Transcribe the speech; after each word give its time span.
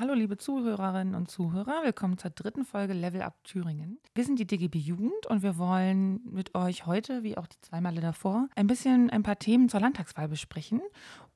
Hallo 0.00 0.14
liebe 0.14 0.38
Zuhörerinnen 0.38 1.14
und 1.14 1.30
Zuhörer, 1.30 1.82
willkommen 1.84 2.16
zur 2.16 2.30
dritten 2.30 2.64
Folge 2.64 2.94
Level 2.94 3.20
Up 3.20 3.44
Thüringen. 3.44 3.98
Wir 4.14 4.24
sind 4.24 4.38
die 4.38 4.46
DGB 4.46 4.78
Jugend 4.78 5.26
und 5.26 5.42
wir 5.42 5.58
wollen 5.58 6.22
mit 6.24 6.54
euch 6.54 6.86
heute, 6.86 7.22
wie 7.22 7.36
auch 7.36 7.46
die 7.46 7.60
zwei 7.60 7.82
Male 7.82 8.00
davor, 8.00 8.48
ein 8.56 8.66
bisschen 8.66 9.10
ein 9.10 9.22
paar 9.22 9.38
Themen 9.38 9.68
zur 9.68 9.80
Landtagswahl 9.80 10.26
besprechen. 10.26 10.80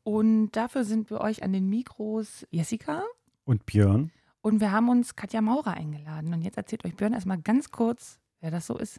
Und 0.03 0.53
dafür 0.53 0.85
sind 0.85 1.11
wir 1.11 1.21
euch 1.21 1.43
an 1.43 1.53
den 1.53 1.69
Mikros 1.69 2.47
Jessica 2.51 3.03
und 3.45 3.67
Björn. 3.67 4.11
Und 4.41 4.61
wir 4.61 4.73
haben 4.73 4.89
uns 4.89 5.15
Katja 5.15 5.43
Maurer 5.43 5.75
eingeladen. 5.75 6.33
Und 6.33 6.41
jetzt 6.41 6.57
erzählt 6.57 6.87
euch 6.87 6.96
Björn 6.96 7.12
erstmal 7.12 7.43
ganz 7.43 7.71
kurz, 7.71 8.19
wer 8.41 8.51
das 8.51 8.67
so 8.67 8.79
ist. 8.79 8.99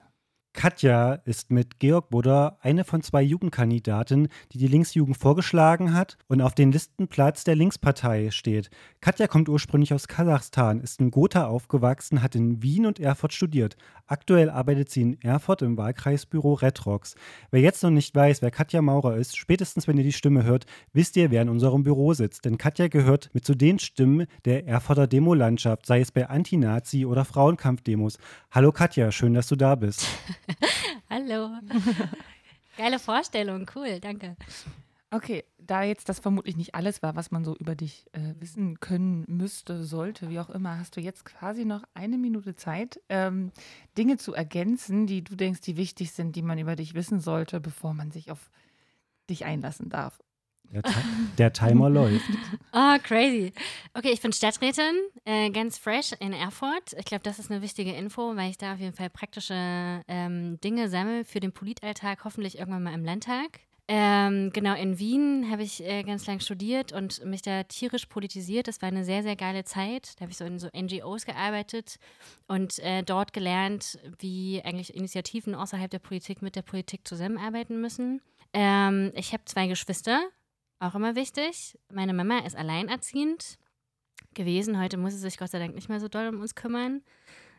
Katja 0.56 1.16
ist 1.26 1.52
mit 1.52 1.80
Georg 1.80 2.10
Budder 2.10 2.58
eine 2.62 2.86
von 2.86 3.04
zwei 3.04 3.22
Jugendkandidaten, 3.22 4.30
die 4.54 4.58
die 4.58 4.68
Linksjugend 4.68 5.18
vorgeschlagen 5.18 5.94
hat 5.94 6.18
und 6.28 6.42
auf 6.42 6.56
den 6.56 6.72
Listenplatz 6.72 7.44
der 7.44 7.56
Linkspartei 7.56 8.32
steht. 8.32 8.70
Katja 9.02 9.28
kommt 9.28 9.50
ursprünglich 9.50 9.94
aus 9.94 10.08
Kasachstan, 10.08 10.80
ist 10.80 11.02
in 11.02 11.12
Gotha 11.12 11.46
aufgewachsen, 11.48 12.22
hat 12.24 12.36
in 12.36 12.64
Wien 12.64 12.86
und 12.86 13.02
Erfurt 13.02 13.34
studiert. 13.34 13.76
Aktuell 14.08 14.50
arbeitet 14.50 14.90
sie 14.90 15.02
in 15.02 15.22
Erfurt 15.22 15.62
im 15.62 15.78
Wahlkreisbüro 15.78 16.54
Retrox. 16.54 17.16
Wer 17.52 17.62
jetzt 17.62 17.84
noch 17.84 17.90
nicht 17.90 18.16
weiß, 18.16 18.42
wer 18.42 18.52
Katja 18.52 18.82
Maurer 18.82 19.18
ist, 19.18 19.38
spätestens 19.38 19.88
wenn 19.88 19.98
ihr 19.98 20.04
die 20.04 20.14
Stimme 20.14 20.44
hört, 20.44 20.66
wisst 20.94 21.18
ihr, 21.18 21.32
wer 21.32 21.42
in 21.42 21.50
unserem 21.50 21.84
Büro 21.84 22.14
sitzt. 22.14 22.46
Denn 22.46 22.58
Katja 22.58 22.88
gehört 22.88 23.30
mit 23.34 23.46
zu 23.46 23.56
den 23.56 23.78
Stimmen 23.78 24.26
der 24.46 24.66
Erfurter 24.68 25.08
Demolandschaft, 25.08 25.86
sei 25.86 26.00
es 26.00 26.14
bei 26.14 26.30
Anti-Nazi- 26.30 27.06
oder 27.06 27.26
Frauenkampfdemos. 27.26 28.18
Hallo 28.52 28.72
Katja, 28.72 29.12
schön, 29.12 29.34
dass 29.34 29.48
du 29.48 29.58
da 29.58 29.76
bist. 29.76 30.08
Hallo. 31.10 31.50
Geile 32.78 33.00
Vorstellung, 33.00 33.70
cool, 33.76 34.00
danke. 34.00 34.36
Okay, 35.12 35.46
da 35.58 35.84
jetzt 35.84 36.10
das 36.10 36.20
vermutlich 36.20 36.58
nicht 36.58 36.76
alles 36.76 37.02
war, 37.02 37.16
was 37.16 37.32
man 37.32 37.46
so 37.46 37.56
über 37.56 37.76
dich 37.76 38.06
äh, 38.12 38.34
wissen 38.40 38.80
können 38.80 39.24
müsste, 39.28 39.84
sollte, 39.84 40.30
wie 40.30 40.40
auch 40.40 40.50
immer, 40.50 40.78
hast 40.78 40.98
du 40.98 41.02
jetzt 41.02 41.24
quasi 41.24 41.64
noch 41.64 41.84
eine 41.94 42.18
Minute 42.18 42.56
Zeit, 42.56 43.00
ähm, 43.08 43.52
Dinge 43.98 44.18
zu 44.18 44.34
ergänzen, 44.34 45.08
die 45.08 45.24
du 45.24 45.36
denkst, 45.36 45.62
die 45.62 45.78
wichtig 45.78 46.12
sind, 46.12 46.36
die 46.36 46.42
man 46.42 46.58
über 46.58 46.76
dich 46.76 46.96
wissen 46.96 47.20
sollte, 47.22 47.62
bevor 47.62 47.94
man 47.94 48.12
sich 48.12 48.30
auf 48.30 48.50
dich 49.30 49.46
einlassen 49.46 49.90
darf. 49.90 50.20
Der, 50.72 50.84
der 51.38 51.54
Timer 51.54 51.90
läuft. 51.90 52.26
Oh, 52.74 52.98
crazy. 53.04 53.54
Okay, 53.94 54.12
ich 54.12 54.22
bin 54.22 54.34
Stadträtin, 54.34 54.96
äh, 55.26 55.50
ganz 55.52 55.78
fresh 55.78 56.14
in 56.20 56.34
Erfurt. 56.34 56.94
Ich 56.98 57.06
glaube, 57.06 57.24
das 57.24 57.40
ist 57.40 57.50
eine 57.50 57.62
wichtige 57.62 57.94
Info, 57.94 58.36
weil 58.36 58.50
ich 58.50 58.58
da 58.58 58.74
auf 58.74 58.80
jeden 58.80 58.96
Fall 58.96 59.10
praktische 59.10 60.02
ähm, 60.08 60.60
Dinge 60.62 60.90
sammle 60.90 61.26
für 61.26 61.40
den 61.40 61.52
Politalltag, 61.52 62.24
hoffentlich 62.26 62.58
irgendwann 62.58 62.84
mal 62.84 62.94
im 62.94 63.06
Landtag. 63.06 63.60
Ähm, 63.88 64.50
genau, 64.52 64.74
in 64.74 64.98
Wien 64.98 65.48
habe 65.52 65.62
ich 65.62 65.84
äh, 65.84 66.02
ganz 66.02 66.26
lang 66.26 66.40
studiert 66.40 66.92
und 66.92 67.24
mich 67.24 67.44
da 67.44 67.64
tierisch 67.64 68.08
politisiert. 68.08 68.68
Das 68.68 68.82
war 68.82 68.90
eine 68.90 69.06
sehr, 69.06 69.22
sehr 69.22 69.36
geile 69.36 69.64
Zeit. 69.64 70.14
Da 70.16 70.22
habe 70.22 70.32
ich 70.32 70.38
so 70.38 70.46
in 70.46 70.58
so 70.58 70.70
NGOs 70.76 71.26
gearbeitet 71.26 71.98
und 72.48 72.80
äh, 72.80 73.04
dort 73.04 73.32
gelernt, 73.32 74.00
wie 74.18 74.62
eigentlich 74.66 74.96
Initiativen 74.96 75.54
außerhalb 75.54 75.92
der 75.92 76.00
Politik 76.00 76.42
mit 76.42 76.56
der 76.56 76.64
Politik 76.64 77.08
zusammenarbeiten 77.08 77.80
müssen. 77.80 78.22
Ähm, 78.54 79.12
ich 79.14 79.34
habe 79.34 79.46
zwei 79.46 79.68
Geschwister, 79.68 80.30
auch 80.80 80.96
immer 80.96 81.16
wichtig. 81.16 81.78
Meine 81.92 82.14
Mama 82.14 82.40
ist 82.40 82.56
alleinerziehend 82.56 83.58
gewesen. 84.34 84.80
Heute 84.80 84.98
muss 84.98 85.14
sie 85.14 85.20
sich 85.20 85.38
Gott 85.38 85.50
sei 85.50 85.60
Dank 85.60 85.76
nicht 85.76 85.90
mehr 85.90 86.00
so 86.00 86.08
doll 86.08 86.28
um 86.28 86.42
uns 86.42 86.56
kümmern. 86.56 87.02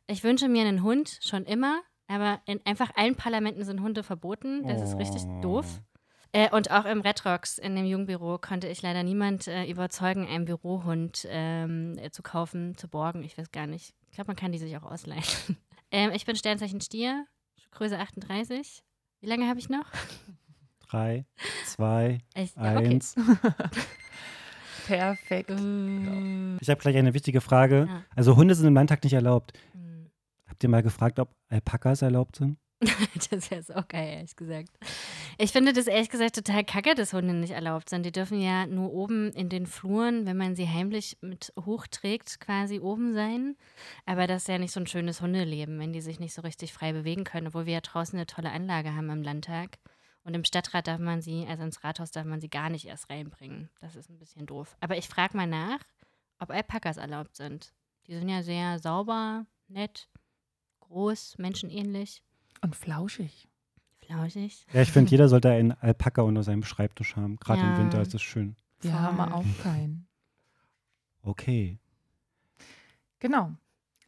Ich 0.07 0.23
wünsche 0.23 0.49
mir 0.49 0.63
einen 0.63 0.83
Hund 0.83 1.19
schon 1.23 1.45
immer, 1.45 1.81
aber 2.07 2.41
in 2.47 2.65
einfach 2.65 2.91
allen 2.95 3.17
Parlamenten 3.17 3.65
sind 3.65 3.81
Hunde 3.81 4.03
verboten. 4.03 4.67
Das 4.67 4.83
ist 4.83 4.97
richtig 4.99 5.23
oh. 5.27 5.41
doof. 5.41 5.81
Äh, 6.33 6.51
und 6.51 6.71
auch 6.71 6.85
im 6.85 7.01
Redrocks, 7.01 7.59
in 7.59 7.75
dem 7.77 7.87
Jugendbüro, 7.87 8.39
konnte 8.39 8.69
ich 8.69 8.83
leider 8.83 9.03
niemand 9.03 9.49
äh, 9.49 9.65
überzeugen, 9.65 10.27
einen 10.27 10.45
Bürohund 10.45 11.27
ähm, 11.31 11.97
äh, 11.99 12.11
zu 12.11 12.23
kaufen, 12.23 12.77
zu 12.77 12.89
borgen. 12.89 13.23
Ich 13.25 13.39
weiß 13.39 13.53
gar 13.53 13.67
nicht. 13.67 13.95
Ich 14.09 14.17
glaube, 14.17 14.29
man 14.29 14.37
kann 14.37 14.53
die 14.53 14.59
sich 14.59 14.77
auch 14.77 14.83
ausleihen. 14.83 15.25
ähm, 15.91 16.11
ich 16.13 16.27
bin 16.27 16.37
Sternzeichen 16.37 16.81
Stier, 16.81 17.27
Größe 17.71 17.99
38. 17.99 18.83
Wie 19.21 19.27
lange 19.27 19.49
habe 19.49 19.59
ich 19.59 19.69
noch? 19.69 19.87
Drei, 20.89 21.27
zwei, 21.67 22.19
ich, 22.37 22.57
eins. 22.57 23.15
Perfekt. 24.87 25.51
Uh. 25.51 26.57
Ich 26.61 26.71
habe 26.71 26.81
gleich 26.81 26.97
eine 26.97 27.13
wichtige 27.13 27.41
Frage. 27.41 27.87
Ja. 27.89 28.03
Also 28.15 28.37
Hunde 28.37 28.55
sind 28.55 28.67
im 28.67 28.75
Landtag 28.75 29.03
nicht 29.03 29.15
erlaubt. 29.15 29.53
Mhm. 29.75 30.11
Habt 30.47 30.63
ihr 30.63 30.69
mal 30.69 30.83
gefragt, 30.83 31.19
ob 31.19 31.35
Alpakas 31.49 32.03
erlaubt 32.03 32.37
sind? 32.37 32.57
das 33.31 33.51
wäre 33.51 33.63
auch 33.75 33.89
geil, 33.89 34.17
ehrlich 34.17 34.37
gesagt. 34.37 34.69
Ich 35.39 35.51
finde 35.51 35.73
das 35.73 35.87
ehrlich 35.87 36.11
gesagt 36.11 36.37
total 36.37 36.63
kacke, 36.63 36.95
dass 36.95 37.15
Hunde 37.15 37.33
nicht 37.35 37.53
erlaubt 37.53 37.89
sind. 37.89 38.05
Die 38.05 38.13
dürfen 38.13 38.41
ja 38.41 38.67
nur 38.67 38.93
oben 38.93 39.33
in 39.33 39.49
den 39.49 39.67
Fluren, 39.67 40.27
wenn 40.27 40.37
man 40.37 40.55
sie 40.55 40.69
heimlich 40.69 41.17
mit 41.23 41.53
hochträgt, 41.59 42.39
quasi 42.39 42.79
oben 42.79 43.15
sein. 43.15 43.57
Aber 44.05 44.27
das 44.27 44.43
ist 44.43 44.49
ja 44.49 44.59
nicht 44.59 44.73
so 44.73 44.81
ein 44.81 44.87
schönes 44.87 45.23
Hundeleben, 45.23 45.79
wenn 45.79 45.93
die 45.93 46.03
sich 46.03 46.21
nicht 46.21 46.35
so 46.35 46.43
richtig 46.43 46.73
frei 46.75 46.93
bewegen 46.93 47.25
können, 47.25 47.49
obwohl 47.49 47.67
wir 47.67 47.75
ja 47.75 47.81
draußen 47.81 48.19
eine 48.19 48.27
tolle 48.27 48.51
Anlage 48.51 48.95
haben 48.95 49.11
im 49.11 49.23
Landtag. 49.23 49.79
Und 50.27 50.35
im 50.35 50.43
Stadtrat 50.43 50.89
darf 50.89 50.99
man 50.99 51.23
sie, 51.23 51.47
also 51.49 51.63
ins 51.63 51.85
Rathaus 51.85 52.11
darf 52.11 52.25
man 52.25 52.41
sie 52.41 52.51
gar 52.51 52.69
nicht 52.69 52.85
erst 52.85 53.09
reinbringen. 53.09 53.71
Das 53.81 53.95
ist 53.95 54.11
ein 54.11 54.19
bisschen 54.19 54.45
doof. 54.45 54.77
Aber 54.81 54.99
ich 54.99 55.07
frage 55.07 55.37
mal 55.37 55.47
nach, 55.47 55.79
ob 56.41 56.51
Alpakas 56.51 56.97
erlaubt 56.97 57.37
sind. 57.37 57.73
Die 58.09 58.15
sind 58.19 58.29
ja 58.29 58.43
sehr 58.43 58.81
sauber, 58.81 59.47
nett, 59.69 60.09
groß, 60.81 61.39
menschenähnlich. 61.39 62.25
Und 62.61 62.75
flauschig. 62.75 63.47
Flauschig. 64.05 64.67
Ja, 64.73 64.83
ich 64.83 64.91
finde, 64.91 65.11
jeder 65.13 65.29
sollte 65.29 65.51
einen 65.51 65.71
Alpaka 65.71 66.23
unter 66.23 66.43
seinem 66.43 66.65
Schreibtisch 66.65 67.15
haben. 67.15 67.37
Gerade 67.37 67.61
ja. 67.61 67.77
im 67.77 67.85
Winter 67.85 68.03
ist 68.03 68.13
es 68.13 68.23
schön. 68.23 68.57
Wir 68.81 68.91
Voll. 68.91 69.01
haben 69.01 69.21
auch 69.21 69.45
keinen. 69.63 70.09
Okay. 71.23 71.79
Genau. 73.21 73.53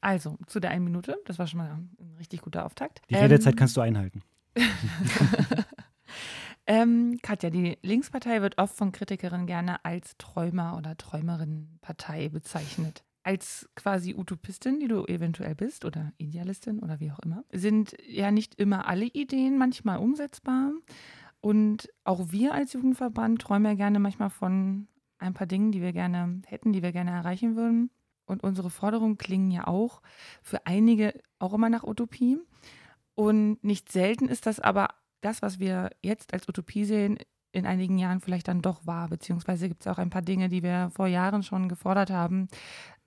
Also, 0.00 0.37
zu 0.49 0.59
der 0.59 0.73
einen 0.73 0.85
Minute. 0.85 1.17
Das 1.27 1.39
war 1.39 1.47
schon 1.47 1.59
mal 1.59 1.71
ein 1.71 2.17
richtig 2.19 2.41
guter 2.41 2.67
Auftakt. 2.67 3.03
Die 3.09 3.15
Redezeit 3.15 3.53
ähm, 3.53 3.59
kannst 3.59 3.77
du 3.77 3.83
einhalten. 3.83 4.25
ähm, 6.69 7.19
Katja, 7.23 7.51
die 7.51 7.79
Linkspartei 7.83 8.41
wird 8.41 8.59
oft 8.59 8.77
von 8.77 8.93
Kritikerinnen 8.93 9.47
gerne 9.47 9.84
als 9.84 10.17
Träumer- 10.19 10.77
oder 10.77 10.97
Träumerinnenpartei 10.97 12.29
bezeichnet 12.29 13.05
als 13.29 13.69
quasi 13.75 14.15
Utopistin, 14.15 14.81
die 14.81 14.89
du 14.89 15.05
eventuell 15.05 15.55
bist 15.55 15.84
oder 15.84 16.15
Idealistin 16.17 16.79
oder 16.79 16.99
wie 16.99 17.11
auch 17.11 17.19
immer, 17.19 17.45
sind 17.53 17.95
ja 18.06 18.31
nicht 18.31 18.55
immer 18.55 18.89
alle 18.89 19.05
Ideen 19.05 19.59
manchmal 19.59 19.99
umsetzbar. 19.99 20.73
Und 21.43 21.91
auch 22.05 22.33
wir 22.33 22.55
als 22.55 22.73
Jugendverband 22.73 23.43
träumen 23.43 23.67
ja 23.67 23.75
gerne 23.75 23.99
manchmal 23.99 24.31
von 24.31 24.89
ein 25.19 25.35
paar 25.35 25.47
Dingen, 25.47 25.73
die 25.73 25.83
wir 25.83 25.93
gerne 25.93 26.41
hätten, 26.47 26.73
die 26.73 26.83
wir 26.83 26.93
gerne 26.93 27.11
erreichen 27.11 27.55
würden. 27.55 27.91
Und 28.25 28.43
unsere 28.43 28.71
Forderungen 28.71 29.19
klingen 29.19 29.50
ja 29.50 29.67
auch 29.67 30.00
für 30.41 30.67
einige 30.67 31.12
auch 31.39 31.53
immer 31.53 31.69
nach 31.69 31.85
Utopie. 31.85 32.39
Und 33.15 33.62
nicht 33.62 33.93
selten 33.93 34.29
ist 34.29 34.47
das 34.47 34.59
aber 34.59 34.89
das, 35.21 35.43
was 35.43 35.59
wir 35.59 35.91
jetzt 36.03 36.33
als 36.33 36.49
Utopie 36.49 36.84
sehen, 36.84 37.19
in 37.53 37.67
einigen 37.67 37.99
Jahren 37.99 38.21
vielleicht 38.21 38.49
dann 38.49 38.62
doch 38.62 38.87
wahr. 38.87 39.09
Beziehungsweise 39.09 39.69
gibt 39.69 39.83
es 39.83 39.87
auch 39.87 39.99
ein 39.99 40.11
paar 40.11 40.23
Dinge, 40.23 40.49
die 40.49 40.62
wir 40.62 40.91
vor 40.95 41.06
Jahren 41.06 41.43
schon 41.43 41.69
gefordert 41.69 42.11
haben, 42.11 42.49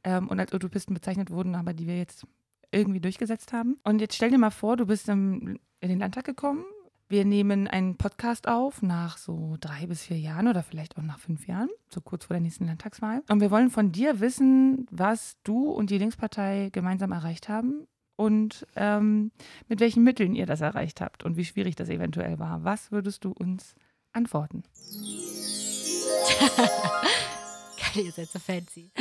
ähm, 0.03 0.27
und 0.27 0.39
als 0.39 0.53
Utopisten 0.53 0.93
bezeichnet 0.93 1.29
wurden, 1.29 1.55
aber 1.55 1.73
die 1.73 1.87
wir 1.87 1.97
jetzt 1.97 2.25
irgendwie 2.71 2.99
durchgesetzt 2.99 3.53
haben. 3.53 3.77
Und 3.83 4.01
jetzt 4.01 4.15
stell 4.15 4.31
dir 4.31 4.37
mal 4.37 4.49
vor, 4.49 4.77
du 4.77 4.85
bist 4.85 5.09
im, 5.09 5.59
in 5.79 5.89
den 5.89 5.99
Landtag 5.99 6.25
gekommen. 6.25 6.63
Wir 7.09 7.25
nehmen 7.25 7.67
einen 7.67 7.97
Podcast 7.97 8.47
auf 8.47 8.81
nach 8.81 9.17
so 9.17 9.57
drei 9.59 9.85
bis 9.85 10.03
vier 10.03 10.17
Jahren 10.17 10.47
oder 10.47 10.63
vielleicht 10.63 10.97
auch 10.97 11.01
nach 11.01 11.19
fünf 11.19 11.45
Jahren, 11.45 11.67
so 11.89 11.99
kurz 11.99 12.25
vor 12.25 12.35
der 12.35 12.41
nächsten 12.41 12.65
Landtagswahl. 12.65 13.21
Und 13.29 13.41
wir 13.41 13.51
wollen 13.51 13.69
von 13.69 13.91
dir 13.91 14.21
wissen, 14.21 14.87
was 14.89 15.35
du 15.43 15.69
und 15.69 15.89
die 15.89 15.97
Linkspartei 15.97 16.69
gemeinsam 16.71 17.11
erreicht 17.11 17.49
haben 17.49 17.85
und 18.21 18.67
ähm, 18.75 19.31
mit 19.67 19.79
welchen 19.79 20.03
Mitteln 20.03 20.35
ihr 20.35 20.45
das 20.45 20.61
erreicht 20.61 21.01
habt 21.01 21.23
und 21.23 21.37
wie 21.37 21.45
schwierig 21.45 21.75
das 21.75 21.89
eventuell 21.89 22.37
war. 22.37 22.63
Was 22.63 22.91
würdest 22.91 23.23
du 23.23 23.31
uns 23.31 23.73
antworten? 24.13 24.61
ihr 27.95 28.11
seid 28.11 28.27
so 28.27 28.37
fancy. 28.37 28.91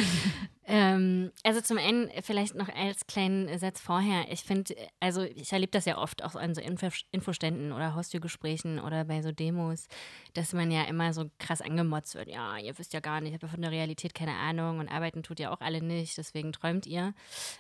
Ähm, 0.71 1.33
also 1.43 1.61
zum 1.61 1.79
einen 1.79 2.09
vielleicht 2.23 2.55
noch 2.55 2.69
als 2.69 3.07
kleinen 3.09 3.59
Satz 3.59 3.81
vorher. 3.81 4.31
Ich 4.31 4.43
finde, 4.45 4.77
also 5.01 5.23
ich 5.23 5.53
erlebe 5.53 5.73
das 5.73 5.85
ja 5.85 5.99
oft 5.99 6.23
auch 6.23 6.37
an 6.37 6.55
so 6.55 6.61
Info 6.61 6.87
Infoständen 7.11 7.73
oder 7.73 7.97
Haustürgesprächen 7.97 8.79
oder 8.79 9.05
bei 9.05 9.21
so 9.21 9.33
Demos, 9.33 9.89
dass 10.35 10.53
man 10.53 10.71
ja 10.71 10.85
immer 10.85 11.13
so 11.13 11.29
krass 11.41 11.61
angemotzt 11.61 12.15
wird. 12.15 12.29
Ja, 12.29 12.57
ihr 12.57 12.79
wisst 12.79 12.93
ja 12.93 13.01
gar 13.01 13.21
nicht, 13.21 13.31
ich 13.31 13.35
habe 13.35 13.47
ja 13.47 13.53
von 13.53 13.63
der 13.63 13.73
Realität 13.73 14.15
keine 14.15 14.35
Ahnung 14.35 14.79
und 14.79 14.89
arbeiten 14.89 15.25
tut 15.25 15.41
ja 15.41 15.51
auch 15.51 15.61
alle 15.61 15.83
nicht, 15.83 16.17
deswegen 16.17 16.53
träumt 16.53 16.87
ihr. 16.87 17.15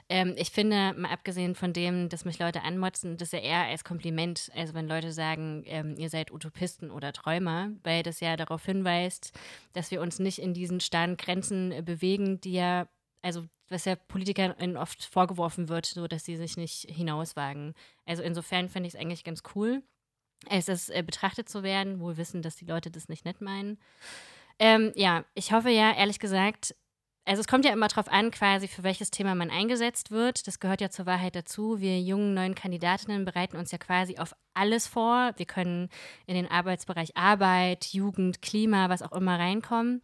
Ähm, 0.08 0.35
ich 0.37 0.50
finde, 0.50 0.94
mal 0.96 1.11
abgesehen 1.11 1.56
von 1.56 1.73
dem, 1.73 2.08
dass 2.11 2.25
mich 2.25 2.38
Leute 2.38 2.62
anmotzen, 2.62 3.17
das 3.17 3.32
ja 3.32 3.40
eher 3.40 3.64
als 3.64 3.82
Kompliment. 3.82 4.52
Also 4.55 4.75
wenn 4.75 4.87
Leute 4.87 5.11
sagen, 5.11 5.64
ähm, 5.67 5.96
ihr 5.99 6.11
seid 6.11 6.31
Utopisten 6.31 6.93
oder 6.93 7.12
Träumer, 7.12 7.70
weil 7.82 8.05
das 8.05 8.20
ja 8.20 8.37
darauf 8.37 8.64
hinweist, 8.64 9.32
dass 9.73 9.90
wir 9.90 10.00
uns 10.00 10.20
nicht 10.20 10.38
in 10.38 10.55
diesen 10.55 10.79
starren 10.79 11.17
Grenzen 11.17 11.73
äh, 11.73 11.82
bewegen, 11.82 12.40
die 12.40 12.52
ja, 12.52 12.87
also 13.22 13.46
was 13.69 13.84
ja 13.84 13.96
Politikern 13.96 14.76
oft 14.76 15.05
vorgeworfen 15.05 15.69
wird, 15.69 15.87
so 15.87 16.08
dass 16.08 16.25
sie 16.25 16.37
sich 16.37 16.56
nicht 16.56 16.87
hinauswagen. 16.90 17.75
Also 18.06 18.22
insofern 18.22 18.69
finde 18.69 18.88
ich 18.88 18.94
es 18.94 19.00
eigentlich 19.00 19.25
ganz 19.25 19.43
cool, 19.55 19.82
es 20.49 20.69
ist 20.69 20.90
äh, 20.90 21.02
betrachtet 21.02 21.49
zu 21.49 21.62
werden, 21.62 22.00
wohl 22.00 22.17
wissen, 22.17 22.43
dass 22.43 22.56
die 22.56 22.64
Leute 22.64 22.90
das 22.90 23.08
nicht 23.08 23.25
nett 23.25 23.40
meinen. 23.40 23.78
Ähm, 24.58 24.93
ja, 24.94 25.25
ich 25.34 25.52
hoffe 25.52 25.70
ja, 25.70 25.93
ehrlich 25.93 26.19
gesagt, 26.19 26.75
also 27.26 27.40
es 27.40 27.46
kommt 27.46 27.64
ja 27.64 27.72
immer 27.72 27.88
darauf 27.88 28.08
an, 28.08 28.31
quasi 28.31 28.67
für 28.67 28.82
welches 28.82 29.11
Thema 29.11 29.34
man 29.34 29.50
eingesetzt 29.50 30.11
wird. 30.11 30.46
Das 30.46 30.58
gehört 30.58 30.81
ja 30.81 30.90
zur 30.90 31.06
Wahrheit 31.06 31.37
dazu. 31.37 31.81
Wir 31.81 32.00
jungen 32.00 32.34
neuen 32.34 32.55
Kandidatinnen 32.55 33.25
bereiten 33.25 33.56
uns 33.56 33.70
ja 33.70 33.78
quasi 33.78 34.19
auf 34.19 34.34
alles 34.55 34.87
vor. 34.87 35.32
Wir 35.37 35.46
können 35.46 35.90
in 36.26 36.34
den 36.34 36.50
Arbeitsbereich 36.50 37.16
Arbeit, 37.16 37.93
Jugend, 37.93 38.43
Klima, 38.43 38.88
was 38.88 39.02
auch 39.02 39.12
immer 39.12 39.38
reinkommen. 39.38 40.02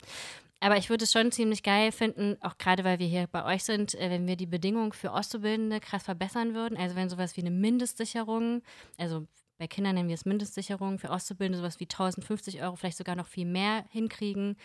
Aber 0.60 0.76
ich 0.76 0.88
würde 0.88 1.04
es 1.04 1.12
schon 1.12 1.32
ziemlich 1.32 1.62
geil 1.62 1.92
finden, 1.92 2.36
auch 2.40 2.56
gerade 2.56 2.82
weil 2.82 2.98
wir 2.98 3.06
hier 3.06 3.26
bei 3.26 3.44
euch 3.44 3.64
sind, 3.64 3.94
äh, 3.94 4.10
wenn 4.10 4.26
wir 4.26 4.36
die 4.36 4.46
Bedingungen 4.46 4.92
für 4.92 5.12
Auszubildende 5.12 5.80
krass 5.80 6.04
verbessern 6.04 6.54
würden. 6.54 6.78
Also 6.78 6.96
wenn 6.96 7.10
sowas 7.10 7.36
wie 7.36 7.42
eine 7.42 7.50
Mindestsicherung, 7.50 8.62
also 8.96 9.26
bei 9.58 9.66
Kindern 9.66 9.94
nennen 9.94 10.08
wir 10.08 10.14
es 10.14 10.26
Mindestsicherung, 10.26 10.98
für 10.98 11.10
Auszubildende 11.10 11.58
sowas 11.58 11.80
wie 11.80 11.84
1050 11.86 12.62
Euro, 12.62 12.76
vielleicht 12.76 12.98
sogar 12.98 13.16
noch 13.16 13.26
viel 13.26 13.46
mehr 13.46 13.86
hinkriegen. 13.90 14.56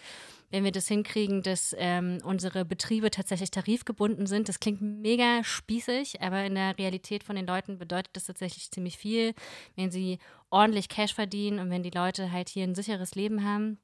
Wenn 0.50 0.66
wir 0.66 0.74
das 0.74 0.88
hinkriegen, 0.88 1.44
dass 1.44 1.74
ähm, 1.78 2.18
unsere 2.26 2.66
Betriebe 2.66 3.10
tatsächlich 3.10 3.52
tarifgebunden 3.52 4.28
sind, 4.28 4.50
das 4.50 4.60
klingt 4.60 4.82
mega 4.82 5.44
spießig, 5.46 6.22
aber 6.22 6.44
in 6.44 6.56
der 6.56 6.78
Realität 6.78 7.24
von 7.24 7.38
den 7.38 7.48
Leuten 7.48 7.78
bedeutet 7.78 8.16
das 8.18 8.26
tatsächlich 8.26 8.70
ziemlich 8.70 8.98
viel, 8.98 9.34
wenn 9.78 9.92
sie 9.92 10.20
ordentlich 10.50 10.90
Cash 10.90 11.14
verdienen 11.14 11.60
und 11.60 11.70
wenn 11.70 11.84
die 11.84 11.90
Leute 11.90 12.32
halt 12.34 12.50
hier 12.50 12.64
ein 12.64 12.76
sicheres 12.76 13.16
Leben 13.16 13.46
haben. 13.46 13.80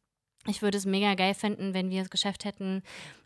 Ich 0.47 0.61
würde 0.61 0.77
es 0.77 0.85
mega 0.85 1.13
geil 1.15 1.33
finden, 1.33 1.73
wenn 1.73 1.89
wir 1.89 2.01
es 2.01 2.09
geschafft 2.09 2.45
hätten, 2.45 2.81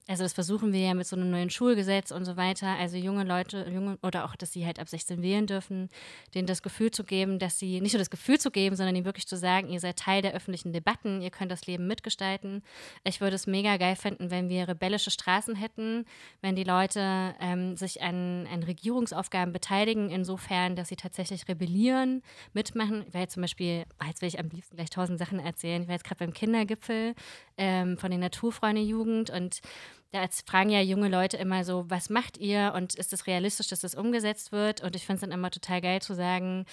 also 0.08 0.24
das 0.24 0.34
versuchen 0.34 0.74
wir 0.74 0.80
ja 0.80 0.94
mit 0.94 1.06
so 1.06 1.16
einem 1.16 1.30
neuen 1.30 1.50
Schulgesetz 1.50 2.12
und 2.12 2.26
so 2.26 2.36
weiter, 2.36 2.68
also 2.68 2.98
junge 2.98 3.24
Leute, 3.24 3.70
junge 3.70 3.98
oder 4.02 4.26
auch, 4.26 4.36
dass 4.36 4.52
sie 4.52 4.66
halt 4.66 4.80
ab 4.80 4.90
16 4.90 5.22
wählen 5.22 5.46
dürfen, 5.46 5.90
denen 6.34 6.48
das 6.48 6.62
Gefühl 6.62 6.92
zu 6.92 7.04
geben, 7.04 7.40
dass 7.40 7.60
sie, 7.60 7.82
nicht 7.82 7.94
nur 7.94 8.00
das 8.00 8.10
Gefühl 8.10 8.40
zu 8.40 8.52
geben, 8.52 8.76
sondern 8.76 8.96
ihnen 8.96 9.06
wirklich 9.06 9.28
zu 9.28 9.38
sagen, 9.38 9.70
ihr 9.70 9.80
seid 9.80 9.98
Teil 9.98 10.22
der 10.22 10.34
öffentlichen 10.34 10.74
Debatten, 10.74 11.22
ihr 11.22 11.30
könnt 11.30 11.52
das 11.52 11.68
Leben 11.68 11.88
mitgestalten. 11.88 12.64
Ich 13.04 13.22
würde 13.22 13.36
es 13.36 13.48
mega 13.48 13.78
geil 13.78 13.96
finden, 13.96 14.32
wenn 14.32 14.50
wir 14.50 14.68
rebellische 14.68 15.12
Straßen 15.12 15.56
hätten, 15.56 16.06
wenn 16.42 16.56
die 16.56 16.64
Leute 16.64 17.36
ähm, 17.40 17.78
sich 17.78 18.02
an, 18.02 18.48
an 18.52 18.64
Regierungsaufgaben 18.64 19.54
beteiligen, 19.54 20.10
insofern, 20.10 20.76
dass 20.76 20.90
sie 20.90 20.96
tatsächlich 20.96 21.48
rebellieren, 21.48 22.24
mitmachen. 22.54 23.06
Ich 23.08 23.14
jetzt 23.14 23.34
zum 23.34 23.42
Beispiel, 23.42 23.86
jetzt 24.06 24.22
will 24.22 24.30
ich 24.30 24.40
am 24.40 24.50
liebsten 24.50 24.76
gleich 24.76 24.90
tausend 24.90 25.20
Sachen 25.20 25.40
erzählen, 25.40 25.84
ich 25.84 25.88
war 25.88 25.96
jetzt 25.96 26.06
gerade 26.06 26.20
beim 26.20 26.34
Kindergipfel 26.34 27.14
ähm, 27.58 27.98
von 27.98 28.10
den 28.10 28.20
Naturfreunde 28.20 28.82
Jugend 28.82 29.30
und 29.30 29.62
da 30.12 30.28
fragen 30.46 30.70
ja 30.70 30.82
junge 30.82 31.08
Leute 31.08 31.38
immer 31.38 31.64
so, 31.64 31.86
was 31.90 32.10
macht 32.10 32.38
ihr 32.38 32.74
und 32.76 32.96
ist 32.96 33.14
es 33.14 33.28
realistisch, 33.28 33.70
dass 33.70 33.80
das 33.80 33.96
umgesetzt 33.96 34.52
wird? 34.52 34.82
Und 34.82 34.96
ich 34.96 35.06
finde 35.06 35.16
es 35.16 35.22
dann 35.22 35.32
immer 35.32 35.52
total 35.52 35.80
geil 35.80 36.02
zu 36.02 36.16
sagen, 36.16 36.66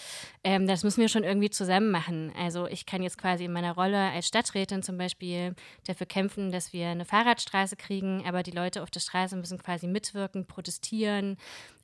ähm, 0.42 0.66
das 0.66 0.82
müssen 0.82 1.00
wir 1.00 1.08
schon 1.08 1.22
irgendwie 1.22 1.50
zusammen 1.50 1.92
machen. 1.92 2.32
Also 2.36 2.66
ich 2.66 2.84
kann 2.84 3.02
jetzt 3.02 3.16
quasi 3.16 3.44
in 3.44 3.52
meiner 3.52 3.74
Rolle 3.74 4.10
als 4.10 4.26
Stadträtin 4.26 4.82
zum 4.82 4.98
Beispiel 4.98 5.54
dafür 5.86 6.06
kämpfen, 6.06 6.50
dass 6.50 6.72
wir 6.72 6.88
eine 6.88 7.04
Fahrradstraße 7.04 7.76
kriegen, 7.76 8.24
aber 8.26 8.42
die 8.42 8.50
Leute 8.50 8.82
auf 8.82 8.90
der 8.90 9.00
Straße 9.00 9.36
müssen 9.36 9.58
quasi 9.58 9.86
mitwirken, 9.86 10.46
protestieren, 10.46 11.36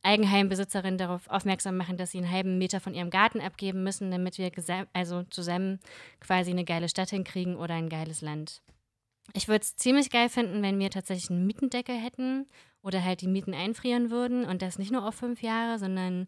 Eigenheimbesitzerinnen 0.03 0.99
darauf 0.99 1.29
aufmerksam 1.29 1.77
machen, 1.77 1.97
dass 1.97 2.11
sie 2.11 2.19
einen 2.19 2.31
halben 2.31 2.59
Meter 2.59 2.81
von 2.81 2.95
ihrem 2.95 3.11
Garten 3.11 3.41
abgeben 3.41 3.85
müssen, 3.85 4.11
damit 4.11 4.39
wir 4.39 4.51
also 4.93 5.23
zusammen 5.25 5.79
quasi 6.21 6.51
eine 6.51 6.65
geile 6.65 6.89
Stadt 6.89 7.11
hinkriegen 7.11 7.57
oder 7.57 7.75
ein 7.75 7.89
geiles 7.89 8.21
Land. 8.23 8.61
Ich 9.33 9.49
würde 9.49 9.63
es 9.63 9.77
ziemlich 9.77 10.11
geil 10.11 10.29
finden, 10.29 10.63
wenn 10.63 10.79
wir 10.79 10.91
tatsächlich 10.91 11.31
einen 11.31 11.47
Mietendeckel 11.47 11.97
hätten 11.97 12.47
oder 12.83 13.03
halt 13.03 13.23
die 13.23 13.29
Mieten 13.29 13.55
einfrieren 13.55 14.11
würden 14.11 14.45
und 14.45 14.63
das 14.63 14.79
nicht 14.79 14.93
nur 14.93 15.07
auf 15.07 15.15
fünf 15.15 15.43
Jahre, 15.43 15.79
sondern 15.79 16.27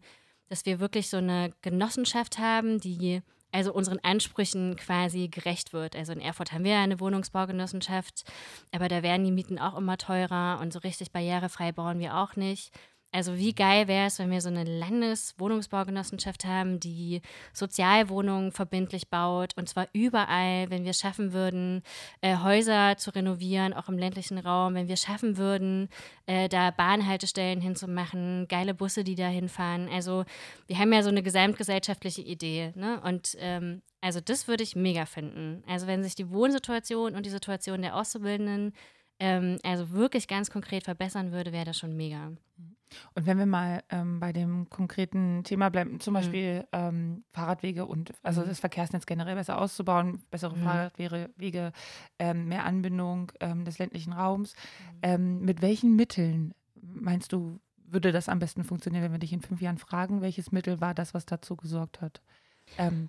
dass 0.49 0.65
wir 0.65 0.79
wirklich 0.79 1.09
so 1.09 1.17
eine 1.17 1.51
Genossenschaft 1.61 2.39
haben, 2.39 2.79
die 2.79 3.21
also 3.51 3.73
unseren 3.73 3.99
Ansprüchen 3.99 4.75
quasi 4.75 5.29
gerecht 5.29 5.73
wird. 5.73 5.95
Also 5.95 6.11
in 6.11 6.21
Erfurt 6.21 6.51
haben 6.51 6.63
wir 6.63 6.71
ja 6.73 6.83
eine 6.83 6.99
Wohnungsbaugenossenschaft, 6.99 8.23
aber 8.71 8.87
da 8.87 9.03
werden 9.03 9.25
die 9.25 9.31
Mieten 9.31 9.59
auch 9.59 9.77
immer 9.77 9.97
teurer 9.97 10.59
und 10.61 10.73
so 10.73 10.79
richtig 10.79 11.11
barrierefrei 11.11 11.71
bauen 11.71 11.99
wir 11.99 12.17
auch 12.17 12.35
nicht. 12.35 12.71
Also 13.11 13.37
wie 13.37 13.53
geil 13.53 13.87
wäre 13.87 14.07
es, 14.07 14.19
wenn 14.19 14.31
wir 14.31 14.41
so 14.41 14.49
eine 14.49 14.65
Landeswohnungsbaugenossenschaft 14.65 16.45
haben, 16.45 16.79
die 16.79 17.21
Sozialwohnungen 17.53 18.51
verbindlich 18.51 19.09
baut 19.09 19.53
und 19.55 19.69
zwar 19.69 19.87
überall, 19.93 20.69
wenn 20.69 20.83
wir 20.83 20.93
schaffen 20.93 21.31
würden, 21.31 21.83
äh, 22.21 22.37
Häuser 22.37 22.97
zu 22.97 23.15
renovieren, 23.15 23.73
auch 23.73 23.87
im 23.87 23.97
ländlichen 23.97 24.37
Raum, 24.37 24.75
wenn 24.75 24.89
wir 24.89 24.97
schaffen 24.97 25.37
würden, 25.37 25.87
äh, 26.25 26.49
da 26.49 26.71
Bahnhaltestellen 26.71 27.61
hinzumachen, 27.61 28.47
geile 28.49 28.73
Busse, 28.73 29.03
die 29.03 29.15
da 29.15 29.27
hinfahren. 29.27 29.87
Also 29.89 30.25
wir 30.67 30.77
haben 30.77 30.91
ja 30.91 31.01
so 31.01 31.09
eine 31.09 31.23
gesamtgesellschaftliche 31.23 32.21
Idee. 32.21 32.73
Ne? 32.75 33.01
Und 33.01 33.37
ähm, 33.39 33.81
also 34.01 34.19
das 34.19 34.47
würde 34.47 34.63
ich 34.63 34.75
mega 34.75 35.05
finden. 35.05 35.63
Also 35.65 35.87
wenn 35.87 36.03
sich 36.03 36.15
die 36.15 36.29
Wohnsituation 36.29 37.15
und 37.15 37.25
die 37.25 37.31
Situation 37.31 37.81
der 37.81 37.95
Auszubildenden 37.95 38.73
ähm, 39.19 39.57
also 39.63 39.91
wirklich 39.91 40.27
ganz 40.27 40.49
konkret 40.51 40.83
verbessern 40.83 41.31
würde, 41.31 41.51
wäre 41.51 41.65
das 41.65 41.77
schon 41.77 41.95
mega. 41.95 42.29
Mhm. 42.29 42.77
Und 43.15 43.25
wenn 43.25 43.37
wir 43.37 43.45
mal 43.45 43.83
ähm, 43.89 44.19
bei 44.19 44.31
dem 44.31 44.69
konkreten 44.69 45.43
Thema 45.43 45.69
bleiben, 45.69 45.99
zum 45.99 46.13
mhm. 46.13 46.15
Beispiel 46.15 46.59
mhm. 46.59 46.65
ähm, 46.71 47.23
Fahrradwege 47.33 47.85
und 47.85 48.13
also 48.23 48.41
mhm. 48.41 48.47
das 48.47 48.59
Verkehrsnetz 48.59 49.05
generell 49.05 49.35
besser 49.35 49.59
auszubauen, 49.59 50.23
bessere 50.31 50.55
mhm. 50.55 50.63
Fahrradwege, 50.63 51.71
ähm, 52.19 52.47
mehr 52.47 52.65
Anbindung 52.65 53.31
ähm, 53.39 53.65
des 53.65 53.79
ländlichen 53.79 54.13
Raums. 54.13 54.53
Mhm. 54.53 54.99
Ähm, 55.01 55.41
mit 55.41 55.61
welchen 55.61 55.95
Mitteln 55.95 56.53
meinst 56.81 57.33
du, 57.33 57.59
würde 57.75 58.11
das 58.11 58.29
am 58.29 58.39
besten 58.39 58.63
funktionieren, 58.63 59.03
wenn 59.03 59.11
wir 59.11 59.19
dich 59.19 59.33
in 59.33 59.41
fünf 59.41 59.61
Jahren 59.61 59.77
fragen, 59.77 60.21
welches 60.21 60.51
Mittel 60.51 60.81
war 60.81 60.93
das, 60.93 61.13
was 61.13 61.25
dazu 61.25 61.55
gesorgt 61.55 62.01
hat, 62.01 62.21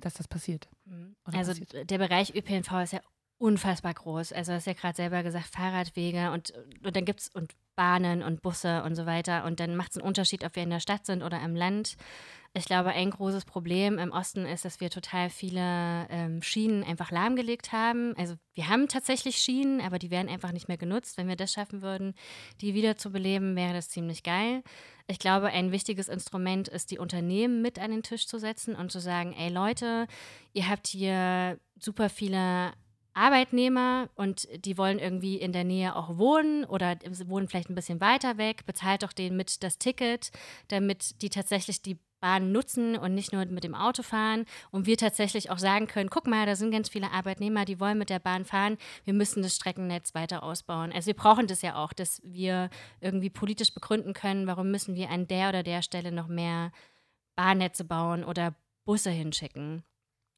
dass 0.00 0.14
das 0.14 0.28
passiert? 0.28 0.68
Also 1.24 1.50
passiert? 1.50 1.90
der 1.90 1.98
Bereich 1.98 2.32
ÖPNV 2.32 2.72
ist 2.84 2.92
ja 2.92 3.00
unfassbar 3.38 3.94
groß. 3.94 4.32
Also 4.32 4.52
hast 4.52 4.66
ja 4.66 4.72
gerade 4.72 4.96
selber 4.96 5.22
gesagt, 5.22 5.46
Fahrradwege 5.46 6.32
und, 6.32 6.52
und 6.84 6.94
dann 6.94 7.04
gibt 7.04 7.20
es 7.20 7.28
und 7.28 7.54
Bahnen 7.76 8.24
und 8.24 8.42
Busse 8.42 8.82
und 8.82 8.96
so 8.96 9.06
weiter. 9.06 9.44
Und 9.44 9.60
dann 9.60 9.76
macht 9.76 9.92
es 9.92 9.98
einen 9.98 10.06
Unterschied, 10.06 10.44
ob 10.44 10.56
wir 10.56 10.64
in 10.64 10.70
der 10.70 10.80
Stadt 10.80 11.06
sind 11.06 11.22
oder 11.22 11.40
im 11.42 11.54
Land. 11.54 11.96
Ich 12.54 12.64
glaube, 12.64 12.90
ein 12.90 13.10
großes 13.10 13.44
Problem 13.44 13.98
im 13.98 14.10
Osten 14.10 14.46
ist, 14.46 14.64
dass 14.64 14.80
wir 14.80 14.90
total 14.90 15.30
viele 15.30 16.08
ähm, 16.10 16.42
Schienen 16.42 16.82
einfach 16.82 17.12
lahmgelegt 17.12 17.70
haben. 17.70 18.16
Also 18.16 18.34
wir 18.54 18.68
haben 18.68 18.88
tatsächlich 18.88 19.36
Schienen, 19.36 19.80
aber 19.80 20.00
die 20.00 20.10
werden 20.10 20.28
einfach 20.28 20.50
nicht 20.50 20.66
mehr 20.66 20.78
genutzt. 20.78 21.18
Wenn 21.18 21.28
wir 21.28 21.36
das 21.36 21.52
schaffen 21.52 21.82
würden, 21.82 22.14
die 22.60 22.74
wieder 22.74 22.96
zu 22.96 23.12
beleben, 23.12 23.54
wäre 23.54 23.74
das 23.74 23.90
ziemlich 23.90 24.24
geil. 24.24 24.64
Ich 25.06 25.20
glaube, 25.20 25.48
ein 25.48 25.70
wichtiges 25.70 26.08
Instrument 26.08 26.66
ist, 26.66 26.90
die 26.90 26.98
Unternehmen 26.98 27.62
mit 27.62 27.78
an 27.78 27.92
den 27.92 28.02
Tisch 28.02 28.26
zu 28.26 28.38
setzen 28.38 28.74
und 28.74 28.90
zu 28.90 28.98
sagen, 28.98 29.34
ey 29.38 29.50
Leute, 29.50 30.08
ihr 30.52 30.68
habt 30.68 30.88
hier 30.88 31.60
super 31.78 32.08
viele 32.08 32.72
Arbeitnehmer 33.18 34.08
und 34.14 34.48
die 34.64 34.78
wollen 34.78 34.98
irgendwie 34.98 35.36
in 35.36 35.52
der 35.52 35.64
Nähe 35.64 35.96
auch 35.96 36.18
wohnen 36.18 36.64
oder 36.64 36.96
wohnen 37.26 37.48
vielleicht 37.48 37.68
ein 37.68 37.74
bisschen 37.74 38.00
weiter 38.00 38.38
weg, 38.38 38.64
bezahlt 38.64 39.02
doch 39.02 39.12
denen 39.12 39.36
mit 39.36 39.62
das 39.62 39.78
Ticket, 39.78 40.30
damit 40.68 41.20
die 41.22 41.28
tatsächlich 41.28 41.82
die 41.82 41.98
Bahn 42.20 42.52
nutzen 42.52 42.96
und 42.96 43.14
nicht 43.14 43.32
nur 43.32 43.44
mit 43.46 43.64
dem 43.64 43.74
Auto 43.74 44.02
fahren 44.02 44.44
und 44.70 44.86
wir 44.86 44.96
tatsächlich 44.96 45.50
auch 45.50 45.58
sagen 45.58 45.86
können, 45.86 46.10
guck 46.10 46.26
mal, 46.26 46.46
da 46.46 46.56
sind 46.56 46.70
ganz 46.70 46.88
viele 46.88 47.10
Arbeitnehmer, 47.12 47.64
die 47.64 47.80
wollen 47.80 47.98
mit 47.98 48.10
der 48.10 48.18
Bahn 48.18 48.44
fahren, 48.44 48.76
wir 49.04 49.14
müssen 49.14 49.42
das 49.42 49.56
Streckennetz 49.56 50.14
weiter 50.14 50.42
ausbauen. 50.42 50.92
Also 50.92 51.08
wir 51.08 51.14
brauchen 51.14 51.46
das 51.46 51.62
ja 51.62 51.76
auch, 51.76 51.92
dass 51.92 52.20
wir 52.24 52.70
irgendwie 53.00 53.30
politisch 53.30 53.72
begründen 53.72 54.14
können, 54.14 54.46
warum 54.46 54.70
müssen 54.70 54.94
wir 54.94 55.10
an 55.10 55.28
der 55.28 55.50
oder 55.50 55.62
der 55.62 55.82
Stelle 55.82 56.12
noch 56.12 56.28
mehr 56.28 56.72
Bahnnetze 57.36 57.84
bauen 57.84 58.24
oder 58.24 58.54
Busse 58.84 59.10
hinschicken. 59.10 59.84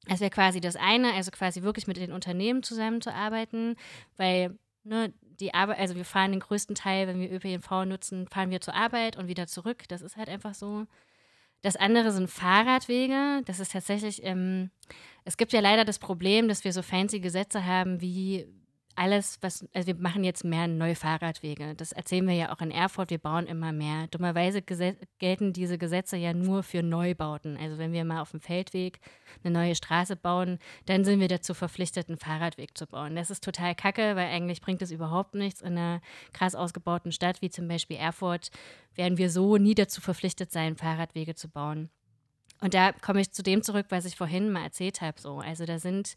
Das 0.07 0.21
wäre 0.21 0.31
quasi 0.31 0.61
das 0.61 0.77
eine, 0.77 1.13
also 1.13 1.31
quasi 1.31 1.63
wirklich 1.63 1.87
mit 1.87 1.97
den 1.97 2.13
Unternehmen 2.13 2.63
zusammenzuarbeiten, 2.63 3.77
weil 4.17 4.59
ne, 4.85 5.13
die 5.41 5.55
Arbeit, 5.55 5.79
also 5.79 5.97
wir 5.97 6.05
fahren 6.05 6.33
den 6.33 6.41
größten 6.41 6.75
Teil, 6.75 7.07
wenn 7.07 7.21
wir 7.21 7.31
ÖPNV 7.31 7.85
nutzen, 7.87 8.27
fahren 8.29 8.51
wir 8.51 8.61
zur 8.61 8.75
Arbeit 8.75 9.17
und 9.17 9.29
wieder 9.29 9.47
zurück. 9.47 9.85
Das 9.89 10.03
ist 10.03 10.17
halt 10.17 10.29
einfach 10.29 10.55
so. 10.55 10.87
Das 11.63 11.77
andere 11.77 12.13
sind 12.13 12.31
Fahrradwege. 12.31 13.43
Das 13.45 13.61
ist 13.61 13.73
tatsächlich, 13.73 14.25
ähm, 14.25 14.71
es 15.25 15.37
gibt 15.37 15.53
ja 15.53 15.61
leider 15.61 15.85
das 15.85 15.99
Problem, 15.99 16.49
dass 16.49 16.65
wir 16.65 16.73
so 16.73 16.83
fancy 16.83 17.21
Gesetze 17.21 17.67
haben 17.67 18.01
wie 18.01 18.47
alles, 18.97 19.39
was, 19.41 19.67
also 19.73 19.87
wir 19.87 19.95
machen 19.95 20.25
jetzt 20.25 20.45
mehr 20.45 20.69
neue 20.69 20.95
Fahrradwege. 20.95 21.75
Das 21.75 21.93
erzählen 21.93 22.27
wir 22.27 22.35
ja 22.35 22.53
auch 22.53 22.61
in 22.61 22.71
Erfurt, 22.71 23.11
wir 23.11 23.19
bauen 23.19 23.47
immer 23.47 23.73
mehr. 23.73 24.07
Dummerweise 24.09 24.63
gelten 24.63 25.53
diese 25.53 25.79
Gesetze 25.79 26.17
ja 26.17 26.35
nur 26.35 26.63
für 26.63 26.83
Neubauten. 26.83 27.57
Also 27.57 27.79
wenn 27.79 27.93
wir 27.93 28.05
mal 28.05 28.21
auf 28.21 28.33
dem 28.33 28.41
Feldweg 28.41 29.01
eine 29.43 29.53
neue 29.53 29.75
Straße 29.75 30.17
bauen, 30.17 30.59
dann 30.87 31.05
sind 31.05 31.21
wir 31.21 31.29
dazu 31.29 31.55
verpflichtet, 31.55 32.09
einen 32.09 32.19
Fahrradweg 32.19 32.77
zu 32.77 32.87
bauen. 32.87 33.17
Das 33.17 33.31
ist 33.31 33.45
total 33.45 33.75
kacke, 33.75 34.17
weil 34.17 34.29
eigentlich 34.29 34.61
bringt 34.61 34.83
es 34.83 34.91
überhaupt 34.91 35.35
nichts. 35.35 35.63
In 35.63 35.79
einer 35.79 36.01
krass 36.33 36.55
ausgebauten 36.55 37.13
Stadt 37.13 37.43
wie 37.43 37.51
zum 37.51 37.69
Beispiel 37.69 37.97
Erfurt 37.97 38.51
werden 38.95 39.19
wir 39.19 39.31
so 39.31 39.57
nie 39.57 39.75
dazu 39.75 40.01
verpflichtet 40.01 40.53
sein, 40.53 40.77
Fahrradwege 40.77 41.35
zu 41.35 41.49
bauen. 41.49 41.91
Und 42.63 42.75
da 42.75 42.93
komme 42.93 43.21
ich 43.23 43.33
zu 43.33 43.43
dem 43.43 43.63
zurück, 43.63 43.87
was 43.89 44.05
ich 44.05 44.17
vorhin 44.17 44.53
mal 44.53 44.63
erzählt 44.63 45.01
habe. 45.01 45.19
So. 45.19 45.39
Also 45.39 45.65
da 45.65 45.79
sind 45.79 46.15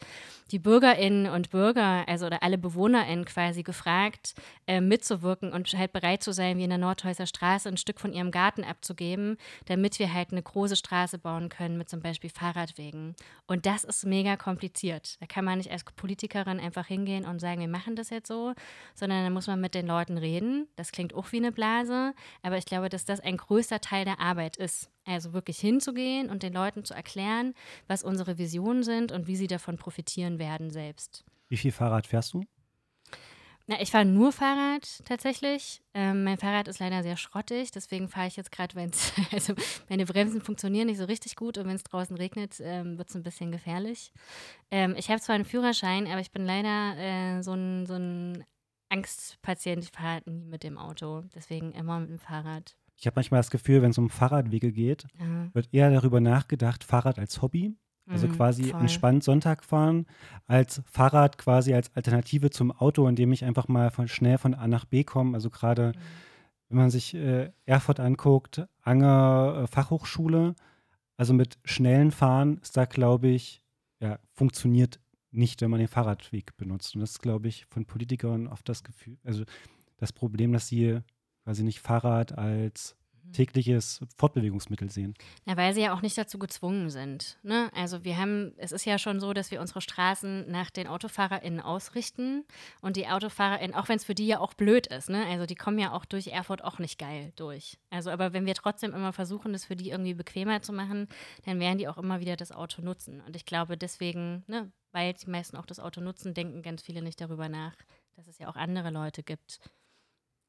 die 0.51 0.59
Bürgerinnen 0.59 1.27
und 1.27 1.51
Bürger, 1.51 2.07
also 2.07 2.25
oder 2.25 2.43
alle 2.43 2.57
BewohnerInnen 2.57 3.23
quasi 3.23 3.63
gefragt, 3.63 4.33
äh, 4.67 4.81
mitzuwirken 4.81 5.53
und 5.53 5.71
halt 5.73 5.93
bereit 5.93 6.21
zu 6.21 6.33
sein, 6.33 6.57
wie 6.57 6.65
in 6.65 6.69
der 6.69 6.79
Nordhäuser 6.79 7.27
Straße 7.27 7.69
ein 7.69 7.77
Stück 7.77 7.99
von 7.99 8.11
ihrem 8.11 8.31
Garten 8.31 8.65
abzugeben, 8.65 9.37
damit 9.65 9.99
wir 9.99 10.13
halt 10.13 10.31
eine 10.31 10.43
große 10.43 10.75
Straße 10.75 11.17
bauen 11.17 11.47
können 11.47 11.77
mit 11.77 11.89
zum 11.89 12.01
Beispiel 12.01 12.29
Fahrradwegen. 12.29 13.15
Und 13.47 13.65
das 13.65 13.85
ist 13.85 14.05
mega 14.05 14.35
kompliziert. 14.35 15.17
Da 15.21 15.25
kann 15.27 15.45
man 15.45 15.59
nicht 15.59 15.71
als 15.71 15.85
Politikerin 15.85 16.59
einfach 16.59 16.87
hingehen 16.87 17.25
und 17.25 17.39
sagen, 17.39 17.61
wir 17.61 17.69
machen 17.69 17.95
das 17.95 18.09
jetzt 18.09 18.27
so, 18.27 18.53
sondern 18.95 19.23
da 19.23 19.29
muss 19.29 19.47
man 19.47 19.61
mit 19.61 19.75
den 19.75 19.87
Leuten 19.87 20.17
reden. 20.17 20.67
Das 20.75 20.91
klingt 20.91 21.13
auch 21.13 21.31
wie 21.31 21.37
eine 21.37 21.53
Blase, 21.53 22.13
aber 22.41 22.57
ich 22.57 22.65
glaube, 22.65 22.89
dass 22.89 23.05
das 23.05 23.21
ein 23.21 23.37
größter 23.37 23.79
Teil 23.79 24.03
der 24.03 24.19
Arbeit 24.19 24.57
ist. 24.57 24.89
Also 25.05 25.33
wirklich 25.33 25.59
hinzugehen 25.59 26.29
und 26.29 26.43
den 26.43 26.53
Leuten 26.53 26.85
zu 26.85 26.93
erklären, 26.93 27.53
was 27.87 28.03
unsere 28.03 28.37
Visionen 28.37 28.83
sind 28.83 29.11
und 29.11 29.27
wie 29.27 29.35
sie 29.35 29.47
davon 29.47 29.77
profitieren 29.77 30.39
werden 30.39 30.69
selbst. 30.69 31.25
Wie 31.49 31.57
viel 31.57 31.71
Fahrrad 31.71 32.07
fährst 32.07 32.33
du? 32.33 32.45
Na, 33.65 33.79
ich 33.79 33.91
fahre 33.91 34.03
nur 34.03 34.33
Fahrrad 34.33 35.05
tatsächlich. 35.05 35.81
Ähm, 35.93 36.25
mein 36.25 36.37
Fahrrad 36.37 36.67
ist 36.67 36.79
leider 36.79 37.01
sehr 37.01 37.15
schrottig, 37.15 37.71
deswegen 37.71 38.09
fahre 38.09 38.27
ich 38.27 38.35
jetzt 38.35 38.51
gerade, 38.51 38.75
wenn 38.75 38.89
es, 38.89 39.13
also 39.31 39.53
meine 39.87 40.05
Bremsen 40.05 40.41
funktionieren 40.41 40.87
nicht 40.87 40.97
so 40.97 41.05
richtig 41.05 41.37
gut 41.37 41.57
und 41.57 41.67
wenn 41.67 41.75
es 41.75 41.83
draußen 41.83 42.17
regnet, 42.17 42.59
ähm, 42.59 42.97
wird 42.97 43.09
es 43.09 43.15
ein 43.15 43.23
bisschen 43.23 43.51
gefährlich. 43.53 44.11
Ähm, 44.69 44.95
ich 44.97 45.09
habe 45.09 45.21
zwar 45.21 45.35
einen 45.35 45.45
Führerschein, 45.45 46.07
aber 46.07 46.19
ich 46.19 46.31
bin 46.31 46.45
leider 46.45 46.97
äh, 46.97 47.41
so 47.41 47.53
ein, 47.53 47.85
so 47.85 47.93
ein 47.93 48.43
Angstpatient. 48.89 49.85
Ich 49.85 49.91
fahre 49.91 50.09
halt 50.09 50.27
nie 50.27 50.43
mit 50.43 50.63
dem 50.63 50.77
Auto, 50.77 51.23
deswegen 51.33 51.71
immer 51.71 52.01
mit 52.01 52.09
dem 52.09 52.19
Fahrrad. 52.19 52.75
Ich 52.95 53.05
habe 53.07 53.15
manchmal 53.15 53.39
das 53.39 53.51
Gefühl, 53.51 53.81
wenn 53.81 53.91
es 53.91 53.97
um 53.97 54.09
Fahrradwege 54.09 54.71
geht, 54.71 55.05
Ja. 55.19 55.49
wird 55.53 55.73
eher 55.73 55.91
darüber 55.91 56.19
nachgedacht, 56.19 56.83
Fahrrad 56.83 57.19
als 57.19 57.41
Hobby. 57.41 57.75
Also 58.09 58.27
Mhm, 58.27 58.31
quasi 58.31 58.63
voll. 58.65 58.81
entspannt 58.81 59.23
Sonntag 59.23 59.63
fahren, 59.63 60.05
als 60.45 60.81
Fahrrad 60.85 61.37
quasi 61.37 61.73
als 61.73 61.95
Alternative 61.95 62.49
zum 62.49 62.71
Auto, 62.71 63.07
indem 63.07 63.31
ich 63.31 63.45
einfach 63.45 63.69
mal 63.69 63.91
von, 63.91 64.07
schnell 64.09 64.37
von 64.37 64.53
A 64.53 64.67
nach 64.67 64.83
B 64.85 65.03
komme. 65.05 65.33
Also 65.35 65.49
gerade 65.49 65.93
Mhm. 65.95 65.99
wenn 66.69 66.77
man 66.77 66.89
sich 66.89 67.13
äh, 67.13 67.51
Erfurt 67.65 67.99
anguckt, 68.01 68.67
Anger 68.81 69.61
äh, 69.63 69.67
Fachhochschule, 69.67 70.55
also 71.17 71.33
mit 71.33 71.59
schnellen 71.63 72.11
Fahren 72.11 72.57
ist 72.57 72.75
da, 72.75 72.85
glaube 72.85 73.29
ich, 73.29 73.63
ja, 74.01 74.19
funktioniert 74.33 74.99
nicht, 75.31 75.61
wenn 75.61 75.69
man 75.71 75.79
den 75.79 75.87
Fahrradweg 75.87 76.57
benutzt. 76.57 76.95
Und 76.95 77.01
das 77.01 77.11
ist, 77.11 77.21
glaube 77.21 77.47
ich, 77.47 77.65
von 77.67 77.85
Politikern 77.85 78.47
oft 78.47 78.67
das 78.67 78.83
Gefühl, 78.83 79.17
also 79.23 79.43
das 79.97 80.11
Problem, 80.11 80.51
dass 80.51 80.67
sie 80.67 80.99
quasi 81.43 81.63
nicht 81.63 81.79
Fahrrad 81.79 82.37
als 82.37 82.95
Mhm. 83.23 83.33
tägliches 83.33 84.01
Fortbewegungsmittel 84.17 84.89
sehen. 84.89 85.13
Ja, 85.45 85.55
weil 85.57 85.73
sie 85.73 85.81
ja 85.81 85.93
auch 85.93 86.01
nicht 86.01 86.17
dazu 86.17 86.37
gezwungen 86.39 86.89
sind. 86.89 87.37
Ne? 87.43 87.69
Also 87.75 88.03
wir 88.03 88.17
haben, 88.17 88.53
es 88.57 88.71
ist 88.71 88.85
ja 88.85 88.97
schon 88.97 89.19
so, 89.19 89.33
dass 89.33 89.51
wir 89.51 89.61
unsere 89.61 89.81
Straßen 89.81 90.49
nach 90.49 90.69
den 90.69 90.87
AutofahrerInnen 90.87 91.61
ausrichten 91.61 92.43
und 92.81 92.97
die 92.97 93.07
AutofahrerInnen, 93.07 93.75
auch 93.75 93.89
wenn 93.89 93.97
es 93.97 94.05
für 94.05 94.15
die 94.15 94.27
ja 94.27 94.39
auch 94.39 94.53
blöd 94.53 94.87
ist, 94.87 95.09
ne? 95.09 95.25
also 95.25 95.45
die 95.45 95.55
kommen 95.55 95.79
ja 95.79 95.91
auch 95.93 96.05
durch 96.05 96.27
Erfurt 96.27 96.63
auch 96.63 96.79
nicht 96.79 96.99
geil 96.99 97.31
durch. 97.35 97.77
Also 97.89 98.11
aber 98.11 98.33
wenn 98.33 98.45
wir 98.45 98.55
trotzdem 98.55 98.93
immer 98.93 99.13
versuchen, 99.13 99.53
das 99.53 99.65
für 99.65 99.75
die 99.75 99.89
irgendwie 99.89 100.13
bequemer 100.13 100.61
zu 100.61 100.73
machen, 100.73 101.07
dann 101.45 101.59
werden 101.59 101.77
die 101.77 101.87
auch 101.87 101.97
immer 101.97 102.19
wieder 102.19 102.35
das 102.35 102.51
Auto 102.51 102.81
nutzen. 102.81 103.21
Und 103.21 103.35
ich 103.35 103.45
glaube 103.45 103.77
deswegen, 103.77 104.43
ne, 104.47 104.71
weil 104.91 105.13
die 105.13 105.29
meisten 105.29 105.57
auch 105.57 105.65
das 105.65 105.79
Auto 105.79 106.01
nutzen, 106.01 106.33
denken 106.33 106.61
ganz 106.61 106.81
viele 106.81 107.01
nicht 107.01 107.19
darüber 107.21 107.49
nach, 107.49 107.75
dass 108.15 108.27
es 108.27 108.37
ja 108.37 108.47
auch 108.47 108.55
andere 108.55 108.91
Leute 108.91 109.23
gibt. 109.23 109.59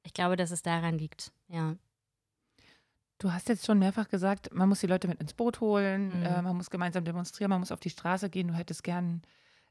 Ich 0.04 0.12
glaube, 0.14 0.36
dass 0.36 0.50
es 0.52 0.62
daran 0.62 0.96
liegt, 0.98 1.32
ja. 1.48 1.74
Du 3.18 3.32
hast 3.32 3.48
jetzt 3.48 3.64
schon 3.64 3.78
mehrfach 3.78 4.08
gesagt, 4.08 4.52
man 4.52 4.68
muss 4.68 4.80
die 4.80 4.86
Leute 4.86 5.08
mit 5.08 5.20
ins 5.20 5.32
Boot 5.34 5.60
holen, 5.60 6.08
Mhm. 6.20 6.26
äh, 6.26 6.42
man 6.42 6.56
muss 6.56 6.70
gemeinsam 6.70 7.04
demonstrieren, 7.04 7.50
man 7.50 7.60
muss 7.60 7.72
auf 7.72 7.80
die 7.80 7.90
Straße 7.90 8.28
gehen. 8.28 8.48
Du 8.48 8.54
hättest 8.54 8.84
gern 8.84 9.22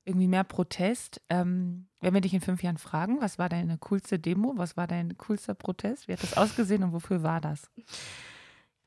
irgendwie 0.06 0.28
mehr 0.28 0.44
Protest. 0.44 1.22
Ähm, 1.30 1.88
wenn 2.02 2.14
wir 2.14 2.22
dich 2.22 2.34
in 2.34 2.42
fünf 2.42 2.64
Jahren 2.64 2.78
fragen, 2.78 3.22
was 3.22 3.38
war 3.38 3.50
deine 3.50 3.78
coolste 3.78 4.18
Demo, 4.20 4.54
was 4.58 4.76
war 4.76 4.88
dein 4.88 5.18
coolster 5.18 5.54
Protest, 5.54 6.08
wie 6.08 6.14
hat 6.14 6.24
das 6.24 6.36
ausgesehen 6.36 6.84
und 6.84 6.94
wofür 6.94 7.22
war 7.24 7.40
das? 7.42 7.70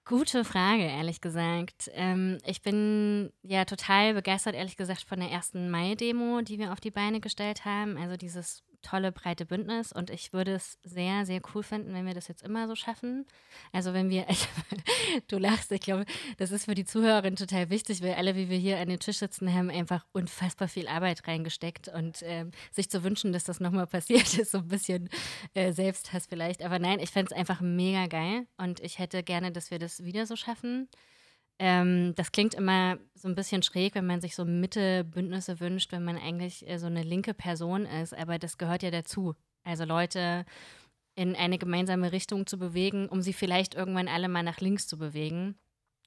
Gute 0.05 0.45
Frage, 0.45 0.85
ehrlich 0.85 1.21
gesagt. 1.21 1.91
Ähm, 1.95 2.39
ich 2.45 2.63
bin 2.63 3.33
ja 3.43 3.65
total 3.65 4.15
begeistert, 4.15 4.55
ehrlich 4.55 4.77
gesagt, 4.77 5.03
von 5.03 5.19
der 5.21 5.31
ersten 5.31 5.69
Mai-Demo, 5.71 6.43
die 6.43 6.59
wir 6.59 6.73
auf 6.73 6.81
die 6.81 6.93
Beine 6.93 7.21
gestellt 7.21 7.65
haben. 7.65 7.97
Also 7.97 8.17
dieses 8.17 8.63
tolle, 8.87 9.13
breite 9.13 9.47
Bündnis. 9.47 9.93
Und 9.93 10.11
ich 10.11 10.33
würde 10.33 10.55
es 10.55 10.79
sehr, 10.85 11.27
sehr 11.27 11.41
cool 11.55 11.63
finden, 11.63 11.93
wenn 11.95 12.07
wir 12.07 12.15
das 12.15 12.29
jetzt 12.29 12.43
immer 12.43 12.69
so 12.69 12.75
schaffen. 12.75 13.27
Also 13.73 13.93
wenn 13.93 14.11
wir, 14.11 14.27
du 15.29 15.39
lachst, 15.39 15.73
ich 15.73 15.81
glaube, 15.81 16.05
das 16.39 16.53
ist 16.53 16.67
für 16.67 16.75
die 16.75 16.85
Zuhörerinnen 16.85 17.37
total 17.37 17.71
wichtig, 17.71 18.03
weil 18.03 18.15
alle, 18.15 18.37
wie 18.37 18.49
wir 18.49 18.59
hier 18.59 18.79
an 18.79 18.89
den 18.89 19.01
Tisch 19.01 19.19
sitzen, 19.19 19.53
haben 19.53 19.71
einfach 19.71 20.07
unfassbar 20.13 20.69
viel 20.69 20.89
Arbeit 20.89 21.27
reingesteckt. 21.27 21.89
Und 21.89 22.23
ähm, 22.23 22.53
sich 22.71 22.89
zu 22.89 23.03
wünschen, 23.03 23.33
dass 23.33 23.45
das 23.45 23.61
nochmal 23.61 23.87
passiert, 23.87 24.33
ist 24.39 24.53
so 24.53 24.59
ein 24.59 24.69
bisschen 24.69 25.09
äh, 25.55 25.73
Selbsthass 25.73 26.27
vielleicht. 26.27 26.63
Aber 26.63 26.79
nein, 26.79 27.01
ich 27.01 27.11
fände 27.11 27.33
es 27.33 27.37
einfach 27.37 27.61
mega 27.61 28.07
geil. 28.07 28.47
Und 28.57 28.81
ich 28.81 28.99
hätte 28.99 29.23
gerne, 29.23 29.51
dass 29.53 29.71
wir 29.71 29.79
das 29.79 30.05
wieder 30.05 30.27
so 30.27 30.37
schaffen. 30.37 30.89
Ähm, 31.59 32.15
das 32.17 32.33
klingt 32.33 32.55
immer 32.55 32.99
so 33.15 33.29
ein 33.29 33.35
bisschen 33.35 33.63
schräg, 33.63 33.95
wenn 33.95 34.07
man 34.07 34.21
sich 34.21 34.35
so 34.35 34.45
Mitte-Bündnisse 34.45 35.59
wünscht, 35.61 35.93
wenn 35.93 36.05
man 36.05 36.19
eigentlich 36.19 36.69
äh, 36.69 36.79
so 36.79 36.87
eine 36.87 37.03
linke 37.03 37.33
Person 37.33 37.87
ist, 37.87 38.15
aber 38.15 38.39
das 38.39 38.59
gehört 38.59 38.83
ja 38.83 38.91
dazu. 38.91 39.35
Also 39.65 39.85
Leute 39.85 40.45
in 41.15 41.35
eine 41.35 41.59
gemeinsame 41.59 42.13
Richtung 42.13 42.47
zu 42.47 42.59
bewegen, 42.59 43.09
um 43.09 43.23
sie 43.23 43.33
vielleicht 43.33 43.75
irgendwann 43.75 44.09
alle 44.09 44.29
mal 44.29 44.43
nach 44.43 44.61
links 44.61 44.87
zu 44.87 44.99
bewegen. 44.99 45.59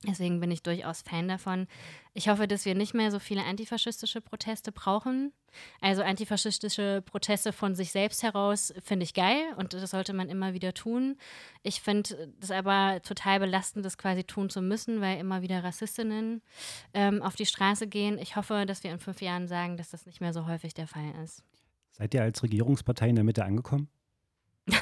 Deswegen 0.07 0.39
bin 0.39 0.49
ich 0.49 0.63
durchaus 0.63 1.01
Fan 1.01 1.27
davon. 1.27 1.67
Ich 2.13 2.29
hoffe, 2.29 2.47
dass 2.47 2.63
wir 2.63 2.73
nicht 2.73 2.93
mehr 2.93 3.11
so 3.11 3.19
viele 3.19 3.43
antifaschistische 3.43 4.21
Proteste 4.21 4.71
brauchen. 4.71 5.33
Also 5.81 6.03
antifaschistische 6.03 7.03
Proteste 7.05 7.51
von 7.51 7.75
sich 7.75 7.91
selbst 7.91 8.23
heraus 8.23 8.73
finde 8.81 9.03
ich 9.03 9.13
geil 9.13 9.41
und 9.57 9.73
das 9.73 9.91
sollte 9.91 10.13
man 10.13 10.29
immer 10.29 10.53
wieder 10.53 10.73
tun. 10.73 11.17
Ich 11.63 11.81
finde 11.81 12.31
das 12.39 12.51
aber 12.51 13.01
total 13.01 13.41
belastend, 13.41 13.83
das 13.83 13.97
quasi 13.97 14.23
tun 14.23 14.49
zu 14.49 14.61
müssen, 14.61 15.01
weil 15.01 15.19
immer 15.19 15.41
wieder 15.41 15.65
Rassistinnen 15.65 16.41
ähm, 16.93 17.21
auf 17.21 17.35
die 17.35 17.45
Straße 17.45 17.87
gehen. 17.87 18.17
Ich 18.19 18.37
hoffe, 18.37 18.65
dass 18.65 18.83
wir 18.85 18.91
in 18.91 18.99
fünf 18.99 19.21
Jahren 19.21 19.47
sagen, 19.49 19.75
dass 19.75 19.89
das 19.89 20.05
nicht 20.05 20.21
mehr 20.21 20.31
so 20.31 20.47
häufig 20.47 20.73
der 20.73 20.87
Fall 20.87 21.13
ist. 21.25 21.43
Seid 21.91 22.13
ihr 22.13 22.21
als 22.21 22.41
Regierungspartei 22.41 23.09
in 23.09 23.15
der 23.15 23.25
Mitte 23.25 23.43
angekommen? 23.43 23.89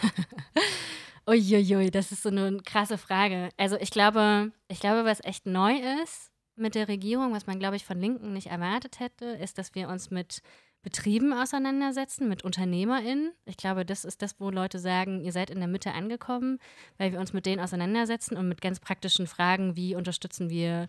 Uiuiui, 1.29 1.91
das 1.91 2.11
ist 2.13 2.23
so 2.23 2.29
eine 2.29 2.57
krasse 2.63 2.97
Frage. 2.97 3.49
Also 3.57 3.75
ich 3.77 3.91
glaube, 3.91 4.51
ich 4.69 4.79
glaube, 4.79 5.03
was 5.03 5.23
echt 5.23 5.45
neu 5.45 5.73
ist 6.01 6.31
mit 6.55 6.73
der 6.73 6.87
Regierung, 6.87 7.33
was 7.33 7.47
man, 7.47 7.59
glaube 7.59 7.75
ich, 7.75 7.85
von 7.85 7.99
Linken 7.99 8.31
nicht 8.31 8.47
erwartet 8.47 8.99
hätte, 8.99 9.25
ist, 9.25 9.57
dass 9.57 9.75
wir 9.75 9.89
uns 9.89 10.09
mit 10.09 10.41
Betrieben 10.83 11.33
auseinandersetzen, 11.33 12.29
mit 12.29 12.43
UnternehmerInnen. 12.45 13.33
Ich 13.45 13.57
glaube, 13.57 13.85
das 13.85 14.05
ist 14.05 14.21
das, 14.21 14.39
wo 14.39 14.49
Leute 14.49 14.79
sagen, 14.79 15.19
ihr 15.19 15.33
seid 15.33 15.49
in 15.49 15.59
der 15.59 15.67
Mitte 15.67 15.91
angekommen, 15.91 16.59
weil 16.97 17.11
wir 17.11 17.19
uns 17.19 17.33
mit 17.33 17.45
denen 17.45 17.61
auseinandersetzen 17.61 18.37
und 18.37 18.47
mit 18.47 18.61
ganz 18.61 18.79
praktischen 18.79 19.27
Fragen, 19.27 19.75
wie 19.75 19.95
unterstützen 19.95 20.49
wir 20.49 20.87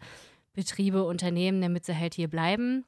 Betriebe, 0.52 1.04
Unternehmen, 1.04 1.60
damit 1.60 1.84
sie 1.84 1.96
halt 1.96 2.14
hier 2.14 2.28
bleiben. 2.28 2.84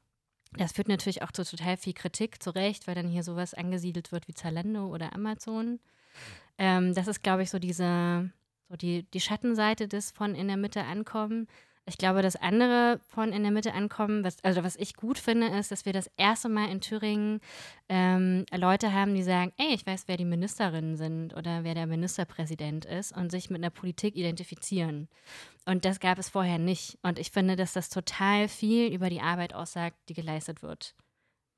Das 0.57 0.73
führt 0.73 0.89
natürlich 0.89 1.23
auch 1.23 1.33
zu 1.33 1.45
total 1.45 1.77
viel 1.77 1.95
Kritik, 1.95 2.41
zu 2.41 2.51
Recht, 2.51 2.87
weil 2.87 2.95
dann 2.95 3.09
hier 3.09 3.25
sowas 3.25 3.55
angesiedelt 3.55 4.13
wird 4.13 4.29
wie 4.29 4.35
Zalando 4.35 4.87
oder 4.87 5.13
Amazon. 5.15 5.81
Ähm, 6.61 6.95
das 6.95 7.09
ist, 7.09 7.23
glaube 7.23 7.43
ich, 7.43 7.51
so 7.51 7.59
diese, 7.59 8.31
so 8.69 8.77
die, 8.77 9.05
die 9.11 9.21
Schattenseite 9.21 9.89
des 9.89 10.11
von 10.13 10.35
in 10.35 10.47
der 10.47 10.59
Mitte 10.59 10.85
ankommen. 10.85 11.49
Ich 11.87 11.97
glaube, 11.97 12.21
das 12.21 12.37
andere 12.37 13.01
von 13.09 13.33
in 13.33 13.43
der 13.43 13.51
Mitte 13.51 13.73
ankommen, 13.73 14.23
was, 14.23 14.45
also 14.45 14.63
was 14.63 14.77
ich 14.77 14.95
gut 14.95 15.19
finde, 15.19 15.47
ist, 15.49 15.73
dass 15.73 15.87
wir 15.87 15.95
das 15.95 16.11
erste 16.19 16.51
Mal 16.51 16.71
in 16.71 16.83
Thüringen 16.83 17.41
ähm, 17.89 18.45
Leute 18.55 18.93
haben, 18.93 19.15
die 19.15 19.23
sagen, 19.23 19.53
ey, 19.57 19.75
ich 19.75 19.87
weiß, 19.87 20.05
wer 20.07 20.19
die 20.19 20.27
Ministerinnen 20.27 20.97
sind 20.97 21.35
oder 21.35 21.65
wer 21.65 21.75
der 21.75 21.87
Ministerpräsident 21.87 22.85
ist 22.85 23.17
und 23.17 23.31
sich 23.31 23.49
mit 23.49 23.63
einer 23.63 23.71
Politik 23.71 24.15
identifizieren. 24.15 25.09
Und 25.65 25.87
das 25.87 25.99
gab 25.99 26.19
es 26.19 26.29
vorher 26.29 26.59
nicht. 26.59 26.99
Und 27.03 27.19
ich 27.19 27.31
finde, 27.31 27.57
dass 27.57 27.73
das 27.73 27.89
total 27.89 28.49
viel 28.49 28.93
über 28.93 29.09
die 29.09 29.23
Arbeit 29.23 29.55
aussagt, 29.55 29.97
die 30.11 30.15
geleistet 30.15 30.63
wird. 30.63 30.95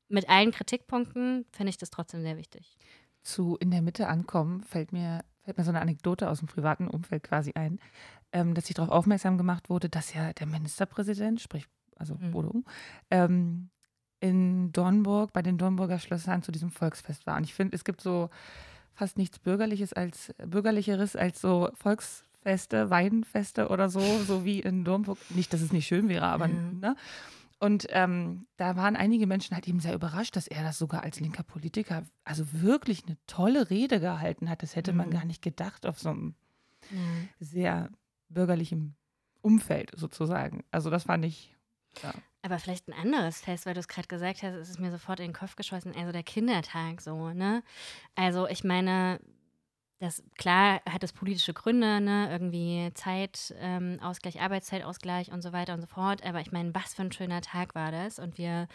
Mit 0.08 0.28
allen 0.28 0.52
Kritikpunkten 0.52 1.46
finde 1.50 1.70
ich 1.70 1.78
das 1.78 1.90
trotzdem 1.90 2.22
sehr 2.22 2.36
wichtig. 2.36 2.76
Zu 3.22 3.56
in 3.60 3.70
der 3.70 3.82
Mitte 3.82 4.08
ankommen 4.08 4.62
fällt 4.62 4.92
mir, 4.92 5.24
fällt 5.44 5.58
mir 5.58 5.64
so 5.64 5.70
eine 5.70 5.80
Anekdote 5.80 6.28
aus 6.28 6.38
dem 6.40 6.48
privaten 6.48 6.88
Umfeld 6.88 7.22
quasi 7.22 7.52
ein, 7.54 7.78
ähm, 8.32 8.54
dass 8.54 8.68
ich 8.68 8.74
darauf 8.74 8.90
aufmerksam 8.90 9.38
gemacht 9.38 9.70
wurde, 9.70 9.88
dass 9.88 10.12
ja 10.14 10.32
der 10.32 10.46
Ministerpräsident, 10.46 11.40
sprich, 11.40 11.66
also 11.96 12.14
Mhm. 12.14 12.30
Bodo, 12.32 12.62
ähm, 13.10 13.70
in 14.20 14.72
Dornburg, 14.72 15.32
bei 15.32 15.42
den 15.42 15.58
Dornburger 15.58 15.98
Schlössern 15.98 16.42
zu 16.42 16.52
diesem 16.52 16.70
Volksfest 16.70 17.26
war. 17.26 17.36
Und 17.36 17.44
ich 17.44 17.54
finde, 17.54 17.74
es 17.76 17.84
gibt 17.84 18.00
so 18.00 18.30
fast 18.94 19.18
nichts 19.18 19.38
Bürgerliches 19.38 19.92
als 19.92 20.32
Bürgerlicheres 20.44 21.16
als 21.16 21.40
so 21.40 21.70
Volksfeste, 21.74 22.90
Weinfeste 22.90 23.68
oder 23.68 23.88
so, 23.88 24.00
so 24.26 24.44
wie 24.44 24.60
in 24.60 24.84
Dornburg. 24.84 25.18
Nicht, 25.34 25.52
dass 25.52 25.60
es 25.60 25.72
nicht 25.72 25.86
schön 25.86 26.08
wäre, 26.08 26.26
aber 26.26 26.48
Ja. 26.48 26.54
ne? 26.72 26.96
Und 27.62 27.86
ähm, 27.90 28.48
da 28.56 28.74
waren 28.74 28.96
einige 28.96 29.28
Menschen 29.28 29.54
halt 29.54 29.68
eben 29.68 29.78
sehr 29.78 29.94
überrascht, 29.94 30.34
dass 30.34 30.48
er 30.48 30.64
das 30.64 30.78
sogar 30.78 31.04
als 31.04 31.20
linker 31.20 31.44
Politiker, 31.44 32.02
also 32.24 32.44
wirklich 32.60 33.04
eine 33.06 33.16
tolle 33.28 33.70
Rede 33.70 34.00
gehalten 34.00 34.50
hat. 34.50 34.64
Das 34.64 34.74
hätte 34.74 34.92
man 34.92 35.06
Mhm. 35.08 35.12
gar 35.12 35.24
nicht 35.24 35.42
gedacht 35.42 35.86
auf 35.86 36.00
so 36.00 36.08
einem 36.10 36.34
Ja. 36.90 36.98
sehr 37.38 37.90
bürgerlichen 38.28 38.96
Umfeld 39.42 39.92
sozusagen. 39.96 40.64
Also 40.72 40.90
das 40.90 41.04
fand 41.04 41.24
ich. 41.24 41.56
Ja. 42.02 42.12
Aber 42.44 42.58
vielleicht 42.58 42.88
ein 42.88 42.94
anderes 42.94 43.40
Fest, 43.40 43.64
weil 43.64 43.74
du 43.74 43.80
es 43.80 43.86
gerade 43.86 44.08
gesagt 44.08 44.42
hast, 44.42 44.54
ist 44.56 44.68
es 44.70 44.78
mir 44.80 44.90
sofort 44.90 45.20
in 45.20 45.26
den 45.26 45.32
Kopf 45.32 45.54
geschossen. 45.54 45.94
Also 45.96 46.10
der 46.10 46.24
Kindertag 46.24 47.00
so, 47.00 47.30
ne? 47.30 47.62
Also 48.16 48.48
ich 48.48 48.64
meine, 48.64 49.20
das 50.02 50.22
klar 50.36 50.80
hat 50.88 51.04
es 51.04 51.12
politische 51.12 51.54
Gründe, 51.54 52.00
ne? 52.00 52.28
Irgendwie 52.30 52.90
Zeitausgleich, 52.94 54.34
ähm, 54.34 54.42
Arbeitszeitausgleich 54.42 55.30
und 55.30 55.42
so 55.42 55.52
weiter 55.52 55.74
und 55.74 55.80
so 55.80 55.86
fort. 55.86 56.24
Aber 56.24 56.40
ich 56.40 56.50
meine, 56.50 56.74
was 56.74 56.94
für 56.94 57.02
ein 57.02 57.12
schöner 57.12 57.40
Tag 57.40 57.74
war 57.76 57.92
das? 57.92 58.18
Und 58.18 58.36
wir 58.36 58.66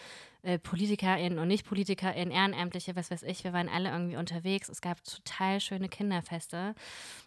äh, 0.43 0.57
PolitikerInnen 0.57 1.39
und 1.39 1.49
Nicht-PolitikerInnen, 1.49 2.31
Ehrenamtliche, 2.31 2.95
was 2.95 3.11
weiß 3.11 3.23
ich, 3.23 3.43
wir 3.43 3.51
waren 3.51 3.67
alle 3.67 3.89
irgendwie 3.89 4.15
unterwegs. 4.15 4.69
Es 4.69 4.79
gab 4.79 5.03
total 5.03 5.59
schöne 5.59 5.89
Kinderfeste. 5.89 6.73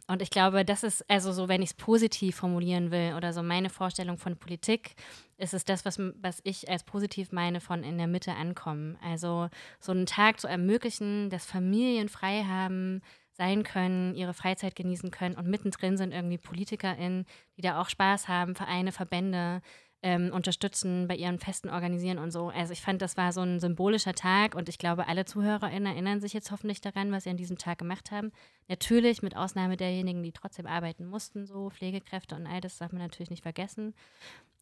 Und 0.06 0.22
ich 0.22 0.30
glaube, 0.30 0.64
das 0.64 0.82
ist, 0.82 1.08
also 1.10 1.30
so, 1.32 1.48
wenn 1.48 1.60
ich 1.60 1.70
es 1.70 1.74
positiv 1.74 2.36
formulieren 2.36 2.90
will 2.90 3.12
oder 3.16 3.34
so 3.34 3.42
meine 3.42 3.68
Vorstellung 3.68 4.16
von 4.16 4.36
Politik, 4.36 4.94
ist 5.36 5.52
es 5.52 5.66
das, 5.66 5.84
was, 5.84 6.00
was 6.22 6.40
ich 6.44 6.70
als 6.70 6.84
positiv 6.84 7.32
meine 7.32 7.60
von 7.60 7.84
in 7.84 7.98
der 7.98 8.06
Mitte 8.06 8.32
ankommen. 8.32 8.96
Also 9.04 9.50
so 9.78 9.92
einen 9.92 10.06
Tag 10.06 10.40
zu 10.40 10.46
ermöglichen, 10.46 11.28
dass 11.28 11.44
Familien 11.44 12.08
frei 12.08 12.44
haben, 12.44 13.02
sein 13.40 13.62
können, 13.62 14.14
ihre 14.14 14.34
Freizeit 14.34 14.76
genießen 14.76 15.10
können 15.10 15.34
und 15.34 15.46
mittendrin 15.46 15.96
sind 15.96 16.12
irgendwie 16.12 16.36
PolitikerInnen, 16.36 17.24
die 17.56 17.62
da 17.62 17.80
auch 17.80 17.88
Spaß 17.88 18.28
haben, 18.28 18.54
Vereine, 18.54 18.92
Verbände 18.92 19.62
ähm, 20.02 20.30
unterstützen, 20.30 21.08
bei 21.08 21.16
ihren 21.16 21.38
Festen 21.38 21.70
organisieren 21.70 22.18
und 22.18 22.32
so. 22.32 22.50
Also 22.50 22.74
ich 22.74 22.82
fand, 22.82 23.00
das 23.00 23.16
war 23.16 23.32
so 23.32 23.40
ein 23.40 23.58
symbolischer 23.58 24.12
Tag 24.12 24.54
und 24.54 24.68
ich 24.68 24.76
glaube, 24.76 25.08
alle 25.08 25.24
ZuhörerInnen 25.24 25.90
erinnern 25.90 26.20
sich 26.20 26.34
jetzt 26.34 26.50
hoffentlich 26.50 26.82
daran, 26.82 27.12
was 27.12 27.24
sie 27.24 27.30
an 27.30 27.38
diesem 27.38 27.56
Tag 27.56 27.78
gemacht 27.78 28.10
haben. 28.10 28.30
Natürlich 28.68 29.22
mit 29.22 29.34
Ausnahme 29.34 29.78
derjenigen, 29.78 30.22
die 30.22 30.32
trotzdem 30.32 30.66
arbeiten 30.66 31.06
mussten, 31.06 31.46
so 31.46 31.70
Pflegekräfte 31.70 32.34
und 32.36 32.46
all 32.46 32.60
das 32.60 32.76
darf 32.76 32.92
man 32.92 33.00
natürlich 33.00 33.30
nicht 33.30 33.42
vergessen. 33.42 33.94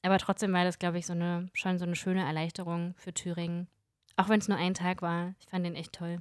Aber 0.02 0.18
trotzdem 0.18 0.52
war 0.52 0.62
das, 0.62 0.78
glaube 0.78 0.98
ich, 0.98 1.06
so 1.06 1.14
eine, 1.14 1.48
schon 1.52 1.80
so 1.80 1.84
eine 1.84 1.96
schöne 1.96 2.24
Erleichterung 2.24 2.94
für 2.96 3.12
Thüringen. 3.12 3.66
Auch 4.14 4.28
wenn 4.28 4.38
es 4.38 4.46
nur 4.46 4.56
ein 4.58 4.74
Tag 4.74 5.02
war. 5.02 5.34
Ich 5.40 5.46
fand 5.48 5.66
den 5.66 5.74
echt 5.74 5.94
toll. 5.94 6.20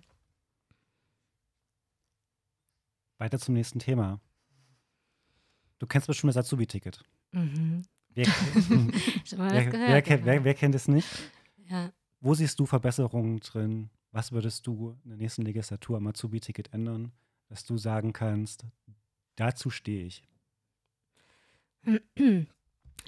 Weiter 3.17 3.39
zum 3.39 3.53
nächsten 3.53 3.79
Thema. 3.79 4.19
Du 5.79 5.87
kennst 5.87 6.07
bestimmt 6.07 6.29
das 6.29 6.37
Azubi-Ticket. 6.37 7.03
Mhm. 7.31 7.83
Wer, 8.09 8.25
wer, 9.37 9.71
wer, 9.71 10.01
kennt, 10.01 10.25
wer, 10.25 10.53
kennt 10.53 10.75
es 10.75 10.87
nicht? 10.87 11.07
Ja. 11.69 11.91
Wo 12.19 12.33
siehst 12.33 12.59
du 12.59 12.65
Verbesserungen 12.65 13.39
drin? 13.39 13.89
Was 14.11 14.31
würdest 14.31 14.65
du 14.65 14.97
in 15.03 15.09
der 15.09 15.17
nächsten 15.17 15.43
Legislatur 15.43 15.97
am 15.97 16.07
Azubi-Ticket 16.07 16.73
ändern, 16.73 17.11
dass 17.47 17.63
du 17.63 17.77
sagen 17.77 18.13
kannst, 18.13 18.65
dazu 19.35 19.69
stehe 19.69 20.05
ich? 20.05 20.23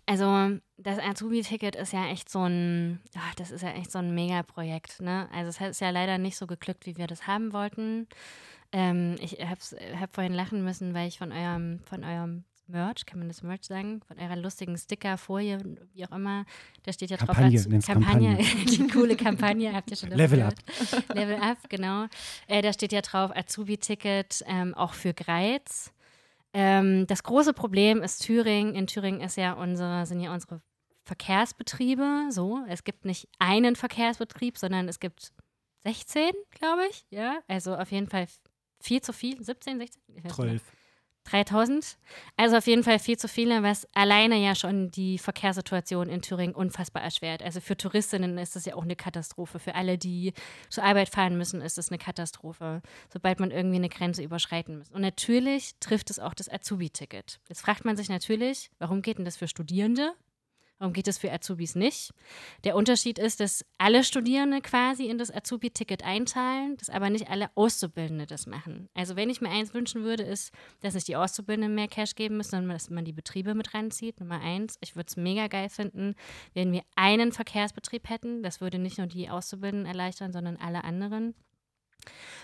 Also 0.05 0.57
das 0.77 0.97
Azubi-Ticket 0.97 1.75
ist 1.75 1.93
ja 1.93 2.07
echt 2.07 2.29
so 2.29 2.43
ein, 2.43 2.99
ach, 3.15 3.35
das 3.35 3.51
ist 3.51 3.61
ja 3.61 3.69
echt 3.71 3.91
so 3.91 3.99
ein 3.99 4.15
Megaprojekt. 4.15 5.01
Ne? 5.01 5.29
Also 5.31 5.49
es 5.49 5.69
ist 5.69 5.81
ja 5.81 5.91
leider 5.91 6.17
nicht 6.17 6.35
so 6.35 6.47
geglückt, 6.47 6.85
wie 6.85 6.97
wir 6.97 7.05
das 7.05 7.27
haben 7.27 7.53
wollten. 7.53 8.07
Ähm, 8.71 9.15
ich 9.21 9.33
habe 9.33 9.59
hab 9.99 10.15
vorhin 10.15 10.33
lachen 10.33 10.63
müssen, 10.63 10.93
weil 10.93 11.07
ich 11.07 11.19
von 11.19 11.31
eurem, 11.31 11.79
von 11.85 12.03
eurem 12.03 12.43
Merch, 12.69 13.05
kann 13.05 13.19
man 13.19 13.27
das 13.27 13.41
Merch 13.43 13.65
sagen, 13.65 14.01
von 14.07 14.19
eurer 14.19 14.35
lustigen 14.35 14.77
Sticker-Folie, 14.77 15.59
wie 15.93 16.05
auch 16.05 16.11
immer, 16.11 16.45
da 16.83 16.93
steht 16.93 17.09
ja 17.09 17.17
Kampagne, 17.17 17.59
drauf 17.61 17.85
Kampagne, 17.85 18.37
Kampagne. 18.37 18.65
die 18.65 18.87
coole 18.87 19.15
Kampagne, 19.15 19.73
habt 19.73 19.91
ihr 19.91 19.97
schon 19.97 20.09
Level 20.09 20.37
gehört? 20.37 20.55
Up. 20.91 21.15
Level 21.15 21.35
Up, 21.35 21.57
genau. 21.69 22.05
Äh, 22.47 22.61
da 22.61 22.71
steht 22.71 22.91
ja 22.91 23.01
drauf 23.01 23.31
Azubi-Ticket, 23.35 24.43
ähm, 24.47 24.73
auch 24.75 24.93
für 24.93 25.13
Greiz. 25.13 25.91
Ähm, 26.53 27.05
das 27.07 27.23
große 27.23 27.53
Problem 27.53 28.01
ist 28.01 28.19
Thüringen. 28.19 28.73
In 28.75 28.87
Thüringen 28.87 29.21
ist 29.21 29.37
ja 29.37 29.53
unsere, 29.53 30.05
sind 30.05 30.19
ja 30.19 30.33
unsere 30.33 30.61
Verkehrsbetriebe 31.05 32.27
so. 32.29 32.63
Es 32.67 32.83
gibt 32.83 33.05
nicht 33.05 33.27
einen 33.39 33.75
Verkehrsbetrieb, 33.75 34.57
sondern 34.57 34.87
es 34.87 34.99
gibt 34.99 35.31
16, 35.85 36.31
glaube 36.51 36.83
ich. 36.89 37.05
Ja, 37.09 37.39
also 37.47 37.75
auf 37.75 37.91
jeden 37.91 38.07
Fall 38.07 38.27
viel 38.81 39.01
zu 39.01 39.13
viel, 39.13 39.43
17, 39.43 39.79
16? 39.79 40.01
12. 40.29 40.61
3000. 41.25 41.97
Also 42.37 42.57
auf 42.57 42.67
jeden 42.67 42.83
Fall 42.83 42.99
viel 42.99 43.17
zu 43.17 43.27
viele, 43.27 43.63
was 43.63 43.87
alleine 43.93 44.37
ja 44.37 44.55
schon 44.55 44.91
die 44.91 45.17
Verkehrssituation 45.17 46.09
in 46.09 46.21
Thüringen 46.21 46.55
unfassbar 46.55 47.03
erschwert. 47.03 47.43
Also 47.43 47.59
für 47.59 47.77
Touristinnen 47.77 48.37
ist 48.37 48.55
das 48.55 48.65
ja 48.65 48.75
auch 48.75 48.83
eine 48.83 48.95
Katastrophe. 48.95 49.59
Für 49.59 49.75
alle, 49.75 49.97
die 49.97 50.33
zur 50.69 50.83
Arbeit 50.83 51.09
fahren 51.09 51.37
müssen, 51.37 51.61
ist 51.61 51.77
es 51.77 51.89
eine 51.89 51.97
Katastrophe, 51.97 52.81
sobald 53.11 53.39
man 53.39 53.51
irgendwie 53.51 53.77
eine 53.77 53.89
Grenze 53.89 54.23
überschreiten 54.23 54.77
muss. 54.77 54.91
Und 54.91 55.01
natürlich 55.01 55.75
trifft 55.79 56.09
es 56.09 56.19
auch 56.19 56.33
das 56.33 56.49
Azubi-Ticket. 56.49 57.39
Jetzt 57.47 57.61
fragt 57.61 57.85
man 57.85 57.97
sich 57.97 58.09
natürlich, 58.09 58.71
warum 58.79 59.01
geht 59.01 59.17
denn 59.17 59.25
das 59.25 59.37
für 59.37 59.47
Studierende? 59.47 60.13
Warum 60.79 60.93
geht 60.93 61.09
es 61.09 61.17
für 61.17 61.31
Azubis 61.31 61.75
nicht? 61.75 62.13
Der 62.63 62.75
Unterschied 62.77 63.19
ist, 63.19 63.41
dass 63.41 63.65
alle 63.77 64.03
Studierende 64.05 64.61
quasi 64.61 65.07
in 65.07 65.17
das 65.17 65.29
Azubi-Ticket 65.29 66.03
einzahlen, 66.03 66.77
dass 66.77 66.89
aber 66.89 67.09
nicht 67.09 67.29
alle 67.29 67.49
Auszubildende 67.55 68.25
das 68.25 68.47
machen. 68.47 68.87
Also 68.93 69.17
wenn 69.17 69.29
ich 69.29 69.41
mir 69.41 69.49
eins 69.49 69.73
wünschen 69.73 70.03
würde, 70.03 70.23
ist, 70.23 70.53
dass 70.79 70.93
nicht 70.93 71.09
die 71.09 71.17
Auszubildenden 71.17 71.75
mehr 71.75 71.89
Cash 71.89 72.15
geben 72.15 72.37
müssen, 72.37 72.51
sondern 72.51 72.71
dass 72.71 72.89
man 72.89 73.03
die 73.03 73.11
Betriebe 73.11 73.55
mit 73.55 73.73
ranzieht. 73.73 74.21
Nummer 74.21 74.39
eins. 74.39 74.77
Ich 74.79 74.95
würde 74.95 75.07
es 75.09 75.17
mega 75.17 75.47
geil 75.47 75.67
finden, 75.67 76.15
wenn 76.53 76.71
wir 76.71 76.83
einen 76.95 77.33
Verkehrsbetrieb 77.33 78.07
hätten. 78.07 78.41
Das 78.41 78.61
würde 78.61 78.79
nicht 78.79 78.97
nur 78.97 79.07
die 79.07 79.29
Auszubildenden 79.29 79.85
erleichtern, 79.85 80.31
sondern 80.31 80.55
alle 80.55 80.85
anderen. 80.85 81.35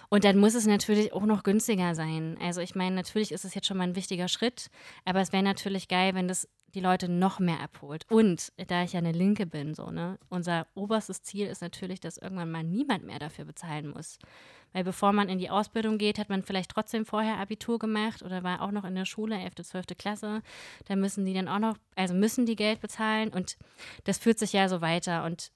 Und 0.09 0.23
dann 0.23 0.37
muss 0.37 0.55
es 0.55 0.67
natürlich 0.67 1.13
auch 1.13 1.25
noch 1.25 1.43
günstiger 1.43 1.95
sein. 1.95 2.37
Also 2.41 2.61
ich 2.61 2.75
meine, 2.75 2.95
natürlich 2.95 3.31
ist 3.31 3.45
es 3.45 3.55
jetzt 3.55 3.67
schon 3.67 3.77
mal 3.77 3.85
ein 3.85 3.95
wichtiger 3.95 4.27
Schritt, 4.27 4.69
aber 5.05 5.21
es 5.21 5.31
wäre 5.31 5.43
natürlich 5.43 5.87
geil, 5.87 6.13
wenn 6.13 6.27
das 6.27 6.47
die 6.75 6.81
Leute 6.81 7.09
noch 7.09 7.39
mehr 7.39 7.61
abholt. 7.61 8.05
Und 8.09 8.51
da 8.67 8.83
ich 8.83 8.93
ja 8.93 8.99
eine 8.99 9.11
Linke 9.11 9.45
bin, 9.45 9.73
so, 9.73 9.89
ne, 9.89 10.19
unser 10.29 10.67
oberstes 10.75 11.23
Ziel 11.23 11.47
ist 11.47 11.61
natürlich, 11.61 11.99
dass 11.99 12.17
irgendwann 12.17 12.51
mal 12.51 12.63
niemand 12.63 13.05
mehr 13.05 13.17
dafür 13.17 13.45
bezahlen 13.45 13.89
muss. 13.89 14.19
Weil 14.73 14.83
bevor 14.83 15.13
man 15.13 15.29
in 15.29 15.39
die 15.39 15.49
Ausbildung 15.49 15.97
geht, 15.97 16.19
hat 16.19 16.29
man 16.29 16.43
vielleicht 16.43 16.71
trotzdem 16.71 17.05
vorher 17.05 17.37
Abitur 17.37 17.79
gemacht 17.79 18.21
oder 18.21 18.43
war 18.43 18.61
auch 18.61 18.71
noch 18.71 18.83
in 18.83 18.95
der 18.95 19.05
Schule, 19.05 19.39
11., 19.39 19.55
12. 19.63 19.85
Klasse. 19.97 20.41
Da 20.85 20.95
müssen 20.95 21.25
die 21.25 21.33
dann 21.33 21.47
auch 21.47 21.59
noch, 21.59 21.77
also 21.95 22.13
müssen 22.13 22.45
die 22.45 22.57
Geld 22.57 22.81
bezahlen 22.81 23.29
und 23.29 23.57
das 24.03 24.17
führt 24.17 24.37
sich 24.37 24.53
ja 24.53 24.67
so 24.67 24.81
weiter. 24.81 25.23
Und 25.23 25.51